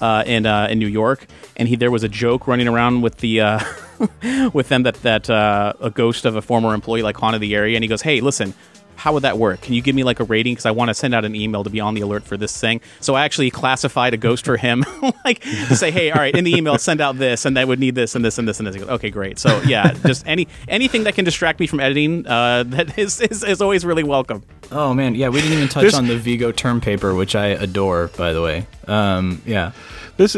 uh, 0.00 0.24
in 0.26 0.46
uh, 0.46 0.68
in 0.70 0.78
New 0.78 0.86
York, 0.86 1.26
and 1.56 1.68
he 1.68 1.76
there 1.76 1.90
was 1.90 2.02
a 2.02 2.08
joke 2.08 2.46
running 2.46 2.68
around 2.68 3.02
with 3.02 3.18
the 3.18 3.40
uh, 3.40 3.60
with 4.52 4.68
them 4.68 4.82
that 4.84 4.96
that 5.02 5.28
uh, 5.28 5.72
a 5.80 5.90
ghost 5.90 6.24
of 6.24 6.36
a 6.36 6.42
former 6.42 6.74
employee 6.74 7.02
like 7.02 7.16
haunted 7.16 7.40
the 7.40 7.54
area, 7.54 7.76
and 7.76 7.84
he 7.84 7.88
goes, 7.88 8.02
"Hey, 8.02 8.20
listen." 8.20 8.54
How 9.00 9.14
would 9.14 9.22
that 9.22 9.38
work? 9.38 9.62
Can 9.62 9.72
you 9.72 9.80
give 9.80 9.94
me 9.96 10.04
like 10.04 10.20
a 10.20 10.24
rating? 10.24 10.52
Because 10.52 10.66
I 10.66 10.72
want 10.72 10.88
to 10.90 10.94
send 10.94 11.14
out 11.14 11.24
an 11.24 11.34
email 11.34 11.64
to 11.64 11.70
be 11.70 11.80
on 11.80 11.94
the 11.94 12.02
alert 12.02 12.22
for 12.24 12.36
this 12.36 12.60
thing. 12.60 12.82
So 13.00 13.14
I 13.14 13.24
actually 13.24 13.50
classified 13.50 14.12
a 14.12 14.18
ghost 14.18 14.44
for 14.44 14.58
him, 14.58 14.84
like 15.24 15.40
to 15.40 15.74
say, 15.74 15.90
"Hey, 15.90 16.10
all 16.10 16.18
right, 16.18 16.36
in 16.36 16.44
the 16.44 16.54
email, 16.54 16.76
send 16.76 17.00
out 17.00 17.16
this, 17.16 17.46
and 17.46 17.56
that 17.56 17.66
would 17.66 17.78
need 17.80 17.94
this, 17.94 18.14
and 18.14 18.22
this, 18.22 18.36
and 18.36 18.46
this, 18.46 18.58
and 18.58 18.66
this." 18.68 18.76
Goes, 18.76 18.88
"Okay, 18.90 19.08
great." 19.08 19.38
So 19.38 19.58
yeah, 19.62 19.92
just 20.04 20.26
any 20.26 20.48
anything 20.68 21.04
that 21.04 21.14
can 21.14 21.24
distract 21.24 21.60
me 21.60 21.66
from 21.66 21.80
editing, 21.80 22.26
uh, 22.26 22.62
that 22.66 22.98
is, 22.98 23.22
is 23.22 23.42
is 23.42 23.62
always 23.62 23.86
really 23.86 24.04
welcome. 24.04 24.42
Oh 24.70 24.92
man, 24.92 25.14
yeah, 25.14 25.30
we 25.30 25.40
didn't 25.40 25.56
even 25.56 25.68
touch 25.68 25.84
This- 25.84 25.94
on 25.94 26.06
the 26.06 26.18
Vigo 26.18 26.52
term 26.52 26.82
paper, 26.82 27.14
which 27.14 27.34
I 27.34 27.46
adore, 27.46 28.08
by 28.18 28.34
the 28.34 28.42
way. 28.42 28.66
Um, 28.86 29.40
yeah, 29.46 29.72
This 30.18 30.36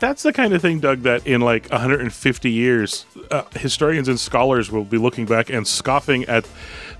that's 0.00 0.22
the 0.24 0.32
kind 0.32 0.52
of 0.52 0.60
thing, 0.62 0.80
Doug, 0.80 1.02
that 1.02 1.26
in 1.26 1.40
like 1.40 1.68
150 1.70 2.50
years, 2.50 3.06
uh, 3.30 3.44
historians 3.54 4.08
and 4.08 4.18
scholars 4.18 4.70
will 4.70 4.84
be 4.84 4.98
looking 4.98 5.26
back 5.26 5.50
and 5.50 5.66
scoffing 5.68 6.24
at 6.24 6.48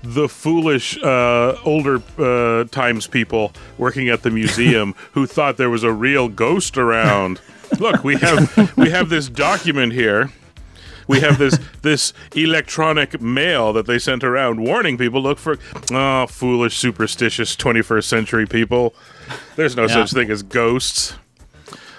the 0.05 0.29
foolish 0.29 0.97
uh, 1.03 1.57
older 1.65 2.01
uh, 2.17 2.65
times 2.65 3.07
people 3.07 3.51
working 3.77 4.07
at 4.09 4.21
the 4.23 4.29
museum 4.29 4.93
who 5.13 5.25
thought 5.25 5.57
there 5.57 5.69
was 5.69 5.83
a 5.83 5.91
real 5.91 6.27
ghost 6.29 6.77
around. 6.77 7.41
Look, 7.79 8.03
we 8.03 8.15
have 8.17 8.77
we 8.77 8.89
have 8.91 9.09
this 9.09 9.27
document 9.27 9.93
here. 9.93 10.29
We 11.07 11.19
have 11.19 11.37
this 11.37 11.59
this 11.81 12.13
electronic 12.35 13.19
mail 13.21 13.73
that 13.73 13.85
they 13.85 13.99
sent 13.99 14.23
around 14.23 14.59
warning 14.63 14.97
people 14.97 15.21
look 15.21 15.37
for 15.39 15.57
oh 15.91 16.27
foolish 16.27 16.77
superstitious 16.77 17.55
21st 17.55 18.03
century 18.03 18.45
people. 18.45 18.93
There's 19.55 19.75
no 19.75 19.83
Yeah. 19.83 19.87
such 20.05 20.13
thing 20.13 20.29
as 20.31 20.43
ghosts. 20.43 21.15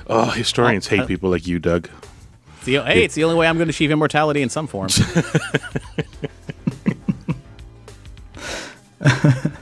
Oh, 0.09 0.31
historians 0.31 0.87
hate 0.87 1.07
people 1.09 1.31
like 1.31 1.47
you, 1.47 1.59
Doug. 1.59 1.89
It's 2.59 2.65
the, 2.67 2.83
hey, 2.83 3.05
it's 3.05 3.15
the 3.15 3.25
only 3.25 3.37
way 3.37 3.47
I'm 3.49 3.57
going 3.57 3.67
to 3.69 3.71
achieve 3.73 3.91
immortality 3.91 4.43
in 4.43 4.49
some 4.49 4.67
form. 4.69 4.89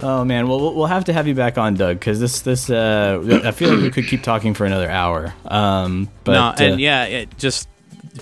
Oh 0.00 0.24
man, 0.24 0.48
well 0.48 0.60
we'll 0.60 0.74
we'll 0.74 0.86
have 0.86 1.04
to 1.04 1.12
have 1.12 1.28
you 1.28 1.34
back 1.34 1.56
on, 1.56 1.74
Doug, 1.74 1.98
because 1.98 2.18
this 2.18 2.40
this 2.40 2.68
uh, 2.68 3.40
I 3.44 3.52
feel 3.52 3.70
like 3.72 3.80
we 3.80 3.90
could 3.90 4.06
keep 4.06 4.22
talking 4.22 4.52
for 4.52 4.66
another 4.66 4.90
hour. 4.90 5.32
Um, 5.46 6.10
but 6.24 6.58
no, 6.58 6.72
uh, 6.72 6.76
yeah, 6.76 7.04
it, 7.04 7.38
just 7.38 7.68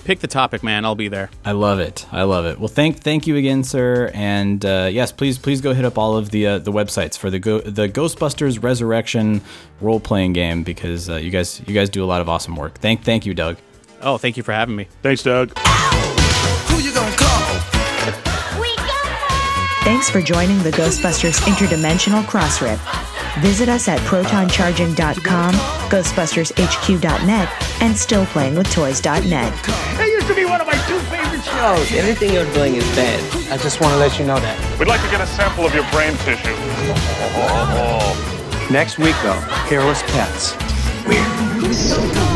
pick 0.03 0.19
the 0.19 0.27
topic, 0.27 0.63
man. 0.63 0.85
I'll 0.85 0.95
be 0.95 1.07
there. 1.07 1.31
I 1.43 1.53
love 1.53 1.79
it. 1.79 2.05
I 2.11 2.23
love 2.23 2.45
it. 2.45 2.59
Well, 2.59 2.67
thank 2.67 2.99
thank 2.99 3.25
you 3.25 3.35
again, 3.37 3.63
sir. 3.63 4.11
And 4.13 4.63
uh, 4.63 4.89
yes, 4.91 5.11
please 5.11 5.39
please 5.39 5.61
go 5.61 5.73
hit 5.73 5.83
up 5.83 5.97
all 5.97 6.15
of 6.15 6.29
the 6.29 6.45
uh, 6.45 6.59
the 6.59 6.71
websites 6.71 7.17
for 7.17 7.31
the 7.31 7.39
go- 7.39 7.61
the 7.61 7.89
Ghostbusters 7.89 8.61
Resurrection 8.61 9.41
role 9.81 9.99
playing 9.99 10.33
game 10.33 10.63
because 10.63 11.09
uh, 11.09 11.15
you 11.15 11.31
guys 11.31 11.59
you 11.67 11.73
guys 11.73 11.89
do 11.89 12.03
a 12.03 12.07
lot 12.07 12.21
of 12.21 12.29
awesome 12.29 12.55
work. 12.55 12.77
Thank 12.77 13.03
thank 13.03 13.25
you, 13.25 13.33
Doug. 13.33 13.57
Oh, 14.01 14.17
thank 14.19 14.37
you 14.37 14.43
for 14.43 14.51
having 14.53 14.75
me. 14.75 14.87
Thanks, 15.01 15.23
Doug. 15.23 15.57
Who 15.57 16.79
you 16.79 16.93
gonna 16.93 17.15
call? 17.15 17.72
Thanks 19.83 20.09
for 20.09 20.21
joining 20.21 20.59
the 20.63 20.71
Ghostbusters 20.71 21.41
Interdimensional 21.41 22.23
Crossrip. 22.23 22.79
Visit 23.41 23.67
us 23.67 23.89
at 23.89 23.99
protoncharging.com, 24.01 25.53
ghostbustershq.net, 25.89 27.49
and 27.81 27.93
stillplayingwithtoys.net. 27.93 29.63
That 29.63 30.07
used 30.07 30.27
to 30.27 30.35
be 30.35 30.45
one 30.45 30.61
of 30.61 30.67
my 30.67 30.73
two 30.87 30.97
favorite 31.11 31.43
shows. 31.43 31.55
Oh, 31.55 31.97
anything 31.97 32.31
you're 32.31 32.49
doing 32.53 32.75
is 32.75 32.85
bad. 32.95 33.51
I 33.51 33.57
just 33.57 33.81
want 33.81 33.91
to 33.91 33.99
let 33.99 34.17
you 34.17 34.25
know 34.25 34.39
that. 34.39 34.79
We'd 34.79 34.87
like 34.87 35.01
to 35.01 35.09
get 35.09 35.19
a 35.19 35.27
sample 35.27 35.65
of 35.65 35.75
your 35.75 35.83
brain 35.91 36.15
tissue. 36.23 36.55
Next 38.71 38.97
week, 38.99 39.15
though, 39.21 39.41
hairless 39.67 40.01
pets. 40.03 40.55
Weird. 41.05 42.32